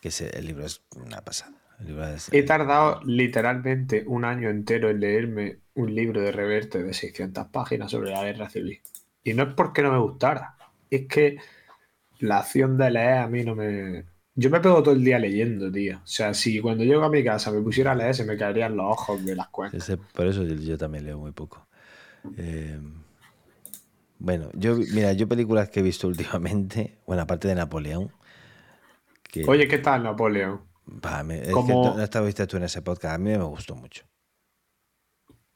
que 0.00 0.10
se, 0.10 0.28
el 0.38 0.46
libro 0.46 0.66
es 0.66 0.82
una 0.94 1.22
pasada. 1.24 1.52
El 1.80 1.86
libro 1.88 2.06
es- 2.08 2.28
he 2.32 2.42
tardado 2.42 3.00
literalmente 3.04 4.04
un 4.06 4.24
año 4.24 4.50
entero 4.50 4.90
en 4.90 5.00
leerme 5.00 5.60
un 5.80 5.94
libro 5.94 6.20
de 6.20 6.32
Reverte 6.32 6.82
de 6.82 6.94
600 6.94 7.46
páginas 7.48 7.90
sobre 7.90 8.10
la 8.10 8.24
guerra 8.24 8.48
civil. 8.50 8.80
Y 9.24 9.34
no 9.34 9.44
es 9.44 9.54
porque 9.54 9.82
no 9.82 9.92
me 9.92 9.98
gustara. 9.98 10.56
Es 10.90 11.06
que 11.06 11.38
la 12.20 12.38
acción 12.38 12.76
de 12.78 12.90
leer 12.90 13.18
a 13.18 13.28
mí 13.28 13.44
no 13.44 13.54
me... 13.54 14.06
Yo 14.34 14.50
me 14.50 14.60
pego 14.60 14.82
todo 14.82 14.94
el 14.94 15.04
día 15.04 15.18
leyendo, 15.18 15.70
tío. 15.70 15.98
O 15.98 16.06
sea, 16.06 16.34
si 16.34 16.60
cuando 16.60 16.84
llego 16.84 17.02
a 17.04 17.10
mi 17.10 17.24
casa 17.24 17.50
me 17.50 17.60
pusiera 17.62 17.92
a 17.92 17.94
leer, 17.94 18.14
se 18.14 18.24
me 18.24 18.36
caerían 18.36 18.76
los 18.76 18.86
ojos 18.86 19.24
de 19.24 19.36
las 19.36 19.48
cuentas. 19.48 19.82
Ese- 19.82 19.96
por 19.98 20.26
eso 20.26 20.44
yo, 20.44 20.54
yo 20.54 20.78
también 20.78 21.04
leo 21.04 21.18
muy 21.18 21.32
poco. 21.32 21.66
Eh, 22.38 22.78
bueno, 24.18 24.50
yo, 24.54 24.76
mira, 24.76 25.12
yo 25.14 25.26
películas 25.28 25.70
que 25.70 25.80
he 25.80 25.82
visto 25.82 26.06
últimamente, 26.08 26.98
bueno, 27.06 27.22
aparte 27.22 27.48
de 27.48 27.54
Napoleón, 27.54 28.12
que 29.30 29.44
Oye, 29.48 29.66
¿qué 29.68 29.78
tal 29.78 30.02
Napoleón? 30.02 30.60
me- 31.24 31.38
es 31.38 31.64
que 31.64 31.72
no 31.74 32.02
estaba 32.02 32.26
viste 32.26 32.46
tú 32.46 32.56
en 32.58 32.64
ese 32.64 32.82
podcast, 32.82 33.14
a 33.14 33.18
mí 33.18 33.30
me 33.30 33.44
gustó 33.44 33.74
mucho. 33.74 34.04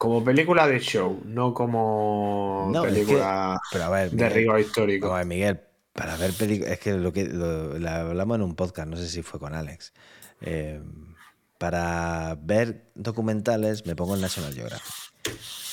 Como 0.05 0.22
película 0.22 0.66
de 0.68 0.80
show, 0.80 1.22
no 1.24 1.55
como 1.55 2.68
No, 2.70 2.84
es 2.84 2.92
que- 2.92 3.00
película 3.00 3.59
pero 3.72 3.84
a 3.84 3.88
ver, 3.88 4.11
de 4.11 4.28
rigor 4.28 4.61
histórico. 4.61 5.14
A 5.14 5.18
ver, 5.18 5.26
Miguel, 5.26 5.61
para 5.94 6.14
ver 6.18 6.34
películas, 6.34 6.72
es 6.72 6.78
que 6.78 6.92
lo 6.92 7.11
que 7.11 7.24
lo, 7.24 7.78
la 7.78 8.00
hablamos 8.00 8.34
en 8.34 8.42
un 8.42 8.55
podcast, 8.55 8.86
no 8.86 8.98
sé 8.98 9.09
si 9.09 9.22
fue 9.22 9.40
con 9.40 9.55
Alex. 9.55 9.94
Eh, 10.42 10.82
para 11.57 12.36
ver 12.38 12.90
documentales 12.94 13.86
me 13.86 13.96
pongo 13.96 14.14
en 14.14 14.20
National 14.20 14.52
Geographic. 14.52 14.92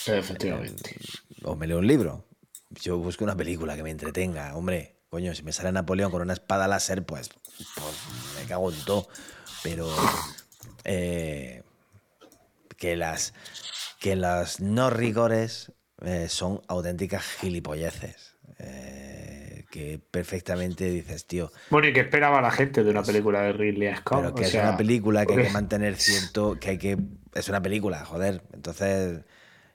Efectivamente. 0.08 0.96
O 1.44 1.58
me 1.58 1.68
leo 1.68 1.80
un 1.80 1.88
libro. 1.88 2.26
Yo 2.70 2.98
busco 3.00 3.26
una 3.26 3.36
película 3.36 3.76
que 3.76 3.84
me 3.84 3.92
entretenga, 3.92 4.56
hombre. 4.56 4.96
coño, 5.10 5.36
si 5.36 5.44
me 5.44 5.52
sale 5.52 5.74
Napoleón 5.74 6.10
con 6.10 6.22
una 6.22 6.32
espada 6.32 6.70
láser, 6.70 7.06
pues, 7.06 7.30
pues 7.58 7.94
me 8.40 8.46
cago 8.48 8.72
en 8.72 8.80
todo. 8.86 9.10
Pero 9.62 9.90
eh, 10.86 11.64
que 12.78 12.96
las 12.96 13.34
que 14.02 14.16
las 14.16 14.60
no 14.60 14.90
rigores 14.90 15.72
eh, 16.04 16.28
son 16.28 16.60
auténticas 16.68 17.24
gilipolleces. 17.24 18.36
Eh, 18.58 19.66
que 19.70 20.00
perfectamente 20.00 20.90
dices, 20.90 21.28
tío. 21.28 21.52
Bueno, 21.70 21.88
¿y 21.88 21.94
qué 21.94 22.02
esperaba 22.02 22.42
la 22.42 22.50
gente 22.50 22.84
de 22.84 22.90
una 22.90 23.04
película 23.04 23.44
de 23.44 23.54
Ridley 23.54 23.96
Scott? 23.98 24.20
Pero 24.22 24.36
que 24.36 24.44
es 24.46 24.54
una 24.56 24.76
película 24.76 25.26
que 25.26 25.34
hay 25.34 25.44
que 25.46 25.50
mantener 25.52 25.96
cierto. 25.98 26.60
que 26.60 26.72
hay 26.72 26.78
que. 26.80 26.98
Es 27.36 27.48
una 27.48 27.62
película, 27.62 28.04
joder. 28.04 28.42
Entonces 28.54 29.22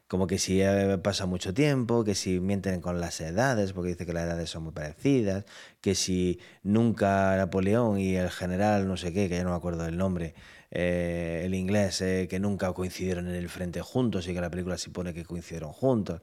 como 0.09 0.27
que 0.27 0.39
si 0.39 0.63
pasa 1.03 1.27
mucho 1.27 1.53
tiempo, 1.53 2.05
que 2.05 2.15
si 2.15 2.39
mienten 2.39 2.81
con 2.81 3.01
las 3.01 3.21
edades, 3.21 3.73
porque 3.73 3.91
dice 3.91 4.07
que 4.07 4.13
las 4.13 4.25
edades 4.25 4.51
son 4.51 4.63
muy 4.65 4.73
parecidas, 4.73 5.45
que 5.81 5.95
si 5.95 6.39
nunca 6.63 7.37
Napoleón 7.37 7.99
y 7.99 8.15
el 8.17 8.31
general 8.31 8.87
no 8.87 8.97
sé 8.97 9.13
qué, 9.13 9.29
que 9.29 9.37
ya 9.37 9.45
no 9.45 9.51
me 9.51 9.57
acuerdo 9.57 9.85
del 9.85 9.97
nombre, 9.97 10.35
eh, 10.71 11.43
el 11.45 11.55
inglés, 11.55 12.01
eh, 12.03 12.29
que 12.31 12.39
nunca 12.39 12.73
coincidieron 12.73 13.29
en 13.29 13.35
el 13.35 13.49
frente 13.49 13.81
juntos 13.81 14.29
y 14.29 14.35
que 14.35 14.41
la 14.41 14.51
película 14.51 14.79
se 14.79 14.91
pone 14.91 15.13
que 15.13 15.25
coincidieron 15.25 15.73
juntos. 15.73 16.23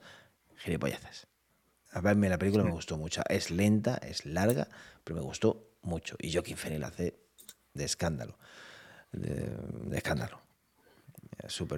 Gilipolleces. 0.58 1.28
A 1.92 2.02
verme 2.02 2.30
la 2.30 2.38
película 2.38 2.64
me 2.64 2.72
gustó 2.72 2.98
mucho. 2.98 3.22
Es 3.28 3.52
lenta, 3.52 3.98
es 3.98 4.26
larga, 4.26 4.68
pero 5.04 5.18
me 5.18 5.22
gustó 5.22 5.72
mucho. 5.82 6.16
Y 6.20 6.32
Joaquin 6.32 6.58
Phoenix 6.58 6.86
hace 6.86 7.20
de 7.74 7.84
escándalo. 7.84 8.38
de 9.12 9.98
escándalo. 9.98 10.43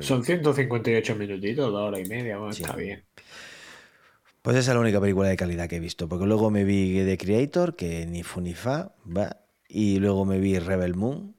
Son 0.02 0.24
158 0.24 1.16
minutitos, 1.16 1.72
dos 1.72 1.82
horas 1.82 2.02
y 2.02 2.10
media, 2.10 2.38
está 2.50 2.76
bien. 2.76 3.04
Pues 4.42 4.58
esa 4.58 4.72
es 4.72 4.76
la 4.76 4.82
única 4.82 5.02
película 5.02 5.28
de 5.28 5.38
calidad 5.38 5.68
que 5.68 5.78
he 5.78 5.80
visto, 5.80 6.08
porque 6.08 6.26
luego 6.26 6.52
me 6.52 6.64
vi 6.64 7.04
The 7.04 7.18
Creator, 7.18 7.76
que 7.76 8.06
ni 8.06 8.22
fu 8.22 8.42
ni 8.42 8.54
fa, 8.54 8.94
va, 9.06 9.38
y 9.68 9.98
luego 10.00 10.24
me 10.24 10.40
vi 10.40 10.60
Rebel 10.60 10.94
Moon, 10.94 11.36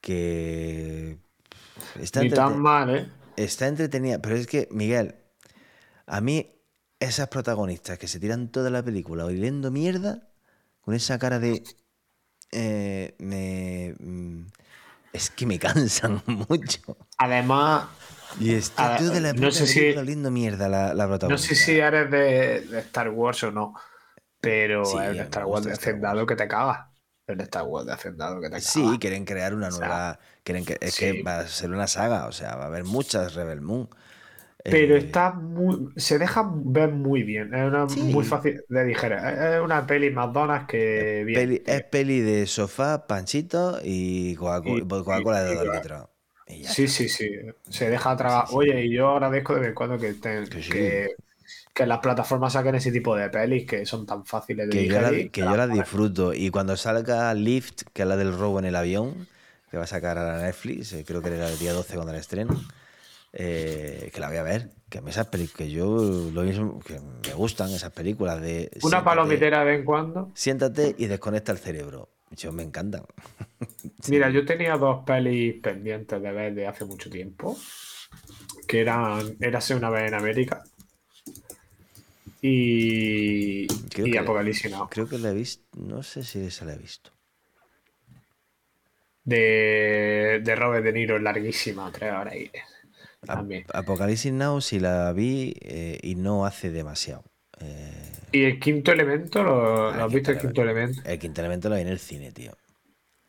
que 0.00 1.18
está 2.00 2.22
ni 2.22 2.30
tan 2.30 2.58
mal, 2.60 2.90
¿eh? 2.90 3.08
Está 3.36 3.68
entretenida, 3.68 4.20
pero 4.20 4.34
es 4.34 4.46
que, 4.46 4.66
Miguel, 4.72 5.14
a 6.06 6.20
mí 6.20 6.50
esas 6.98 7.28
protagonistas 7.28 7.98
que 7.98 8.08
se 8.08 8.18
tiran 8.18 8.50
toda 8.50 8.70
la 8.70 8.82
película 8.82 9.24
oliendo 9.24 9.70
mierda, 9.70 10.28
con 10.80 10.94
esa 10.94 11.18
cara 11.18 11.38
de... 11.38 11.62
Eh, 12.52 13.14
me, 13.18 13.94
mm, 14.00 14.46
es 15.12 15.30
que 15.30 15.46
me 15.46 15.58
cansan 15.58 16.22
mucho. 16.26 16.80
Además. 17.18 17.84
Y 18.38 18.54
está 18.54 18.96
tú 18.96 19.08
de 19.08 19.20
la 19.20 19.32
no 19.32 19.50
sé 19.50 19.66
si, 19.66 19.92
lindo 19.92 20.30
mierda 20.30 20.68
la, 20.68 20.94
la 20.94 21.06
No 21.06 21.36
sé 21.36 21.56
si 21.56 21.78
eres 21.78 22.10
de, 22.10 22.78
Star 22.78 23.10
Wars 23.10 23.42
o 23.42 23.50
no, 23.50 23.74
pero 24.40 24.82
el 25.02 25.16
de 25.16 25.22
Star 25.24 25.46
Wars 25.46 25.64
de 25.66 25.72
Hacendado 25.72 26.24
que 26.26 26.36
te 26.36 26.46
caga. 26.46 26.92
El 27.26 27.40
Star 27.40 27.64
Wars 27.64 27.86
de 27.86 27.92
Hacendado 27.92 28.40
que 28.40 28.46
te 28.46 28.52
caga. 28.52 28.60
Sí, 28.60 28.98
quieren 29.00 29.24
crear 29.24 29.52
una 29.52 29.70
nueva. 29.70 30.20
quieren 30.44 30.64
que, 30.64 30.78
es 30.80 30.96
que 30.96 31.24
va 31.24 31.40
a 31.40 31.48
ser 31.48 31.70
una 31.70 31.88
saga, 31.88 32.26
o 32.26 32.32
sea, 32.32 32.54
va 32.54 32.64
a 32.64 32.66
haber 32.68 32.84
muchas 32.84 33.34
Rebel 33.34 33.62
Moon. 33.62 33.88
Pero 34.64 34.94
eh, 34.94 34.98
está 34.98 35.32
muy. 35.32 35.88
Se 35.96 36.18
deja 36.18 36.50
ver 36.52 36.90
muy 36.90 37.22
bien. 37.22 37.54
Es 37.54 37.96
muy 37.96 38.24
fácil 38.24 38.62
de 38.68 38.84
digerir. 38.84 39.18
Es 39.18 39.60
una 39.60 39.86
peli 39.86 40.10
más 40.10 40.32
donas 40.32 40.66
que 40.66 41.24
bien. 41.24 41.62
es 41.64 41.82
peli 41.84 42.20
de 42.20 42.46
sofá, 42.46 43.06
panchito 43.06 43.78
y 43.82 44.34
Coca-Cola 44.36 45.42
de 45.42 45.54
2 45.54 45.74
litros. 45.74 46.08
Sí, 46.64 46.88
sí, 46.88 47.08
sí. 47.08 47.30
Se 47.68 47.88
deja 47.88 48.16
tragar. 48.16 48.46
Oye, 48.52 48.84
y 48.84 48.92
yo 48.92 49.10
agradezco 49.10 49.54
de 49.54 49.60
vez 49.60 49.68
en 49.70 49.74
cuando 49.74 49.98
que, 49.98 50.18
que, 50.20 51.14
que, 51.72 51.86
las 51.86 52.00
plataformas 52.00 52.52
saquen 52.52 52.74
ese 52.74 52.90
tipo 52.90 53.14
de 53.14 53.30
pelis 53.30 53.66
que 53.66 53.86
son 53.86 54.04
tan 54.04 54.24
fáciles 54.26 54.68
de 54.68 54.72
que 54.72 54.82
digerir. 54.82 55.26
Yo 55.26 55.32
que 55.32 55.40
yo 55.42 55.56
las 55.56 55.72
disfruto. 55.72 56.34
Y 56.34 56.50
cuando 56.50 56.76
salga 56.76 57.32
Lift, 57.34 57.82
que 57.92 58.02
es 58.02 58.08
la 58.08 58.16
del 58.16 58.36
robo 58.36 58.58
en 58.58 58.64
el 58.64 58.74
avión, 58.74 59.28
que 59.70 59.76
va 59.76 59.84
a 59.84 59.86
sacar 59.86 60.18
a 60.18 60.42
Netflix, 60.42 60.92
eh, 60.92 61.04
creo 61.06 61.22
que 61.22 61.28
era 61.28 61.48
el 61.48 61.58
día 61.58 61.72
12 61.72 61.94
cuando 61.94 62.12
la 62.12 62.18
estreno 62.18 62.60
eh, 63.32 64.10
que 64.12 64.20
la 64.20 64.28
voy 64.28 64.38
a 64.38 64.42
ver. 64.42 64.70
Que 64.88 64.98
a 64.98 65.00
mí 65.02 65.10
esas 65.10 65.26
películas, 65.26 65.56
que 65.56 65.70
yo 65.70 65.84
lo 66.32 66.42
mismo, 66.42 66.80
que 66.80 66.98
me 66.98 67.34
gustan 67.34 67.70
esas 67.70 67.92
películas 67.92 68.40
de. 68.40 68.70
Una 68.82 69.04
palomitera 69.04 69.60
de 69.60 69.64
vez 69.64 69.78
en 69.80 69.84
cuando. 69.84 70.32
Siéntate 70.34 70.94
y 70.98 71.06
desconecta 71.06 71.52
el 71.52 71.58
cerebro. 71.58 72.08
Yo 72.32 72.52
me 72.52 72.62
encantan. 72.62 73.04
Mira, 74.08 74.30
yo 74.30 74.44
tenía 74.44 74.76
dos 74.76 75.04
pelis 75.04 75.60
pendientes 75.60 76.20
de 76.20 76.32
ver 76.32 76.54
de 76.54 76.66
hace 76.66 76.84
mucho 76.84 77.08
tiempo. 77.08 77.56
Que 78.66 78.80
eran 78.80 79.36
Érase 79.40 79.74
una 79.74 79.90
vez 79.90 80.08
en 80.08 80.14
América. 80.14 80.62
Y, 82.42 83.66
y 83.96 84.16
Apocalipsis 84.16 84.70
Now. 84.70 84.88
Creo 84.88 85.08
que 85.08 85.18
la 85.18 85.30
he 85.30 85.34
visto. 85.34 85.62
No 85.76 86.02
sé 86.02 86.24
si 86.24 86.40
esa 86.40 86.64
la 86.64 86.74
he 86.74 86.78
visto. 86.78 87.10
De, 89.22 90.40
de 90.42 90.56
Robert 90.56 90.82
De 90.84 90.92
Niro, 90.92 91.18
larguísima, 91.18 91.92
tres 91.92 92.12
horas 92.12 92.34
y 92.34 92.50
Apocalipsis 93.72 94.32
Now 94.32 94.60
sí 94.60 94.80
la 94.80 95.12
vi 95.12 95.54
eh, 95.60 95.98
y 96.02 96.14
no 96.14 96.46
hace 96.46 96.70
demasiado. 96.70 97.24
Eh, 97.60 97.92
¿Y 98.32 98.44
el 98.44 98.58
quinto 98.58 98.92
elemento? 98.92 99.42
¿Lo, 99.42 99.90
ah, 99.90 100.04
has 100.04 100.12
visto 100.12 100.32
el 100.32 100.38
quinto 100.38 100.62
elemento? 100.62 101.02
El 101.04 101.18
quinto 101.18 101.40
elemento 101.40 101.68
lo 101.68 101.76
vi 101.76 101.82
en 101.82 101.88
el 101.88 101.98
cine, 101.98 102.32
tío. 102.32 102.52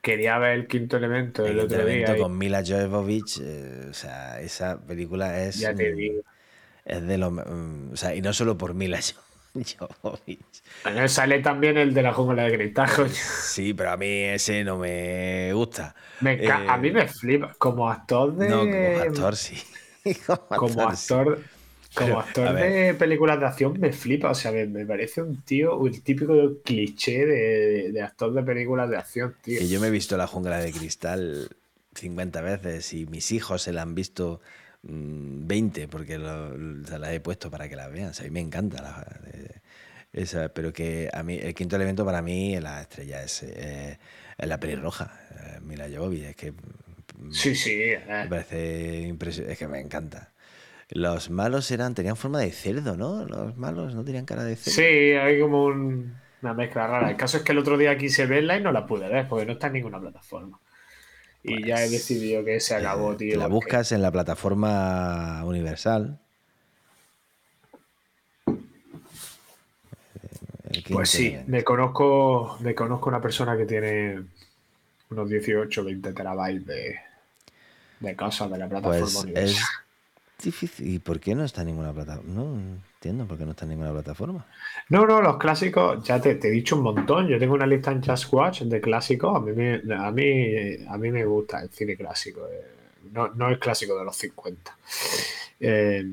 Quería 0.01 0.37
ver 0.39 0.51
el 0.57 0.67
quinto 0.67 0.97
elemento 0.97 1.45
el, 1.45 1.59
otro 1.59 1.81
elemento 1.81 2.17
con 2.17 2.37
Mila 2.37 2.63
Jovovich. 2.65 3.39
Eh, 3.41 3.87
o 3.89 3.93
sea, 3.93 4.39
esa 4.41 4.79
película 4.79 5.43
es. 5.43 5.59
Ya 5.59 5.75
te 5.75 5.93
digo. 5.93 6.21
Es 6.85 7.05
de 7.05 7.17
lo. 7.17 7.31
Mm, 7.31 7.91
o 7.93 7.95
sea, 7.95 8.15
y 8.15 8.21
no 8.21 8.33
solo 8.33 8.57
por 8.57 8.73
Mila 8.73 8.99
Jovovich. 9.53 10.63
sale 11.07 11.39
también 11.39 11.77
el 11.77 11.93
de 11.93 12.01
la 12.01 12.13
jungla 12.13 12.43
de 12.43 12.57
cristal. 12.57 13.09
Sí, 13.11 13.73
pero 13.73 13.91
a 13.91 13.97
mí 13.97 14.07
ese 14.07 14.63
no 14.63 14.77
me 14.77 15.51
gusta. 15.53 15.93
a 16.21 16.77
mí 16.77 16.91
me 16.91 17.07
flipa. 17.07 17.53
Como 17.59 17.89
actor 17.89 18.35
de. 18.35 18.49
No, 18.49 18.59
como 18.61 18.99
actor 19.01 19.35
sí. 19.35 19.61
como 20.57 20.81
actor, 20.87 21.43
como 21.93 22.19
actor 22.19 22.55
de 22.55 22.93
películas 22.93 23.39
de 23.39 23.45
acción 23.45 23.79
me 23.79 23.91
flipa, 23.91 24.31
o 24.31 24.35
sea, 24.35 24.51
me, 24.51 24.85
parece 24.85 25.21
un 25.21 25.41
tío, 25.41 25.85
el 25.85 26.01
típico 26.01 26.33
cliché 26.63 27.25
de, 27.25 28.01
actor 28.01 28.33
de 28.33 28.43
películas 28.43 28.89
de 28.89 28.97
acción, 28.97 29.35
tío. 29.41 29.59
Que 29.59 29.67
yo 29.67 29.79
me 29.79 29.87
he 29.87 29.91
visto 29.91 30.17
La 30.17 30.27
jungla 30.27 30.59
de 30.59 30.71
cristal 30.71 31.49
50 31.95 32.41
veces 32.41 32.93
y 32.93 33.05
mis 33.05 33.31
hijos 33.31 33.63
se 33.63 33.73
la 33.73 33.81
han 33.81 33.95
visto 33.95 34.41
20 34.83 35.87
mm, 35.87 35.89
porque 35.89 36.13
se 36.87 36.99
la 36.99 37.13
he 37.13 37.19
puesto 37.19 37.51
para 37.51 37.67
que 37.69 37.75
la 37.75 37.87
vean, 37.87 38.09
o 38.09 38.13
sea, 38.13 38.25
a 38.25 38.29
mí 38.29 38.33
me 38.33 38.39
encanta 38.39 39.05
esa, 40.13 40.49
pero 40.49 40.73
que 40.73 41.09
a 41.13 41.23
mí 41.23 41.37
el 41.41 41.53
quinto 41.53 41.75
elemento 41.75 42.05
para 42.05 42.21
mí 42.21 42.59
la 42.59 42.81
estrella 42.81 43.23
es, 43.23 43.43
eh, 43.43 43.97
la 44.37 44.59
pelirroja, 44.59 45.13
eh, 45.31 45.59
Mila 45.61 45.87
Jovovich, 45.93 46.23
es 46.23 46.35
que 46.35 46.53
Sí, 47.29 47.55
sí. 47.55 47.73
Eh. 47.73 48.03
Me 48.07 48.27
parece 48.27 49.01
impresionante. 49.01 49.53
Es 49.53 49.59
que 49.59 49.67
me 49.67 49.79
encanta. 49.79 50.31
Los 50.89 51.29
malos 51.29 51.71
eran, 51.71 51.95
tenían 51.95 52.17
forma 52.17 52.39
de 52.39 52.51
cerdo, 52.51 52.97
¿no? 52.97 53.23
Los 53.25 53.55
malos 53.57 53.95
no 53.95 54.03
tenían 54.03 54.25
cara 54.25 54.43
de 54.43 54.55
cerdo. 54.55 54.75
Sí, 54.75 54.81
hay 54.83 55.39
como 55.39 55.65
una 55.65 56.53
mezcla 56.53 56.87
rara. 56.87 57.09
El 57.09 57.17
caso 57.17 57.37
es 57.37 57.43
que 57.43 57.53
el 57.53 57.59
otro 57.59 57.77
día 57.77 57.97
quise 57.97 58.25
verla 58.25 58.57
y 58.57 58.61
no 58.61 58.71
la 58.71 58.85
pude 58.85 59.07
ver 59.07 59.27
porque 59.27 59.45
no 59.45 59.53
está 59.53 59.67
en 59.67 59.73
ninguna 59.73 59.99
plataforma. 59.99 60.59
Y 61.43 61.65
ya 61.65 61.75
he 61.75 61.87
pues, 61.87 61.91
decidido 61.91 62.43
que 62.43 62.59
se 62.59 62.75
acabó, 62.75 63.13
eh, 63.13 63.17
tío. 63.17 63.39
La 63.39 63.47
buscas 63.47 63.91
en 63.93 64.01
la 64.01 64.11
plataforma 64.11 65.43
universal. 65.45 66.19
Pues 70.89 71.09
sí, 71.09 71.37
me 71.47 71.63
conozco, 71.63 72.57
me 72.59 72.75
conozco 72.75 73.09
una 73.09 73.21
persona 73.21 73.55
que 73.55 73.65
tiene 73.65 74.21
unos 75.09 75.29
18 75.29 75.83
20 75.83 76.13
terabytes 76.13 76.65
de, 76.65 76.99
de 78.01 78.15
casa 78.15 78.47
de 78.47 78.57
la 78.57 78.67
plataforma 78.67 79.31
pues 79.31 79.51
Es 79.51 79.61
difícil. 80.43 80.87
¿Y 80.87 80.99
por 80.99 81.19
qué 81.19 81.35
no 81.35 81.45
está 81.45 81.61
en 81.61 81.67
ninguna 81.67 81.93
plataforma? 81.93 82.33
No 82.33 82.59
entiendo 82.95 83.25
por 83.25 83.37
qué 83.37 83.45
no 83.45 83.51
está 83.51 83.65
en 83.65 83.69
ninguna 83.69 83.91
plataforma. 83.91 84.45
No, 84.89 85.05
no, 85.05 85.21
los 85.21 85.37
clásicos, 85.37 86.03
ya 86.03 86.19
te, 86.19 86.31
he 86.31 86.51
dicho 86.51 86.75
un 86.75 86.83
montón. 86.83 87.27
Yo 87.27 87.39
tengo 87.39 87.53
una 87.53 87.67
lista 87.67 87.91
en 87.91 88.03
Just 88.03 88.33
Watch 88.33 88.63
de 88.63 88.81
clásicos. 88.81 89.35
A 89.35 89.39
mí 89.39 89.53
me, 89.53 89.81
a 89.95 90.11
mí, 90.11 90.85
a 90.87 90.97
mí 90.97 91.11
me 91.11 91.25
gusta 91.25 91.61
el 91.61 91.69
cine 91.69 91.95
clásico. 91.95 92.47
Eh, 92.51 92.65
no, 93.11 93.29
no 93.29 93.49
el 93.49 93.59
clásico 93.59 93.97
de 93.97 94.05
los 94.05 94.15
50. 94.15 94.77
Eh, 95.59 96.05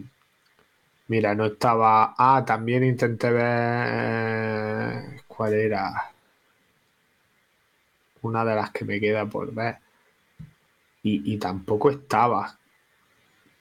mira, 1.08 1.34
no 1.34 1.46
estaba. 1.46 2.14
Ah, 2.18 2.44
también 2.46 2.84
intenté 2.84 3.30
ver. 3.30 5.22
¿Cuál 5.26 5.54
era? 5.54 6.12
Una 8.20 8.44
de 8.44 8.54
las 8.54 8.70
que 8.72 8.84
me 8.84 9.00
queda 9.00 9.24
por 9.24 9.54
ver 9.54 9.78
y, 11.02 11.38
tampoco 11.38 11.90
estaba. 11.90 12.58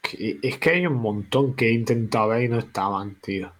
es 0.03 0.57
que 0.57 0.69
hay 0.69 0.87
un 0.87 0.95
montón 0.95 1.55
que 1.55 1.67
he 1.69 1.71
intentado 1.71 2.29
ver 2.29 2.43
y 2.43 2.49
no 2.49 2.59
estaban, 2.59 3.15
tío. 3.21 3.51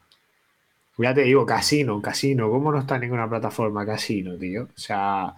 Ya 0.97 1.13
te 1.13 1.21
digo, 1.23 1.45
Casino, 1.45 2.01
Casino. 2.01 2.49
¿Cómo 2.49 2.71
no 2.71 2.79
está 2.79 2.95
en 2.95 3.01
ninguna 3.01 3.29
plataforma 3.29 3.85
Casino, 3.85 4.37
tío? 4.37 4.63
O 4.63 4.79
sea, 4.79 5.35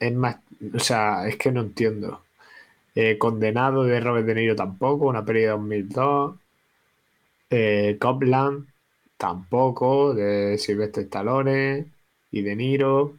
es 0.00 0.14
más, 0.14 0.36
o 0.74 0.78
sea, 0.78 1.26
es 1.28 1.36
que 1.36 1.52
no 1.52 1.60
entiendo. 1.62 2.22
Eh, 2.94 3.18
Condenado 3.18 3.84
de 3.84 4.00
Robert 4.00 4.26
De 4.26 4.34
Niro 4.34 4.56
tampoco, 4.56 5.06
una 5.06 5.24
peli 5.24 5.42
de 5.42 5.48
2002. 5.48 6.36
Eh, 7.50 7.96
Copland, 8.00 8.68
tampoco, 9.16 10.14
de 10.14 10.58
Silvestre 10.58 11.04
Stallone 11.04 11.86
y 12.30 12.42
De 12.42 12.56
Niro. 12.56 13.18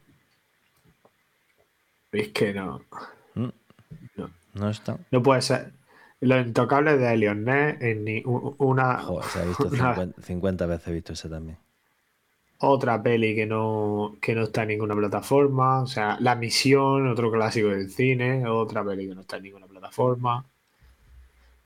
Es 2.11 2.29
que 2.29 2.53
no. 2.53 2.81
No, 4.59 4.69
está. 4.69 4.97
no 5.11 5.21
puede 5.23 5.41
ser. 5.41 5.73
Los 6.19 6.45
intocables 6.47 6.99
de 6.99 7.13
Elion 7.13 7.43
Ness 7.43 7.79
en 7.81 8.03
ni 8.03 8.23
una 8.25 8.97
Joder, 8.99 9.25
se 9.29 9.39
ha 9.41 9.45
visto 9.45 9.67
Una- 9.71 9.93
50, 9.95 10.21
50 10.21 10.65
veces 10.65 10.87
he 10.87 10.91
visto 10.93 11.13
ese 11.13 11.29
también. 11.29 11.57
otra 12.59 13.01
peli 13.03 13.35
que 13.35 13.45
no, 13.45 14.15
que 14.19 14.33
no 14.33 14.43
está 14.43 14.63
en 14.63 14.69
ninguna 14.69 14.95
plataforma. 14.95 15.81
O 15.81 15.87
sea, 15.87 16.17
La 16.19 16.35
Misión, 16.35 17.07
otro 17.07 17.31
clásico 17.31 17.67
del 17.67 17.89
cine, 17.91 18.47
otra 18.47 18.83
peli 18.83 19.07
que 19.07 19.13
no 19.15 19.21
está 19.21 19.37
en 19.37 19.43
ninguna 19.43 19.67
plataforma. 19.67 20.43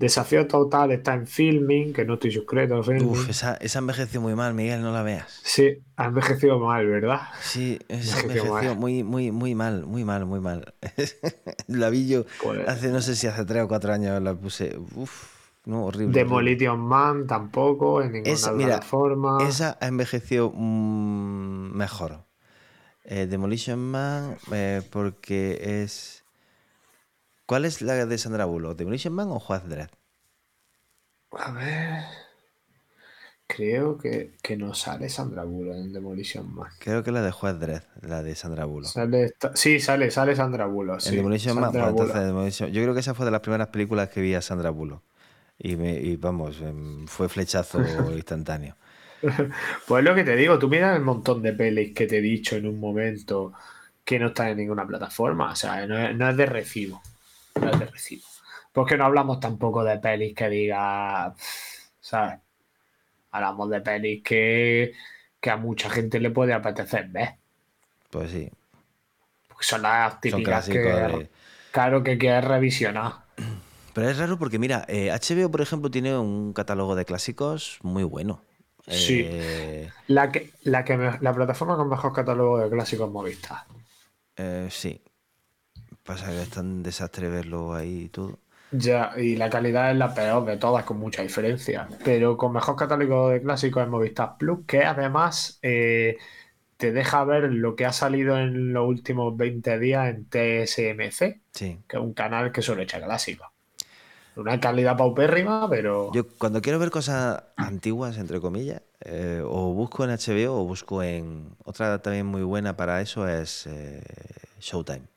Desafío 0.02 0.48
Total 0.48 0.92
está 0.92 1.14
en 1.14 1.28
Filming, 1.28 1.94
que 1.94 2.04
no 2.06 2.16
estoy 2.16 2.32
suscrito. 2.32 2.80
Uf, 2.80 3.30
esa, 3.30 3.54
esa 3.58 3.78
envejeció 3.78 4.20
muy 4.20 4.34
mal, 4.34 4.56
Miguel, 4.56 4.82
no 4.82 4.92
la 4.92 5.04
veas. 5.04 5.40
Sí, 5.44 5.78
ha 5.96 6.06
envejecido 6.06 6.58
mal, 6.58 6.88
¿verdad? 6.88 7.22
Sí, 7.40 7.78
esa 7.88 8.20
Envejeció 8.22 8.48
envejeció 8.48 8.76
muy, 8.76 9.04
muy, 9.04 9.32
muy 9.32 9.54
mal, 9.54 9.86
muy 9.86 10.04
mal, 10.04 10.26
muy 10.26 10.40
mal. 10.40 10.74
la 11.68 11.92
vi 11.92 12.08
yo 12.08 12.26
hace, 12.68 12.90
no 12.90 13.00
sé 13.00 13.16
si 13.16 13.28
hace 13.28 13.46
3 13.46 13.62
o 13.62 13.68
4 13.68 13.94
años 13.94 14.20
la 14.24 14.34
puse. 14.34 14.76
Uf, 14.96 15.30
no, 15.66 15.86
horrible. 15.86 16.08
horrible. 16.08 16.20
Demolition 16.24 16.80
Man 16.80 17.28
tampoco, 17.28 18.02
en 18.02 18.14
ninguna 18.14 18.34
Esa- 18.34 18.54
mira, 18.54 18.68
plataforma. 18.70 19.38
Esa 19.48 19.78
ha 19.80 19.88
envejecido 19.88 20.52
mm, 20.52 21.78
mejor. 21.78 22.26
Eh, 23.04 23.28
Demolition 23.28 23.78
Man, 23.78 24.36
eh, 24.52 24.82
porque 24.90 25.84
es. 25.84 26.21
¿Cuál 27.52 27.66
es 27.66 27.82
la 27.82 28.06
de 28.06 28.18
Sandra 28.18 28.46
Bullock? 28.46 28.78
¿Demolition 28.78 29.14
Man 29.14 29.28
o 29.30 29.38
Juaz 29.38 29.68
Dredd? 29.68 29.90
A 31.34 31.52
ver. 31.52 32.04
Creo 33.46 33.98
que, 33.98 34.38
que 34.42 34.56
no 34.56 34.74
sale 34.74 35.10
Sandra 35.10 35.44
Bullock 35.44 35.76
en 35.76 35.92
Demolition 35.92 36.56
Man. 36.56 36.70
Creo 36.80 37.04
que 37.04 37.12
la 37.12 37.22
de 37.22 37.32
Juez 37.32 37.60
Dredd, 37.60 37.82
la 38.04 38.24
de 38.24 38.36
Sandra 38.36 38.64
Bullock. 38.64 38.90
Sale 38.90 39.34
Sí, 39.54 39.82
sale, 39.82 40.12
sale 40.12 40.34
Sandra 40.34 40.66
Bullock. 40.66 41.00
en 41.00 41.02
sí, 41.02 41.16
Demolition 41.18 41.60
Man, 41.60 41.76
entonces. 41.76 42.16
Demolition- 42.16 42.72
yo 42.72 42.84
creo 42.84 42.94
que 42.94 43.02
esa 43.02 43.16
fue 43.16 43.26
de 43.26 43.32
las 43.32 43.42
primeras 43.42 43.68
películas 43.68 44.08
que 44.08 44.22
vi 44.22 44.34
a 44.34 44.42
Sandra 44.42 44.70
Bullock. 44.70 45.04
Y, 45.58 45.76
me, 45.76 45.92
y 46.00 46.16
vamos, 46.16 46.62
em, 46.62 47.06
fue 47.06 47.28
flechazo 47.28 47.80
instantáneo. 48.16 48.78
Pues 49.90 50.06
lo 50.06 50.16
que 50.16 50.24
te 50.24 50.38
digo, 50.38 50.58
tú 50.58 50.70
miras 50.70 50.96
el 50.96 51.04
montón 51.04 51.42
de 51.42 51.52
pelis 51.52 51.94
que 51.94 52.08
te 52.08 52.20
he 52.20 52.22
dicho 52.22 52.56
en 52.56 52.66
un 52.66 52.80
momento 52.80 53.52
que 54.06 54.20
no 54.20 54.28
están 54.28 54.48
en 54.48 54.58
ninguna 54.60 54.88
plataforma. 54.88 55.52
O 55.52 55.56
sea, 55.58 55.86
no 55.86 55.98
es, 56.00 56.16
no 56.16 56.30
es 56.30 56.38
de 56.38 56.46
recibo. 56.46 57.02
No 57.56 57.72
de 57.72 57.86
recibo. 57.86 58.24
Porque 58.72 58.98
no 58.98 59.06
hablamos 59.06 59.40
tampoco 59.40 59.84
de 59.84 59.98
pelis 60.00 60.34
que 60.36 60.50
diga. 60.50 61.34
¿Sabes? 62.00 62.40
Hablamos 63.32 63.70
de 63.70 63.82
pelis 63.82 64.24
que, 64.24 64.94
que 65.40 65.50
a 65.50 65.58
mucha 65.58 65.90
gente 65.90 66.20
le 66.20 66.32
puede 66.32 66.54
apetecer 66.54 67.08
ver. 67.10 67.36
Pues 68.10 68.32
sí, 68.32 68.50
Porque 69.48 69.66
son 69.66 69.82
las 69.84 70.20
típicas 70.22 70.68
que. 70.68 70.80
de... 70.80 71.30
Claro 71.72 72.04
que 72.04 72.18
quieres 72.18 72.44
revisionar. 72.46 73.14
Pero 73.94 74.10
es 74.10 74.18
raro 74.18 74.38
porque, 74.40 74.58
mira, 74.58 74.86
eh, 74.88 75.12
HBO, 75.12 75.52
por 75.52 75.60
ejemplo, 75.62 75.92
tiene 75.92 76.18
un 76.18 76.54
catálogo 76.54 76.96
de 76.96 77.04
clásicos 77.06 77.78
muy 77.84 78.04
bueno. 78.06 78.42
Sí. 78.88 79.26
Eh, 79.30 79.90
La, 80.08 80.32
que, 80.32 80.52
la, 80.64 80.84
que 80.86 80.96
me- 80.98 81.18
la 81.20 81.34
plataforma 81.34 81.76
con 81.76 81.90
mejor 81.90 82.14
catálogo 82.14 82.58
de 82.58 82.70
clásicos 82.70 83.12
Movistar. 83.12 83.66
eh, 84.38 84.68
sí. 84.72 85.02
Pasa 86.12 86.30
que 86.30 86.42
es 86.42 86.50
tan 86.50 86.84
desastre 86.84 87.30
verlo 87.30 87.74
ahí 87.74 88.02
y 88.02 88.10
todo. 88.10 88.38
Ya, 88.74 89.14
y 89.16 89.38
la 89.38 89.50
calidad 89.50 89.92
es 89.92 89.98
la 89.98 90.14
peor 90.14 90.44
de 90.44 90.58
todas, 90.58 90.84
con 90.84 90.98
mucha 90.98 91.22
diferencia. 91.22 91.88
Pero 92.04 92.36
con 92.36 92.52
mejor 92.52 92.76
catálogo 92.76 93.30
de 93.30 93.42
clásicos 93.42 93.82
es 93.84 93.88
Movistar 93.88 94.36
Plus, 94.38 94.66
que 94.68 94.84
además 94.84 95.58
eh, 95.62 96.18
te 96.76 96.92
deja 96.92 97.24
ver 97.24 97.44
lo 97.44 97.78
que 97.78 97.86
ha 97.86 97.94
salido 97.94 98.38
en 98.38 98.74
los 98.74 98.86
últimos 98.90 99.38
20 99.38 99.80
días 99.80 100.10
en 100.10 100.26
TSMC, 100.26 101.40
Sí. 101.54 101.80
que 101.88 101.96
es 101.96 102.04
un 102.04 102.14
canal 102.14 102.52
que 102.52 102.62
solo 102.62 102.82
echa 102.82 103.02
clásicos. 103.02 103.48
Una 104.36 104.60
calidad 104.60 104.98
paupérrima, 104.98 105.70
pero. 105.70 106.12
Yo 106.14 106.28
cuando 106.38 106.62
quiero 106.62 106.78
ver 106.78 106.92
cosas 106.92 107.42
antiguas, 107.56 108.18
entre 108.18 108.42
comillas, 108.42 108.82
eh, 109.00 109.42
o 109.46 109.72
busco 109.74 110.04
en 110.04 110.10
HBO 110.10 110.60
o 110.62 110.66
busco 110.66 111.04
en... 111.04 111.56
Otra 111.64 112.02
también 112.02 112.26
muy 112.26 112.44
buena 112.44 112.76
para 112.76 113.00
eso 113.00 113.30
es 113.30 113.66
eh, 113.68 114.04
Showtime. 114.60 115.11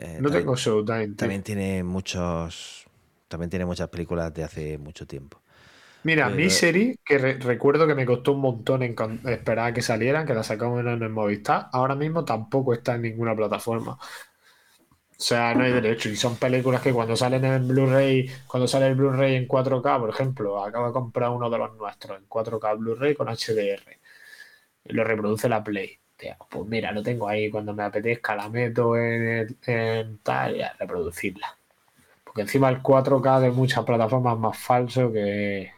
Eh, 0.00 0.16
no 0.20 0.28
también- 0.30 0.32
tengo 0.44 0.56
Showtime. 0.56 1.06
tío. 1.08 1.16
También 1.16 1.42
tiene 1.42 1.82
muchos... 1.84 2.86
También 3.28 3.50
tiene 3.50 3.64
muchas 3.64 3.88
películas 3.88 4.32
de 4.34 4.42
hace 4.44 4.78
mucho 4.78 5.06
tiempo. 5.06 5.40
Mira, 6.02 6.24
pero- 6.26 6.36
Misery, 6.36 6.98
que 7.04 7.18
re- 7.18 7.38
recuerdo 7.38 7.86
que 7.86 7.94
me 7.94 8.06
costó 8.06 8.32
un 8.32 8.40
montón 8.40 8.82
en 8.82 8.96
esperar 9.26 9.66
a 9.66 9.74
que 9.74 9.82
salieran, 9.82 10.26
que 10.26 10.34
la 10.34 10.42
sacamos 10.42 10.80
en 10.80 10.88
el 10.88 11.10
Movistar, 11.10 11.68
ahora 11.72 11.94
mismo 11.94 12.24
tampoco 12.24 12.72
está 12.72 12.94
en 12.94 13.02
ninguna 13.02 13.36
plataforma. 13.36 13.92
O 13.92 15.22
sea, 15.22 15.54
no 15.54 15.64
hay 15.64 15.72
derecho. 15.72 16.08
Y 16.08 16.16
son 16.16 16.36
películas 16.36 16.80
que 16.80 16.94
cuando 16.94 17.14
salen 17.14 17.44
en 17.44 17.68
Blu-ray, 17.68 18.30
cuando 18.46 18.66
sale 18.66 18.86
el 18.88 18.94
Blu-ray 18.94 19.34
en 19.36 19.46
4K, 19.46 19.98
por 20.00 20.08
ejemplo, 20.08 20.64
acabo 20.64 20.86
de 20.86 20.92
comprar 20.94 21.30
uno 21.30 21.50
de 21.50 21.58
los 21.58 21.76
nuestros 21.76 22.18
en 22.18 22.26
4K 22.26 22.74
Blu-ray 22.78 23.14
con 23.14 23.28
HDR. 23.28 23.98
Y 24.86 24.92
lo 24.94 25.04
reproduce 25.04 25.48
la 25.50 25.62
Play. 25.62 25.99
Pues 26.48 26.66
mira, 26.66 26.92
lo 26.92 27.02
tengo 27.02 27.28
ahí 27.28 27.50
cuando 27.50 27.74
me 27.74 27.82
apetezca, 27.82 28.34
la 28.36 28.48
meto 28.48 28.96
en, 28.96 30.18
tal 30.22 30.56
y 30.56 30.62
a 30.62 30.72
reproducirla. 30.78 31.56
Porque 32.24 32.42
encima 32.42 32.68
el 32.68 32.82
4K 32.82 33.40
de 33.40 33.50
muchas 33.50 33.84
plataformas 33.84 34.34
es 34.34 34.40
más 34.40 34.58
falso 34.58 35.12
que. 35.12 35.72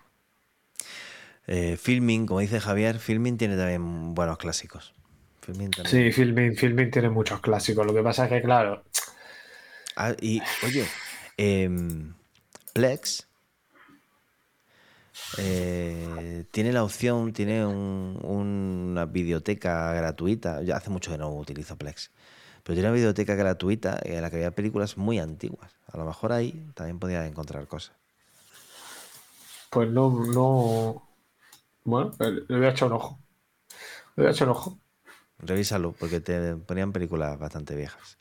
Eh, 1.46 1.76
Filming, 1.76 2.26
como 2.26 2.40
dice 2.40 2.60
Javier, 2.60 2.98
Filming 2.98 3.36
tiene 3.36 3.56
también 3.56 4.14
buenos 4.14 4.38
clásicos. 4.38 4.94
Filming. 5.40 5.70
Sí, 5.84 6.12
Filming, 6.12 6.54
Filming 6.56 6.90
tiene 6.90 7.10
muchos 7.10 7.40
clásicos. 7.40 7.84
Lo 7.86 7.94
que 7.94 8.02
pasa 8.02 8.24
es 8.24 8.30
que, 8.30 8.42
claro, 8.42 8.84
Ah, 9.96 10.14
y 10.20 10.40
oye, 10.64 10.86
em, 11.36 12.14
Plex 12.72 13.26
eh, 15.36 16.44
tiene 16.50 16.72
la 16.72 16.84
opción, 16.84 17.32
tiene 17.32 17.66
un- 17.66 18.18
una 18.22 19.06
biblioteca 19.06 19.92
gratuita. 19.94 20.62
Ya 20.62 20.76
hace 20.76 20.90
mucho 20.90 21.10
que 21.12 21.18
no 21.18 21.30
utilizo 21.34 21.76
Plex, 21.76 22.10
pero 22.64 22.74
tiene 22.74 22.88
una 22.88 22.94
biblioteca 22.96 23.34
gratuita 23.34 23.98
en 24.04 24.22
la 24.22 24.30
que 24.30 24.36
había 24.36 24.52
películas 24.54 24.96
muy 24.98 25.18
antiguas. 25.18 25.72
A 25.92 25.98
lo 25.98 26.04
mejor 26.06 26.32
ahí 26.32 26.70
también 26.74 26.98
podía 26.98 27.26
encontrar 27.26 27.66
cosas. 27.68 27.94
pues 29.70 29.88
no, 29.90 30.10
no. 30.24 31.08
Bueno, 31.84 32.12
le 32.20 32.56
voy 32.58 32.66
a 32.66 32.70
echar 32.70 32.88
un 32.88 32.94
ojo. 32.94 33.20
Le 34.16 34.24
voy 34.24 34.28
a 34.30 34.32
echar 34.32 34.48
un 34.48 34.52
ojo. 34.56 34.80
Revísalo, 35.38 35.92
porque 35.92 36.20
te 36.20 36.56
ponían 36.56 36.92
películas 36.92 37.38
bastante 37.38 37.74
viejas. 37.76 38.16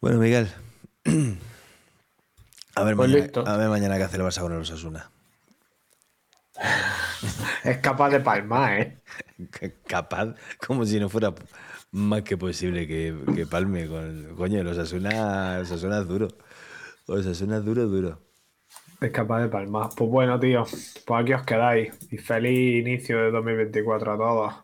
Bueno, 0.00 0.18
Miguel. 0.18 0.48
A 2.80 2.84
ver, 2.84 2.96
Pues 2.96 3.08
mañana, 3.08 3.24
listo. 3.24 3.44
a 3.44 3.56
ver 3.56 3.68
mañana 3.68 3.96
qué 3.96 4.02
hace 4.04 4.16
el 4.16 4.22
Barça 4.24 4.40
con 4.42 4.52
el 4.52 4.60
Osasuna. 4.62 5.12
Es 7.64 7.78
capaz 7.78 8.10
de 8.10 8.20
palmar, 8.20 8.80
¿eh? 8.80 9.02
capaz, 9.86 10.34
como 10.66 10.84
si 10.86 10.98
no 11.00 11.08
fuera 11.08 11.34
más 11.92 12.22
que 12.22 12.36
posible 12.36 12.86
que, 12.86 13.14
que 13.34 13.46
palme 13.46 13.88
con 13.88 14.34
coño, 14.36 14.62
los 14.62 14.78
Osasuna, 14.78 15.58
Osasuna 15.62 16.00
es 16.00 16.08
duro. 16.08 16.28
Osasuna 17.06 17.58
es 17.58 17.64
duro, 17.64 17.86
duro. 17.86 18.20
Es 19.00 19.10
capaz 19.10 19.42
de 19.42 19.48
palmar. 19.48 19.90
Pues 19.96 20.08
bueno, 20.10 20.38
tío, 20.40 20.64
pues 20.64 21.22
aquí 21.22 21.32
os 21.34 21.42
quedáis. 21.44 21.92
Y 22.10 22.18
feliz 22.18 22.80
inicio 22.86 23.18
de 23.18 23.30
2024 23.30 24.12
a 24.12 24.16
todos. 24.16 24.54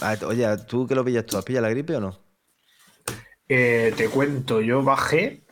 Ah, 0.00 0.16
oye, 0.26 0.46
¿tú 0.66 0.86
qué 0.86 0.94
lo 0.94 1.04
pillas 1.04 1.26
tú? 1.26 1.36
¿Has 1.36 1.44
pillado 1.44 1.64
la 1.66 1.70
gripe 1.70 1.96
o 1.96 2.00
no? 2.00 2.18
Eh, 3.48 3.92
te 3.96 4.08
cuento, 4.08 4.60
yo 4.60 4.82
bajé 4.82 5.45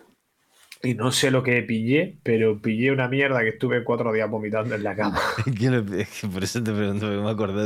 y 0.84 0.94
no 0.94 1.10
sé 1.10 1.30
lo 1.30 1.42
que 1.42 1.62
pillé, 1.62 2.18
pero 2.22 2.60
pillé 2.60 2.92
una 2.92 3.08
mierda 3.08 3.40
que 3.40 3.48
estuve 3.50 3.82
cuatro 3.82 4.12
días 4.12 4.28
vomitando 4.30 4.74
en 4.74 4.82
la 4.82 4.94
cama. 4.94 5.18
¿Quién 5.56 5.72
lo- 5.86 5.96
es 5.96 6.08
que 6.20 6.28
por 6.28 6.44
eso 6.44 6.62
te 6.62 6.72
pregunto, 6.72 7.06
me 7.06 7.16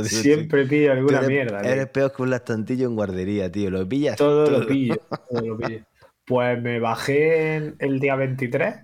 tío. 0.07 0.19
Siempre 0.21 0.65
pillo 0.65 0.91
alguna 0.93 1.17
eres, 1.17 1.29
mierda. 1.29 1.61
tío. 1.61 1.71
Eres 1.71 1.87
peor 1.89 2.13
que 2.13 2.21
un 2.21 2.29
lastantillo 2.29 2.87
en 2.87 2.95
guardería, 2.95 3.51
tío. 3.51 3.69
Lo 3.69 3.87
pillas 3.87 4.15
Todo 4.17 4.49
lo 4.49 4.65
pillo, 4.65 4.95
todo 5.29 5.41
lo 5.45 5.57
pillo. 5.57 5.83
Pues 6.25 6.61
me 6.61 6.79
bajé 6.79 7.73
el 7.79 7.99
día 7.99 8.15
23 8.15 8.75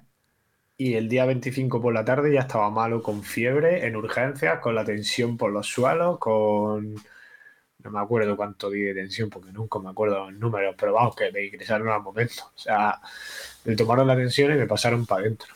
y 0.77 0.95
el 0.95 1.07
día 1.07 1.25
25 1.25 1.81
por 1.81 1.93
la 1.93 2.03
tarde 2.03 2.33
ya 2.33 2.41
estaba 2.41 2.69
malo 2.69 3.01
con 3.01 3.23
fiebre, 3.23 3.85
en 3.87 3.95
urgencias, 3.95 4.59
con 4.59 4.75
la 4.75 4.83
tensión 4.83 5.37
por 5.37 5.51
los 5.51 5.67
suelos, 5.67 6.17
con... 6.19 6.95
No 7.83 7.91
me 7.91 7.99
acuerdo 7.99 8.35
cuánto 8.35 8.71
di 8.71 8.81
de 8.81 8.95
tensión 8.95 9.29
porque 9.29 9.51
nunca 9.51 9.77
me 9.79 9.91
acuerdo 9.91 10.25
los 10.25 10.33
números, 10.33 10.75
pero 10.77 10.93
vamos, 10.93 11.15
que 11.15 11.31
me 11.31 11.45
ingresaron 11.45 11.87
al 11.89 12.01
momento. 12.01 12.45
O 12.55 12.57
sea, 12.57 12.99
me 13.65 13.75
tomaron 13.75 14.07
la 14.07 14.15
tensión 14.15 14.51
y 14.53 14.55
me 14.55 14.67
pasaron 14.67 15.05
para 15.05 15.21
adentro. 15.21 15.53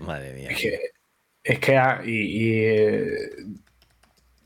Madre 0.00 0.34
mía. 0.34 0.50
Es 0.50 0.60
que, 0.60 0.80
es 1.42 1.58
que 1.58 1.76
ah, 1.76 2.02
y, 2.04 2.10
y, 2.10 2.64
eh, 2.64 3.30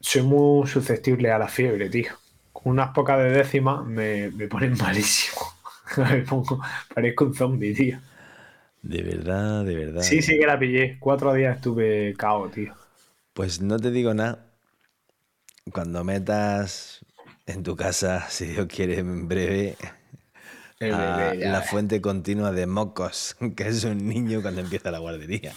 soy 0.01 0.23
muy 0.23 0.67
susceptible 0.69 1.31
a 1.31 1.39
la 1.39 1.49
fiebre, 1.49 1.89
tío. 1.91 2.13
Con 2.53 2.73
unas 2.73 2.91
pocas 2.91 3.19
de 3.19 3.31
décimas 3.31 3.85
me, 3.85 4.31
me 4.31 4.49
ponen 4.49 4.77
malísimo. 4.79 5.41
me 5.97 6.21
pongo, 6.23 6.61
parezco 6.95 7.25
un 7.25 7.35
zombie, 7.35 7.75
tío. 7.75 7.99
De 8.83 9.03
verdad, 9.03 9.65
de 9.65 9.77
verdad. 9.77 10.03
Sí, 10.03 10.23
sí 10.23 10.39
que 10.39 10.47
la 10.47 10.59
pillé. 10.59 10.99
Cuatro 10.99 11.33
días 11.35 11.57
estuve 11.57 12.15
cao, 12.19 12.49
tío. 12.49 12.75
Pues 13.33 13.61
no 13.61 13.79
te 13.79 13.91
digo 13.91 14.13
nada. 14.13 14.47
Cuando 15.73 16.03
metas 16.03 17.05
en 17.47 17.63
tu 17.63 17.77
casa, 17.77 18.29
si 18.29 18.47
Dios 18.47 18.67
quiere, 18.67 18.99
en 18.99 19.29
breve, 19.29 19.77
a 20.93 21.35
la 21.35 21.63
fuente 21.63 22.01
continua 22.01 22.53
de 22.53 22.67
mocos, 22.67 23.37
que 23.57 23.69
es 23.69 23.85
un 23.85 24.07
niño 24.09 24.43
cuando 24.43 24.61
empieza 24.61 24.91
la 24.91 24.99
guardería. 24.99 25.53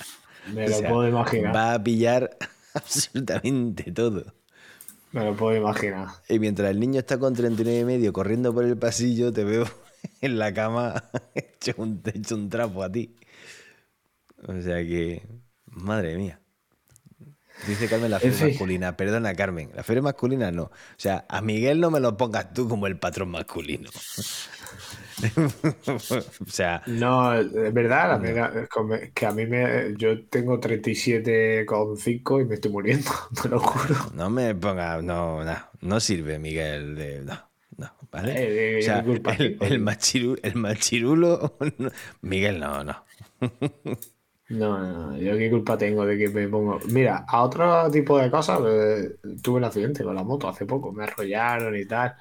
Me 0.54 0.66
O 0.66 0.70
lo 0.70 0.76
sea, 0.78 0.90
puedo 0.90 1.08
imaginar. 1.08 1.56
Va 1.56 1.74
a 1.74 1.84
pillar 1.84 2.38
absolutamente 2.74 3.92
todo. 3.92 4.34
Me 5.12 5.24
lo 5.24 5.36
puedo 5.36 5.56
imaginar. 5.56 6.10
Y 6.28 6.40
mientras 6.40 6.70
el 6.70 6.80
niño 6.80 7.00
está 7.00 7.18
con 7.18 7.34
39 7.34 7.80
y 7.80 7.86
medio 7.86 8.14
corriendo 8.14 8.54
por 8.54 8.66
el 8.66 8.78
pasillo, 8.78 9.32
te 9.32 9.44
veo 9.44 9.66
en 10.22 10.38
la 10.38 10.54
cama 10.54 11.10
hecho 11.34 11.74
un, 11.78 12.02
hecho 12.06 12.36
un 12.36 12.50
trapo 12.50 12.84
a 12.84 12.92
ti. 12.92 13.16
O 14.48 14.62
sea 14.62 14.78
que, 14.78 15.24
madre 15.68 16.18
mía. 16.18 16.40
Dice 17.68 17.88
Carmen 17.88 18.12
la 18.12 18.20
fin. 18.20 18.34
masculina. 18.40 18.98
Perdona, 18.98 19.34
Carmen. 19.34 19.72
La 19.74 19.84
fiebre 19.84 20.02
masculina 20.02 20.52
no. 20.52 20.64
O 20.64 20.72
sea, 20.98 21.26
a 21.30 21.42
Miguel 21.42 21.80
no 21.80 21.90
me 21.90 22.00
lo 22.00 22.18
pongas 22.18 22.54
tú 22.54 22.68
como 22.68 22.86
el 22.86 23.00
patrón 23.00 23.30
masculino. 23.30 23.90
o 25.88 26.46
sea, 26.48 26.82
No, 26.86 27.34
es 27.34 27.74
verdad, 27.74 28.10
la 28.10 28.20
mega- 28.20 28.52
es 28.64 28.70
como- 28.70 28.96
que 29.14 29.26
a 29.26 29.32
mí 29.32 29.46
me. 29.48 29.96
Yo 29.98 30.26
tengo 30.28 30.60
37,5 30.60 32.42
y 32.42 32.46
me 32.46 32.56
estoy 32.56 32.72
muriendo, 32.72 33.10
te 33.42 33.50
lo 33.50 33.60
juro. 33.60 33.96
no 34.14 34.30
me 34.30 34.54
pongas. 34.56 35.04
No, 35.04 35.44
no. 35.44 35.56
No 35.82 36.00
sirve, 36.00 36.40
Miguel. 36.40 36.96
de- 36.96 37.22
no, 37.22 37.40
no. 37.78 37.92
¿Vale? 38.12 38.34
Eh, 38.34 38.78
eh, 38.78 38.80
o 38.80 38.82
sea, 38.82 39.00
el, 39.00 39.22
tengo, 39.24 39.68
el, 39.68 39.80
tío. 39.80 39.84
machiru- 39.84 40.40
el 40.44 40.56
machirulo. 40.56 41.58
no. 41.78 41.92
Miguel, 42.22 42.60
no, 42.60 42.84
no. 42.84 43.04
No, 44.48 44.78
no, 44.80 45.18
yo 45.18 45.36
qué 45.38 45.50
culpa 45.50 45.76
tengo 45.78 46.06
de 46.06 46.18
que 46.20 46.30
me 46.30 46.48
pongo. 46.48 46.80
Mira, 46.90 47.26
a 47.28 47.42
otro 47.44 47.90
tipo 47.90 48.20
de 48.20 48.30
cosas, 48.30 48.60
eh, 48.68 49.16
tuve 49.42 49.58
un 49.58 49.64
accidente 49.64 50.04
con 50.04 50.14
la 50.16 50.24
moto 50.24 50.48
hace 50.48 50.66
poco, 50.68 50.92
me 50.92 51.04
arrollaron 51.04 51.76
y 51.76 51.86
tal. 51.88 52.16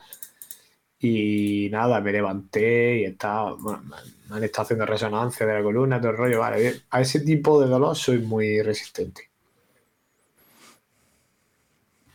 Y 1.07 1.69
nada, 1.71 2.01
me 2.01 2.13
levanté 2.13 3.01
y 3.01 3.05
estaba. 3.05 3.53
Bueno, 3.55 3.83
me 4.31 4.37
han- 4.37 4.45
estado 4.45 4.63
haciendo 4.65 4.87
resonancia 4.87 5.45
de 5.47 5.55
la 5.55 5.63
columna, 5.63 6.01
todo 6.01 6.13
el 6.13 6.17
rollo. 6.17 6.41
Vale. 6.41 6.83
A 6.91 7.01
ese 7.01 7.21
tipo 7.21 7.61
de 7.61 7.69
dolor 7.69 7.95
soy 7.97 8.19
muy 8.21 8.63
resistente. 8.63 9.31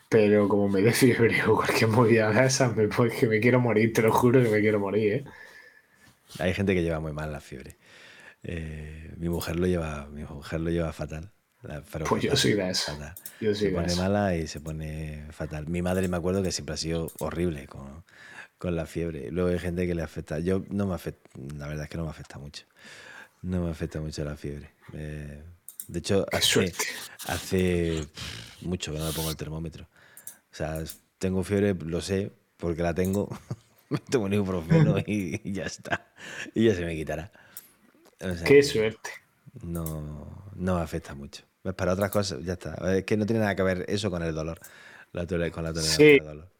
Pero 0.09 0.47
como 0.47 0.67
me 0.69 0.81
dé 0.85 0.91
fiebre 0.91 1.43
o 1.45 1.55
cualquier 1.55 1.89
movida 1.89 2.31
de 2.31 2.45
esas, 2.45 2.75
me, 2.75 2.87
voy- 2.87 3.11
que 3.11 3.27
me 3.27 3.39
quiero 3.39 3.59
morir, 3.59 3.93
te 3.93 4.01
lo 4.01 4.11
juro 4.11 4.41
que 4.41 4.49
me 4.49 4.59
quiero 4.59 4.79
morir, 4.79 5.13
¿eh? 5.13 5.23
Hay 6.39 6.53
gente 6.53 6.73
que 6.73 6.83
lleva 6.83 6.99
muy 6.99 7.11
mal 7.11 7.31
la 7.31 7.39
fiebre. 7.41 7.77
Eh, 8.43 9.13
mi 9.17 9.29
mujer 9.29 9.57
lo 9.59 9.67
lleva, 9.67 10.07
mi 10.07 10.23
mujer 10.23 10.61
lo 10.61 10.69
lleva 10.71 10.93
fatal. 10.93 11.31
La- 11.63 11.83
pero 11.91 12.05
Pues 12.05 12.23
yo 12.23 12.35
soy 12.35 12.53
de 12.53 12.73
fatal. 12.73 13.15
Yo 13.41 13.53
Se 13.53 13.61
soy 13.61 13.71
de 13.71 13.75
pone 13.75 13.95
mala 13.95 14.35
y 14.35 14.47
se 14.47 14.61
pone 14.61 15.25
fatal. 15.31 15.67
Mi 15.67 15.81
madre 15.81 16.07
me 16.07 16.17
acuerdo 16.17 16.41
que 16.43 16.51
siempre 16.51 16.75
ha 16.75 16.77
sido 16.77 17.11
horrible 17.19 17.67
con, 17.67 18.03
con 18.59 18.75
la 18.75 18.85
fiebre. 18.85 19.31
Luego 19.31 19.49
hay 19.49 19.57
gente 19.57 19.87
que 19.87 19.95
le 19.95 20.03
afecta. 20.03 20.37
Yo 20.39 20.63
no 20.69 20.85
me 20.85 20.93
afecta, 20.93 21.29
la 21.57 21.67
verdad 21.67 21.85
es 21.85 21.89
que 21.89 21.97
no 21.97 22.03
me 22.03 22.11
afecta 22.11 22.37
mucho. 22.37 22.65
No 23.41 23.63
me 23.63 23.71
afecta 23.71 23.99
mucho 24.01 24.23
la 24.23 24.35
fiebre. 24.35 24.69
Eh, 24.93 25.41
de 25.87 25.99
hecho, 25.99 26.25
hace, 26.31 26.71
hace 27.27 28.05
mucho 28.61 28.91
que 28.91 28.99
no 28.99 29.05
me 29.07 29.13
pongo 29.13 29.31
el 29.31 29.37
termómetro. 29.37 29.85
O 30.51 30.55
sea, 30.55 30.83
tengo 31.17 31.43
fiebre, 31.43 31.73
lo 31.73 32.01
sé, 32.01 32.31
porque 32.57 32.83
la 32.83 32.93
tengo. 32.93 33.29
me 33.89 33.97
tomo 33.97 34.25
un 34.25 34.33
ibuprofeno 34.33 34.99
y, 34.99 35.41
y 35.43 35.53
ya 35.53 35.63
está. 35.63 36.11
Y 36.53 36.67
ya 36.67 36.75
se 36.75 36.85
me 36.85 36.95
quitará. 36.95 37.31
O 38.21 38.35
sea 38.35 38.43
Qué 38.43 38.61
suerte. 38.61 39.09
No, 39.63 40.51
no 40.55 40.75
me 40.75 40.81
afecta 40.81 41.15
mucho. 41.15 41.43
Para 41.75 41.93
otras 41.93 42.11
cosas, 42.11 42.43
ya 42.43 42.53
está. 42.53 42.75
Es 42.97 43.05
que 43.05 43.15
no 43.15 43.25
tiene 43.25 43.39
nada 43.41 43.55
que 43.55 43.63
ver 43.63 43.85
eso 43.87 44.11
con 44.11 44.21
el 44.21 44.35
dolor. 44.35 44.59
La 45.11 45.25
con 45.25 45.63
la 45.63 45.73
tolerancia 45.73 45.95
Sí. 45.95 46.17
al 46.19 46.25
dolor. 46.25 46.58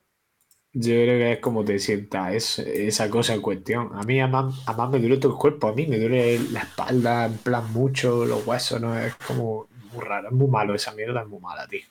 Yo 0.73 0.93
creo 0.93 1.17
que 1.17 1.31
es 1.33 1.39
como 1.39 1.65
te 1.65 1.79
sientas 1.79 2.33
es- 2.33 2.59
esa 2.59 3.09
cosa 3.09 3.33
en 3.33 3.41
cuestión. 3.41 3.89
A 3.93 4.03
mí 4.03 4.19
además, 4.21 4.55
además 4.67 4.91
me 4.91 4.99
duele 4.99 5.17
todo 5.17 5.33
el 5.33 5.37
cuerpo, 5.39 5.67
a 5.67 5.73
mí 5.73 5.87
me 5.87 5.97
duele 5.99 6.39
la 6.51 6.61
espalda, 6.61 7.25
en 7.25 7.37
plan 7.39 7.71
mucho, 7.73 8.25
los 8.25 8.45
huesos, 8.45 8.79
¿no? 8.79 8.97
Es 8.97 9.15
como 9.15 9.67
muy 9.93 10.03
raro, 10.05 10.27
es 10.29 10.33
muy 10.33 10.47
malo 10.47 10.75
esa 10.75 10.93
mierda, 10.93 11.21
es 11.23 11.27
muy 11.27 11.39
mala, 11.39 11.67
tío. 11.67 11.81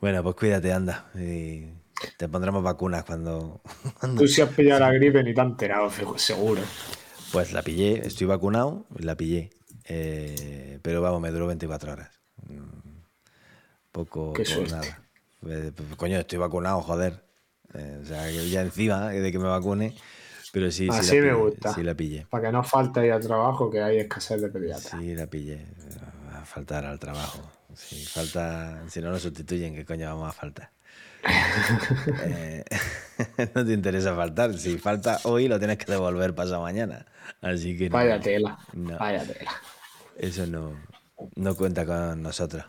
Bueno, 0.00 0.22
pues 0.22 0.34
cuídate, 0.34 0.72
anda. 0.72 1.10
Y 1.14 1.66
te 2.16 2.28
pondremos 2.28 2.62
vacunas 2.62 3.04
cuando, 3.04 3.60
cuando- 4.00 4.22
Tú 4.22 4.28
si 4.28 4.40
has 4.40 4.48
pillado 4.50 4.80
la 4.80 4.92
gripe 4.92 5.22
ni 5.22 5.34
te 5.34 5.40
has 5.40 5.46
enterado, 5.46 5.90
seguro. 6.16 6.62
Pues 7.32 7.52
la 7.52 7.62
pillé, 7.62 8.06
estoy 8.06 8.26
vacunado, 8.26 8.86
la 8.98 9.16
pillé. 9.16 9.50
Eh, 9.84 10.78
pero 10.82 11.00
vamos, 11.02 11.20
me 11.20 11.30
duró 11.30 11.46
24 11.46 11.92
horas. 11.92 12.10
Mm, 12.48 12.62
Poco, 13.92 14.32
Qué 14.32 14.42
poco 14.44 14.66
nada. 14.68 15.02
Eh, 15.46 15.72
pues, 15.74 15.96
Coño, 15.96 16.18
estoy 16.18 16.38
vacunado, 16.38 16.80
joder. 16.82 17.24
Eh, 17.74 17.98
o 18.02 18.04
sea, 18.06 18.26
que 18.28 18.48
ya 18.50 18.62
encima 18.62 19.08
de 19.08 19.32
que 19.32 19.38
me 19.38 19.48
vacune. 19.48 19.94
Pero 20.52 20.70
sí, 20.70 20.84
sí, 20.84 20.88
Así 20.90 21.16
la 21.20 21.26
me 21.28 21.34
gusta. 21.34 21.72
sí 21.72 21.82
la 21.82 21.94
pillé. 21.94 22.26
Para 22.28 22.48
que 22.48 22.52
no 22.52 22.62
falte 22.62 23.06
ir 23.06 23.12
al 23.12 23.22
trabajo, 23.22 23.70
que 23.70 23.80
hay 23.82 23.98
escasez 23.98 24.40
de 24.42 24.48
pediatras. 24.50 25.00
Sí, 25.00 25.14
la 25.14 25.26
pillé. 25.26 25.64
Va 26.30 26.40
a 26.42 26.44
faltar 26.44 26.84
al 26.84 26.98
trabajo. 26.98 27.40
Si 27.74 28.04
falta, 28.04 28.82
si 28.88 29.00
no 29.00 29.10
nos 29.10 29.22
sustituyen, 29.22 29.74
¿qué 29.74 29.86
coño 29.86 30.06
vamos 30.08 30.28
a 30.28 30.32
faltar? 30.32 30.70
Eh, 32.24 32.64
no 33.54 33.64
te 33.64 33.72
interesa 33.72 34.14
faltar. 34.14 34.52
Si 34.58 34.76
falta 34.78 35.20
hoy, 35.24 35.48
lo 35.48 35.58
tienes 35.58 35.78
que 35.78 35.90
devolver 35.90 36.34
pasado 36.34 36.60
mañana. 36.62 37.06
Así 37.40 37.76
que 37.78 37.88
no, 37.88 37.94
Vaya 37.96 38.20
tela, 38.20 38.58
no, 38.72 38.98
vaya 38.98 39.24
tela. 39.24 39.50
eso 40.18 40.46
no, 40.46 40.72
no 41.36 41.54
cuenta 41.56 41.86
con 41.86 42.22
nosotros. 42.22 42.64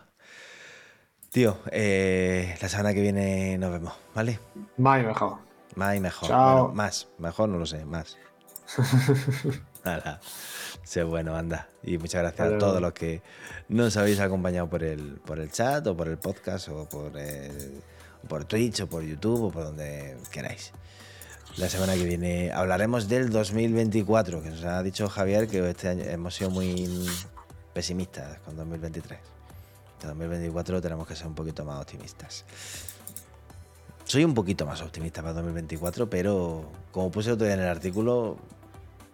Tío, 1.34 1.58
eh, 1.72 2.56
la 2.62 2.68
semana 2.68 2.94
que 2.94 3.00
viene 3.00 3.58
nos 3.58 3.72
vemos, 3.72 3.92
¿vale? 4.14 4.38
Más 4.76 5.02
y 5.02 5.06
mejor. 5.06 5.38
Más 5.74 5.96
y 5.96 6.00
mejor. 6.00 6.28
Chao. 6.28 6.58
Bueno, 6.60 6.74
más, 6.76 7.08
mejor 7.18 7.48
no 7.48 7.58
lo 7.58 7.66
sé, 7.66 7.84
más. 7.84 8.16
Nada. 9.84 10.20
Sé 10.84 11.02
bueno, 11.02 11.34
anda. 11.36 11.66
Y 11.82 11.98
muchas 11.98 12.22
gracias 12.22 12.52
a 12.52 12.58
todos 12.58 12.80
los 12.80 12.92
que 12.92 13.20
nos 13.68 13.96
habéis 13.96 14.20
acompañado 14.20 14.70
por 14.70 14.84
el, 14.84 15.16
por 15.26 15.40
el 15.40 15.50
chat 15.50 15.84
o 15.88 15.96
por 15.96 16.06
el 16.06 16.18
podcast 16.18 16.68
o 16.68 16.88
por, 16.88 17.18
el- 17.18 17.82
por 18.28 18.44
Twitch 18.44 18.82
o 18.82 18.86
por 18.86 19.02
YouTube 19.02 19.42
o 19.46 19.50
por 19.50 19.64
donde 19.64 20.16
queráis. 20.30 20.70
La 21.56 21.68
semana 21.68 21.94
que 21.94 22.04
viene 22.04 22.52
hablaremos 22.52 23.08
del 23.08 23.30
2024, 23.30 24.40
que 24.40 24.50
nos 24.50 24.62
ha 24.62 24.80
dicho 24.84 25.08
Javier 25.08 25.48
que 25.48 25.68
este 25.68 25.88
año 25.88 26.04
hemos 26.04 26.36
sido 26.36 26.50
muy 26.50 26.88
pesimistas 27.72 28.38
con 28.44 28.54
2023. 28.56 29.18
En 30.02 30.08
2024 30.08 30.82
tenemos 30.82 31.06
que 31.06 31.16
ser 31.16 31.26
un 31.26 31.34
poquito 31.34 31.64
más 31.64 31.80
optimistas. 31.80 32.44
Soy 34.04 34.24
un 34.24 34.34
poquito 34.34 34.66
más 34.66 34.82
optimista 34.82 35.22
para 35.22 35.34
2024, 35.34 36.10
pero 36.10 36.70
como 36.92 37.10
puse 37.10 37.32
otro 37.32 37.46
día 37.46 37.54
en 37.54 37.60
el 37.62 37.68
artículo, 37.68 38.36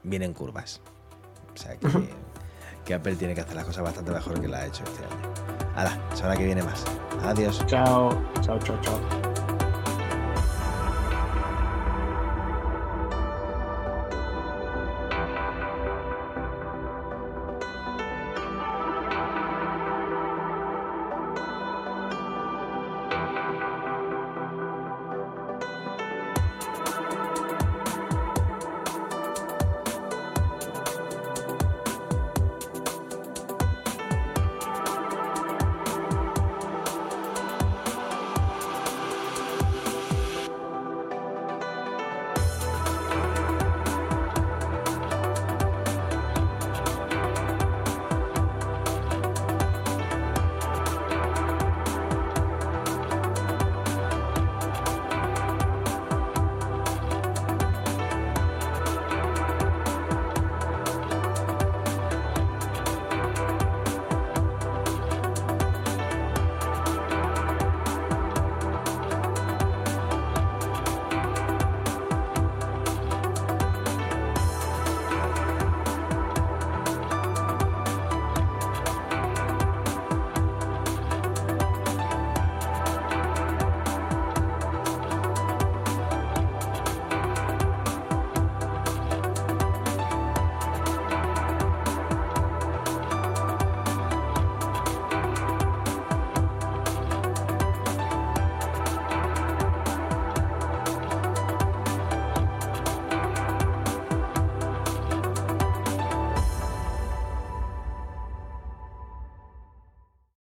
vienen 0.02 0.32
curvas. 0.34 0.80
O 1.54 1.56
sea 1.56 1.76
que, 1.76 1.88
que 2.84 2.94
Apple 2.94 3.14
tiene 3.16 3.34
que 3.34 3.40
hacer 3.40 3.54
las 3.54 3.64
cosas 3.64 3.84
bastante 3.84 4.10
mejor 4.10 4.40
que 4.40 4.48
la 4.48 4.58
ha 4.58 4.66
hecho 4.66 4.82
este 4.84 5.04
año. 5.04 5.32
Hala, 5.76 6.00
semana 6.14 6.36
que 6.36 6.44
viene 6.44 6.62
más. 6.62 6.84
Adiós. 7.22 7.64
Chao, 7.66 8.10
chao, 8.42 8.58
chao, 8.58 8.80
chao. 8.82 9.29